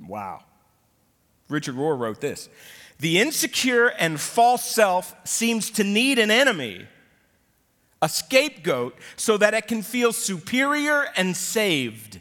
Wow. 0.00 0.44
Richard 1.48 1.74
Rohr 1.76 1.98
wrote 1.98 2.20
this 2.20 2.48
the 3.04 3.20
insecure 3.20 3.88
and 3.88 4.18
false 4.18 4.64
self 4.64 5.14
seems 5.24 5.68
to 5.72 5.84
need 5.84 6.18
an 6.18 6.30
enemy, 6.30 6.86
a 8.00 8.08
scapegoat, 8.08 8.96
so 9.14 9.36
that 9.36 9.52
it 9.52 9.68
can 9.68 9.82
feel 9.82 10.10
superior 10.10 11.08
and 11.14 11.36
saved. 11.36 12.18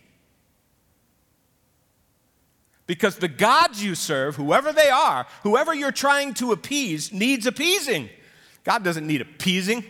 Because 2.86 3.16
the 3.16 3.30
gods 3.30 3.82
you 3.82 3.96
serve, 3.96 4.36
whoever 4.36 4.74
they 4.74 4.90
are, 4.90 5.26
whoever 5.44 5.74
you're 5.74 5.94
trying 5.94 6.34
to 6.34 6.52
appease, 6.52 7.14
needs 7.14 7.48
appeasing. 7.48 8.10
God 8.66 8.84
doesn't 8.84 9.08
need 9.08 9.22
appeasing. 9.22 9.86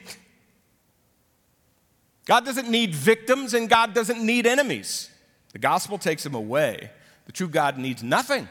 God 2.26 2.46
doesn't 2.46 2.70
need 2.70 2.94
victims, 2.94 3.56
and 3.56 3.68
God 3.68 3.96
doesn't 3.96 4.24
need 4.24 4.46
enemies. 4.46 5.10
The 5.54 5.60
gospel 5.60 5.98
takes 5.98 6.22
them 6.22 6.36
away. 6.36 6.92
The 7.26 7.32
true 7.32 7.48
God 7.50 7.80
needs 7.80 8.04
nothing. 8.04 8.48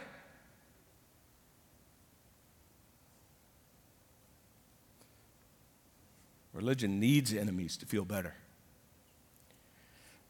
Religion 6.63 7.01
needs 7.01 7.35
enemies 7.35 7.77
to 7.77 7.87
feel 7.87 8.05
better. 8.05 8.35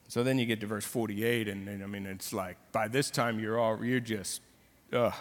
So 0.08 0.22
then 0.22 0.38
you 0.38 0.46
get 0.46 0.62
to 0.62 0.66
verse 0.66 0.84
48, 0.86 1.46
and, 1.46 1.68
and 1.68 1.82
I 1.82 1.86
mean, 1.86 2.06
it's 2.06 2.32
like 2.32 2.56
by 2.72 2.88
this 2.88 3.10
time 3.10 3.38
you're 3.38 3.58
all, 3.58 3.84
you're 3.84 4.00
just, 4.00 4.40
ugh, 4.94 5.12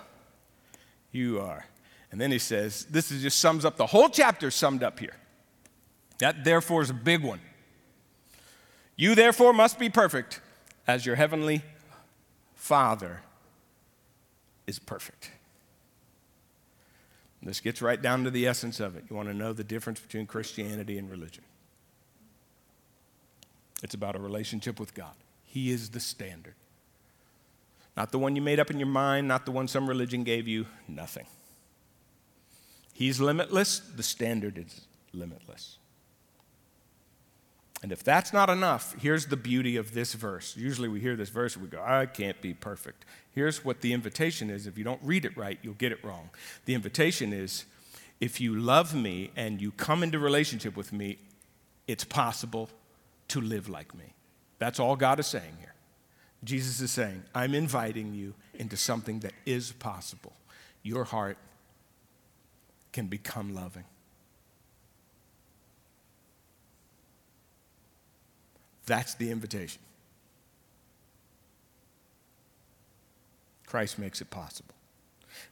you 1.11 1.41
are 1.41 1.65
And 2.11 2.21
then 2.21 2.31
he 2.31 2.39
says, 2.39 2.85
this 2.85 3.11
is 3.11 3.21
just 3.21 3.39
sums 3.39 3.65
up 3.65 3.75
the 3.75 3.87
whole 3.87 4.07
chapter 4.07 4.49
summed 4.49 4.83
up 4.83 4.99
here. 4.99 5.17
That 6.19 6.45
therefore 6.45 6.81
is 6.81 6.89
a 6.89 6.93
big 6.93 7.23
one. 7.23 7.41
You 8.95 9.13
therefore 9.13 9.51
must 9.51 9.77
be 9.77 9.89
perfect 9.89 10.39
as 10.87 11.05
your 11.05 11.17
heavenly 11.17 11.61
Father 12.55 13.19
is 14.65 14.79
perfect. 14.79 15.31
This 17.43 17.59
gets 17.59 17.81
right 17.81 17.99
down 17.99 18.23
to 18.23 18.31
the 18.31 18.47
essence 18.47 18.79
of 18.79 18.95
it. 18.95 19.05
You 19.09 19.15
want 19.15 19.27
to 19.29 19.33
know 19.33 19.51
the 19.51 19.63
difference 19.63 19.99
between 19.99 20.27
Christianity 20.27 20.97
and 20.97 21.09
religion? 21.09 21.43
It's 23.83 23.95
about 23.95 24.15
a 24.15 24.19
relationship 24.19 24.79
with 24.79 24.93
God. 24.93 25.13
He 25.43 25.71
is 25.71 25.89
the 25.89 25.99
standard. 25.99 26.53
Not 27.97 28.11
the 28.11 28.19
one 28.19 28.35
you 28.35 28.41
made 28.41 28.59
up 28.59 28.69
in 28.69 28.79
your 28.79 28.87
mind, 28.87 29.27
not 29.27 29.45
the 29.45 29.51
one 29.51 29.67
some 29.67 29.87
religion 29.87 30.23
gave 30.23 30.47
you, 30.47 30.67
nothing. 30.87 31.25
He's 32.93 33.19
limitless, 33.19 33.79
the 33.79 34.03
standard 34.03 34.57
is 34.57 34.81
limitless. 35.11 35.77
And 37.83 37.91
if 37.91 38.03
that's 38.03 38.31
not 38.31 38.49
enough, 38.49 38.95
here's 38.99 39.25
the 39.25 39.37
beauty 39.37 39.75
of 39.75 39.93
this 39.93 40.13
verse. 40.13 40.55
Usually 40.55 40.87
we 40.87 40.99
hear 40.99 41.15
this 41.15 41.29
verse 41.29 41.55
and 41.55 41.63
we 41.63 41.69
go, 41.69 41.81
I 41.83 42.05
can't 42.05 42.39
be 42.39 42.53
perfect. 42.53 43.05
Here's 43.31 43.65
what 43.65 43.81
the 43.81 43.93
invitation 43.93 44.51
is. 44.51 44.67
If 44.67 44.77
you 44.77 44.83
don't 44.83 45.01
read 45.01 45.25
it 45.25 45.35
right, 45.35 45.57
you'll 45.63 45.73
get 45.73 45.91
it 45.91 46.03
wrong. 46.03 46.29
The 46.65 46.75
invitation 46.75 47.33
is 47.33 47.65
if 48.19 48.39
you 48.39 48.55
love 48.55 48.93
me 48.93 49.31
and 49.35 49.59
you 49.59 49.71
come 49.71 50.03
into 50.03 50.19
relationship 50.19 50.77
with 50.77 50.93
me, 50.93 51.17
it's 51.87 52.03
possible 52.03 52.69
to 53.29 53.41
live 53.41 53.67
like 53.67 53.95
me. 53.95 54.13
That's 54.59 54.79
all 54.79 54.95
God 54.95 55.19
is 55.19 55.25
saying 55.25 55.57
here. 55.59 55.73
Jesus 56.43 56.81
is 56.81 56.91
saying, 56.91 57.23
I'm 57.33 57.55
inviting 57.55 58.13
you 58.13 58.35
into 58.53 58.77
something 58.77 59.21
that 59.21 59.33
is 59.45 59.71
possible. 59.71 60.33
Your 60.83 61.03
heart 61.03 61.37
can 62.91 63.07
become 63.07 63.55
loving. 63.55 63.85
That's 68.91 69.13
the 69.13 69.31
invitation. 69.31 69.81
Christ 73.65 73.97
makes 73.97 74.19
it 74.19 74.29
possible. 74.29 74.75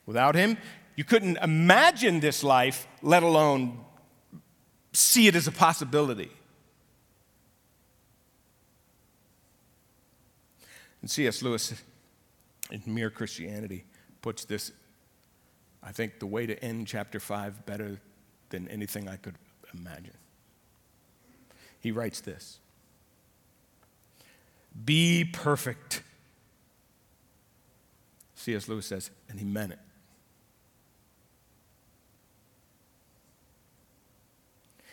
Without 0.05 0.35
him, 0.35 0.57
you 0.97 1.05
couldn't 1.05 1.37
imagine 1.37 2.19
this 2.19 2.43
life, 2.43 2.85
let 3.01 3.23
alone 3.23 3.79
see 4.91 5.27
it 5.27 5.35
as 5.37 5.47
a 5.47 5.53
possibility. 5.53 6.29
And 11.01 11.09
C.S. 11.09 11.41
Lewis, 11.41 11.81
in 12.69 12.83
Mere 12.85 13.09
Christianity, 13.09 13.85
puts 14.21 14.43
this, 14.43 14.73
I 15.81 15.93
think, 15.93 16.19
the 16.19 16.27
way 16.27 16.45
to 16.45 16.61
end 16.61 16.87
chapter 16.87 17.21
5 17.21 17.65
better 17.65 18.01
than 18.49 18.67
anything 18.67 19.07
I 19.07 19.15
could 19.15 19.35
imagine. 19.73 20.17
He 21.79 21.93
writes 21.93 22.19
this 22.19 22.59
Be 24.85 25.25
perfect. 25.25 26.03
C.S. 28.35 28.67
Lewis 28.67 28.85
says, 28.85 29.11
and 29.29 29.39
he 29.39 29.45
meant 29.45 29.73
it. 29.73 29.79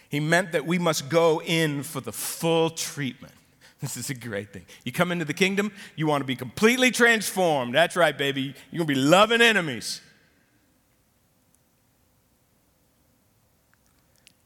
He 0.08 0.20
meant 0.20 0.52
that 0.52 0.66
we 0.66 0.78
must 0.78 1.08
go 1.08 1.40
in 1.42 1.82
for 1.82 2.00
the 2.00 2.12
full 2.12 2.70
treatment. 2.70 3.32
This 3.78 3.98
is 3.98 4.08
a 4.08 4.14
great 4.14 4.54
thing. 4.54 4.64
You 4.84 4.92
come 4.92 5.12
into 5.12 5.26
the 5.26 5.34
kingdom, 5.34 5.70
you 5.96 6.06
want 6.06 6.22
to 6.22 6.26
be 6.26 6.34
completely 6.34 6.90
transformed. 6.90 7.74
That's 7.74 7.94
right, 7.94 8.16
baby. 8.16 8.54
You're 8.70 8.84
going 8.84 8.88
to 8.88 8.94
be 8.94 9.00
loving 9.00 9.42
enemies. 9.42 10.00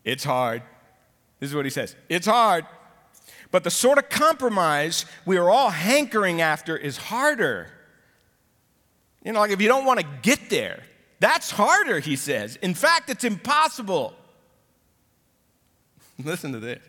It's 0.05 0.25
hard. 0.25 0.63
This 1.39 1.51
is 1.51 1.55
what 1.55 1.65
he 1.65 1.71
says 1.71 1.95
it's 2.09 2.27
hard. 2.27 2.67
But 3.51 3.65
the 3.65 3.71
sort 3.71 3.99
of 3.99 4.09
compromise 4.09 5.07
we 5.27 5.37
are 5.37 5.51
all 5.51 5.71
hankering 5.71 6.41
after 6.41 6.77
is 6.77 6.97
harder. 6.97 7.69
You 9.25 9.33
know, 9.33 9.41
like 9.41 9.51
if 9.51 9.61
you 9.61 9.69
don't 9.69 9.85
want 9.85 10.01
to 10.01 10.07
get 10.23 10.51
there, 10.51 10.83
that's 11.19 11.51
harder, 11.51 12.01
he 12.01 12.17
says. 12.17 12.57
In 12.57 12.75
fact, 12.75 13.11
it's 13.11 13.25
impossible. 13.25 14.15
Listen 16.25 16.53
to 16.53 16.61
this. 16.61 16.83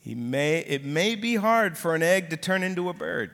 He 0.00 0.14
may, 0.14 0.58
it 0.58 0.84
may 0.84 1.14
be 1.14 1.36
hard 1.36 1.78
for 1.78 1.94
an 1.94 2.02
egg 2.02 2.30
to 2.30 2.36
turn 2.36 2.62
into 2.62 2.88
a 2.90 2.92
bird. 2.92 3.30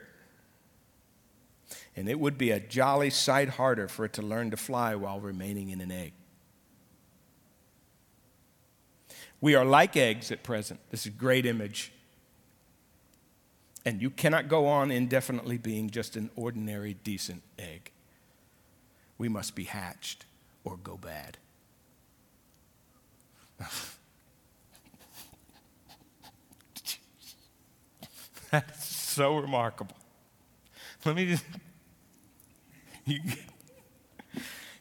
And 1.97 2.09
it 2.09 2.18
would 2.18 2.39
be 2.39 2.53
a 2.53 2.61
jolly 2.61 3.11
sight 3.11 3.51
harder 3.51 3.89
for 3.89 4.05
it 4.05 4.12
to 4.14 4.22
learn 4.22 4.53
to 4.53 4.57
fly 4.57 4.95
while 4.95 5.18
remaining 5.18 5.70
in 5.70 5.81
an 5.81 5.91
egg. 5.91 6.12
We 9.41 9.55
are 9.55 9.64
like 9.64 9.97
eggs 9.97 10.31
at 10.31 10.45
present. 10.45 10.81
This 10.91 11.01
is 11.01 11.07
a 11.07 11.11
great 11.11 11.45
image. 11.45 11.93
And 13.85 14.03
you 14.03 14.11
cannot 14.11 14.49
go 14.49 14.66
on 14.66 14.91
indefinitely 14.91 15.57
being 15.59 15.91
just 15.91 16.16
an 16.16 16.31
ordinary, 16.37 16.95
decent 16.95 17.43
egg. 17.59 17.91
We 19.16 19.28
must 19.28 19.55
be 19.55 19.64
hatched 19.64 20.26
or 20.64 20.76
go 20.76 20.97
bad. 20.97 21.39
That's 28.51 28.85
so 28.85 29.37
remarkable. 29.37 29.97
Let 31.05 31.16
me 31.16 31.26
just. 31.26 31.45
You, 33.07 33.20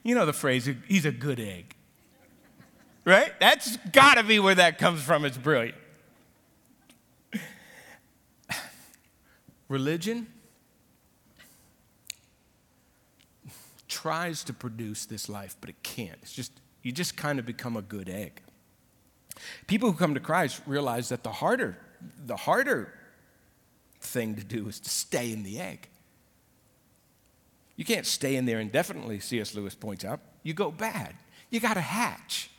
you 0.04 0.16
know 0.16 0.26
the 0.26 0.34
phrase, 0.34 0.70
he's 0.88 1.06
a 1.06 1.12
good 1.12 1.39
egg. 1.39 1.76
Right? 3.06 3.32
That's 3.39 3.78
got 3.91 4.16
to 4.16 4.24
be 4.24 4.39
where 4.39 4.56
that 4.56 4.78
comes 4.78 5.02
from. 5.02 5.26
It's 5.26 5.38
brilliant. 5.38 5.76
Religion 9.70 10.28
tries 13.88 14.43
to 14.43 14.53
produce 14.53 15.05
this 15.05 15.30
life, 15.30 15.55
but 15.61 15.70
it 15.70 15.82
can't. 15.84 16.17
It's 16.22 16.34
just, 16.34 16.51
you 16.84 16.91
just 16.91 17.15
kind 17.15 17.39
of 17.39 17.45
become 17.45 17.78
a 17.78 17.82
good 17.82 18.09
egg. 18.09 18.41
People 19.67 19.91
who 19.91 19.97
come 19.97 20.15
to 20.15 20.20
Christ 20.20 20.61
realize 20.65 21.09
that 21.09 21.24
the 21.24 21.32
harder, 21.32 21.78
the 22.26 22.36
harder 22.36 22.93
thing 24.01 24.36
to 24.36 24.43
do 24.43 24.67
is 24.67 24.80
to 24.80 24.89
stay 24.89 25.32
in 25.32 25.43
the 25.43 25.59
egg. 25.59 25.88
You 27.76 27.86
can't 27.86 28.05
stay 28.05 28.36
in 28.36 28.45
there 28.45 28.59
indefinitely, 28.59 29.20
C.S. 29.20 29.55
Lewis 29.55 29.76
points 29.76 30.03
out. 30.03 30.20
You 30.43 30.53
go 30.53 30.72
bad. 30.72 31.15
You 31.49 31.59
got 31.59 31.76
to 31.76 31.82
hatch. 31.82 32.49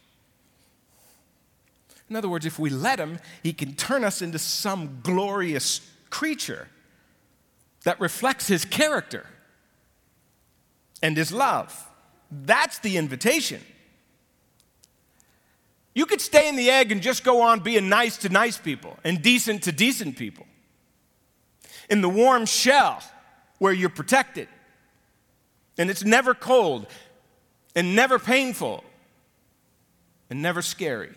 In 2.09 2.17
other 2.17 2.29
words, 2.29 2.47
if 2.47 2.59
we 2.59 2.71
let 2.71 2.99
him, 2.99 3.19
he 3.43 3.53
can 3.53 3.75
turn 3.75 4.05
us 4.05 4.23
into 4.23 4.39
some 4.39 5.01
glorious 5.03 5.81
creature 6.09 6.69
that 7.85 8.01
reflects 8.01 8.47
his 8.47 8.65
character 8.65 9.27
and 11.03 11.17
his 11.17 11.33
love. 11.33 11.89
That's 12.31 12.79
the 12.79 12.97
invitation. 12.97 13.61
You 15.95 16.07
could 16.07 16.21
stay 16.21 16.49
in 16.49 16.57
the 16.57 16.71
egg 16.71 16.93
and 16.93 17.03
just 17.03 17.25
go 17.25 17.43
on 17.43 17.61
being 17.61 17.89
nice 17.89 18.17
to 18.19 18.29
nice 18.29 18.59
people 18.59 18.97
and 19.03 19.21
decent 19.21 19.65
to 19.65 19.73
decent 19.73 20.17
people 20.17 20.47
in 21.89 22.01
the 22.01 22.09
warm 22.09 22.47
shell 22.47 23.03
where 23.59 23.73
you're 23.73 23.91
protected. 23.91 24.49
And 25.77 25.91
it's 25.91 26.05
never 26.05 26.35
cold 26.35 26.87
and 27.75 27.97
never 27.97 28.19
painful 28.19 28.85
and 30.29 30.41
never 30.41 30.63
scary. 30.63 31.15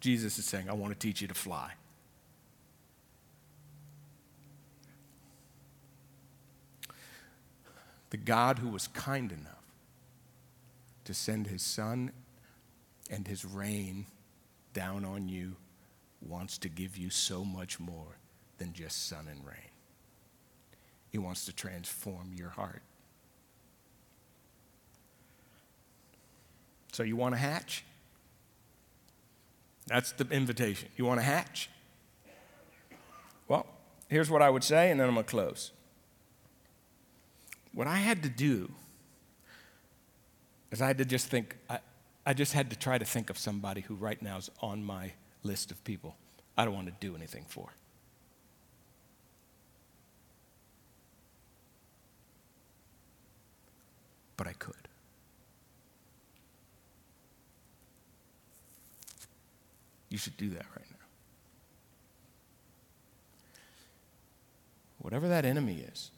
Jesus 0.00 0.38
is 0.38 0.46
saying, 0.46 0.68
I 0.68 0.72
want 0.72 0.92
to 0.92 0.98
teach 0.98 1.20
you 1.20 1.28
to 1.28 1.34
fly. 1.34 1.72
The 8.10 8.16
God 8.16 8.58
who 8.58 8.68
was 8.68 8.88
kind 8.88 9.32
enough 9.32 9.64
to 11.04 11.14
send 11.14 11.46
his 11.46 11.62
son 11.62 12.12
and 13.10 13.26
his 13.26 13.44
rain 13.44 14.06
down 14.72 15.04
on 15.04 15.28
you 15.28 15.56
wants 16.20 16.58
to 16.58 16.68
give 16.68 16.96
you 16.96 17.10
so 17.10 17.44
much 17.44 17.80
more 17.80 18.18
than 18.58 18.72
just 18.72 19.08
sun 19.08 19.26
and 19.30 19.44
rain. 19.46 19.70
He 21.10 21.18
wants 21.18 21.46
to 21.46 21.52
transform 21.52 22.32
your 22.36 22.50
heart. 22.50 22.82
So, 26.92 27.02
you 27.02 27.16
want 27.16 27.34
to 27.34 27.40
hatch? 27.40 27.84
That's 29.86 30.12
the 30.12 30.26
invitation. 30.30 30.88
You 30.96 31.04
want 31.04 31.20
to 31.20 31.24
hatch? 31.24 31.70
Well, 33.48 33.66
here's 34.08 34.30
what 34.30 34.42
I 34.42 34.50
would 34.50 34.62
say, 34.62 34.90
and 34.90 35.00
then 35.00 35.08
I'm 35.08 35.14
going 35.14 35.24
to 35.24 35.30
close. 35.30 35.72
What 37.72 37.86
I 37.86 37.96
had 37.96 38.22
to 38.24 38.28
do 38.28 38.70
is 40.70 40.82
I 40.82 40.86
had 40.86 40.98
to 40.98 41.04
just 41.04 41.28
think, 41.28 41.56
I, 41.68 41.78
I 42.26 42.34
just 42.34 42.52
had 42.52 42.70
to 42.70 42.76
try 42.76 42.98
to 42.98 43.04
think 43.04 43.30
of 43.30 43.38
somebody 43.38 43.80
who 43.82 43.94
right 43.94 44.20
now 44.20 44.38
is 44.38 44.50
on 44.60 44.84
my 44.84 45.12
list 45.42 45.70
of 45.70 45.82
people 45.84 46.16
I 46.56 46.64
don't 46.66 46.74
want 46.74 46.88
to 46.88 46.94
do 47.00 47.16
anything 47.16 47.46
for. 47.48 47.70
but 54.40 54.48
I 54.48 54.54
could. 54.54 54.74
You 60.08 60.16
should 60.16 60.38
do 60.38 60.48
that 60.48 60.64
right 60.74 60.86
now. 60.90 61.06
Whatever 65.00 65.28
that 65.28 65.44
enemy 65.44 65.84
is, 65.92 66.10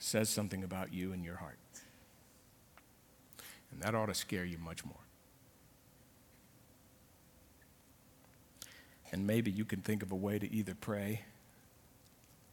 says 0.00 0.30
something 0.30 0.64
about 0.64 0.92
you 0.92 1.12
and 1.12 1.24
your 1.24 1.36
heart. 1.36 1.58
And 3.70 3.82
that 3.82 3.94
ought 3.94 4.06
to 4.06 4.14
scare 4.14 4.46
you 4.46 4.58
much 4.58 4.84
more. 4.84 4.94
And 9.12 9.26
maybe 9.26 9.50
you 9.50 9.64
can 9.64 9.80
think 9.80 10.02
of 10.02 10.10
a 10.10 10.16
way 10.16 10.38
to 10.38 10.50
either 10.52 10.74
pray 10.74 11.22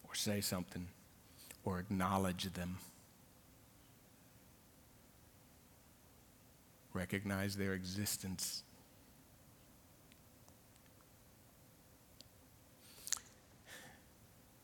or 0.06 0.14
say 0.14 0.40
something 0.40 0.88
or 1.64 1.78
acknowledge 1.78 2.52
them. 2.52 2.78
Recognize 6.92 7.56
their 7.56 7.72
existence. 7.72 8.62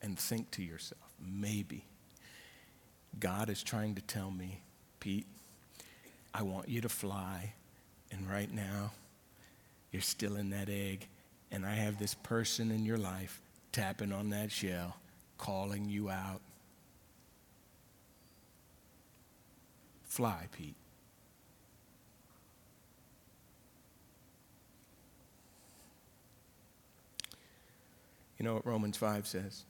And 0.02 0.18
think 0.18 0.50
to 0.52 0.62
yourself, 0.62 1.00
maybe 1.18 1.84
God 3.20 3.48
is 3.48 3.62
trying 3.62 3.94
to 3.94 4.02
tell 4.02 4.30
me, 4.30 4.60
Pete, 5.00 5.26
I 6.32 6.42
want 6.42 6.68
you 6.68 6.80
to 6.80 6.88
fly, 6.88 7.54
and 8.10 8.28
right 8.28 8.52
now 8.52 8.92
you're 9.92 10.02
still 10.02 10.36
in 10.36 10.50
that 10.50 10.68
egg, 10.68 11.06
and 11.50 11.64
I 11.64 11.74
have 11.74 11.98
this 11.98 12.14
person 12.14 12.70
in 12.70 12.84
your 12.84 12.98
life 12.98 13.40
tapping 13.72 14.12
on 14.12 14.30
that 14.30 14.50
shell, 14.50 14.96
calling 15.38 15.88
you 15.88 16.10
out. 16.10 16.40
Fly, 20.06 20.46
Pete. 20.52 20.76
You 28.38 28.44
know 28.44 28.54
what 28.54 28.66
Romans 28.66 28.96
5 28.96 29.26
says? 29.26 29.64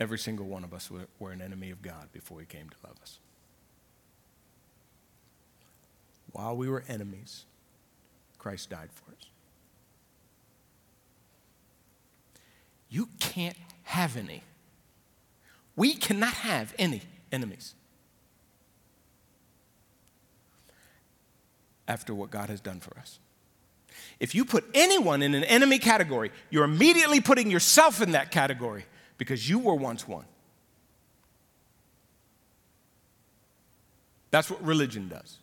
Every 0.00 0.18
single 0.18 0.46
one 0.46 0.64
of 0.64 0.72
us 0.72 0.90
were 1.18 1.30
an 1.30 1.42
enemy 1.42 1.70
of 1.70 1.82
God 1.82 2.08
before 2.10 2.40
He 2.40 2.46
came 2.46 2.70
to 2.70 2.76
love 2.82 2.96
us. 3.02 3.18
While 6.32 6.56
we 6.56 6.70
were 6.70 6.82
enemies, 6.88 7.44
Christ 8.38 8.70
died 8.70 8.88
for 8.94 9.12
us. 9.12 9.26
You 12.88 13.08
can't 13.20 13.56
have 13.82 14.16
any. 14.16 14.42
We 15.76 15.94
cannot 15.94 16.32
have 16.32 16.74
any 16.78 17.02
enemies 17.30 17.74
after 21.86 22.14
what 22.14 22.30
God 22.30 22.48
has 22.48 22.60
done 22.60 22.80
for 22.80 22.96
us. 22.98 23.18
If 24.18 24.34
you 24.34 24.44
put 24.44 24.64
anyone 24.72 25.22
in 25.22 25.34
an 25.34 25.44
enemy 25.44 25.78
category, 25.78 26.30
you're 26.48 26.64
immediately 26.64 27.20
putting 27.20 27.50
yourself 27.50 28.00
in 28.00 28.12
that 28.12 28.30
category 28.30 28.84
because 29.20 29.46
you 29.46 29.58
were 29.58 29.74
once 29.74 30.08
one. 30.08 30.24
That's 34.30 34.50
what 34.50 34.64
religion 34.64 35.10
does. 35.10 35.36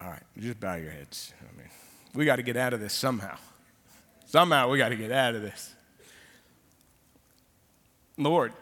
All 0.00 0.08
right, 0.08 0.22
just 0.38 0.60
bow 0.60 0.76
your 0.76 0.92
heads. 0.92 1.34
I 1.40 1.58
mean, 1.58 1.68
we 2.14 2.24
got 2.24 2.36
to 2.36 2.42
get 2.42 2.56
out 2.56 2.72
of 2.72 2.78
this 2.78 2.92
somehow. 2.92 3.36
Somehow 4.26 4.70
we 4.70 4.78
got 4.78 4.90
to 4.90 4.96
get 4.96 5.10
out 5.10 5.34
of 5.34 5.42
this. 5.42 5.74
Lord, 8.16 8.52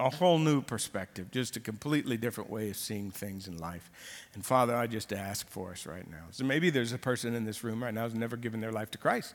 a 0.00 0.08
whole 0.08 0.38
new 0.38 0.62
perspective, 0.62 1.30
just 1.30 1.56
a 1.56 1.60
completely 1.60 2.16
different 2.16 2.50
way 2.50 2.70
of 2.70 2.76
seeing 2.76 3.10
things 3.10 3.46
in 3.46 3.58
life. 3.58 3.90
And 4.34 4.44
Father, 4.44 4.74
I 4.74 4.86
just 4.86 5.12
ask 5.12 5.48
for 5.48 5.70
us 5.70 5.86
right 5.86 6.08
now. 6.10 6.24
So 6.30 6.44
maybe 6.44 6.70
there's 6.70 6.92
a 6.92 6.98
person 6.98 7.34
in 7.34 7.44
this 7.44 7.62
room 7.62 7.82
right 7.82 7.92
now 7.92 8.04
who's 8.04 8.14
never 8.14 8.36
given 8.36 8.60
their 8.60 8.72
life 8.72 8.90
to 8.92 8.98
Christ. 8.98 9.34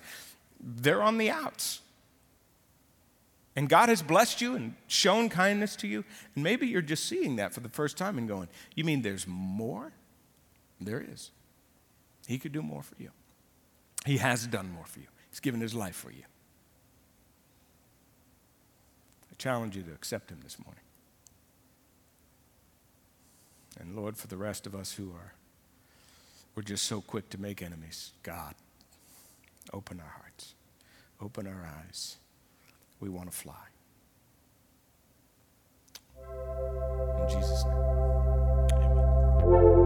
They're 0.59 1.03
on 1.03 1.18
the 1.18 1.30
outs. 1.30 1.82
And 3.55 3.70
God 3.70 3.89
has 3.89 4.01
blessed 4.01 4.41
you 4.41 4.55
and 4.55 4.76
shown 4.88 5.30
kindness 5.30 5.76
to 5.78 5.88
you. 5.88 6.03
And 6.34 6.43
maybe 6.43 6.68
you're 6.68 6.82
just 6.82 7.05
seeing 7.05 7.38
that 7.38 7.53
for 7.53 7.61
the 7.61 7.70
first 7.70 7.95
time 7.97 8.18
and 8.18 8.28
going, 8.28 8.49
You 8.76 8.84
mean 8.84 9.01
there's 9.01 9.26
more? 9.28 9.93
There 10.82 11.05
is. 11.09 11.32
He 12.28 12.38
could 12.38 12.51
do 12.51 12.61
more 12.61 12.84
for 12.84 12.95
you. 12.97 13.11
He 14.05 14.18
has 14.18 14.45
done 14.47 14.72
more 14.72 14.86
for 14.86 14.99
you. 14.99 15.07
He's 15.30 15.39
given 15.39 15.61
his 15.61 15.74
life 15.74 15.95
for 15.95 16.11
you. 16.11 16.24
I 19.36 19.41
challenge 19.41 19.75
you 19.75 19.83
to 19.83 19.91
accept 19.91 20.31
him 20.31 20.39
this 20.43 20.57
morning. 20.63 20.81
And 23.79 23.95
Lord, 23.95 24.15
for 24.15 24.27
the 24.27 24.38
rest 24.38 24.65
of 24.65 24.73
us 24.73 24.93
who 24.93 25.11
are, 25.11 25.33
we're 26.55 26.63
just 26.63 26.86
so 26.86 27.01
quick 27.01 27.29
to 27.31 27.38
make 27.38 27.61
enemies, 27.61 28.11
God, 28.23 28.55
open 29.73 29.99
our 29.99 30.13
hearts, 30.21 30.53
open 31.21 31.47
our 31.47 31.69
eyes. 31.86 32.15
We 33.01 33.09
want 33.09 33.29
to 33.29 33.38
fly. 33.38 33.53
In 37.21 37.29
Jesus' 37.29 37.65
name. 37.65 39.84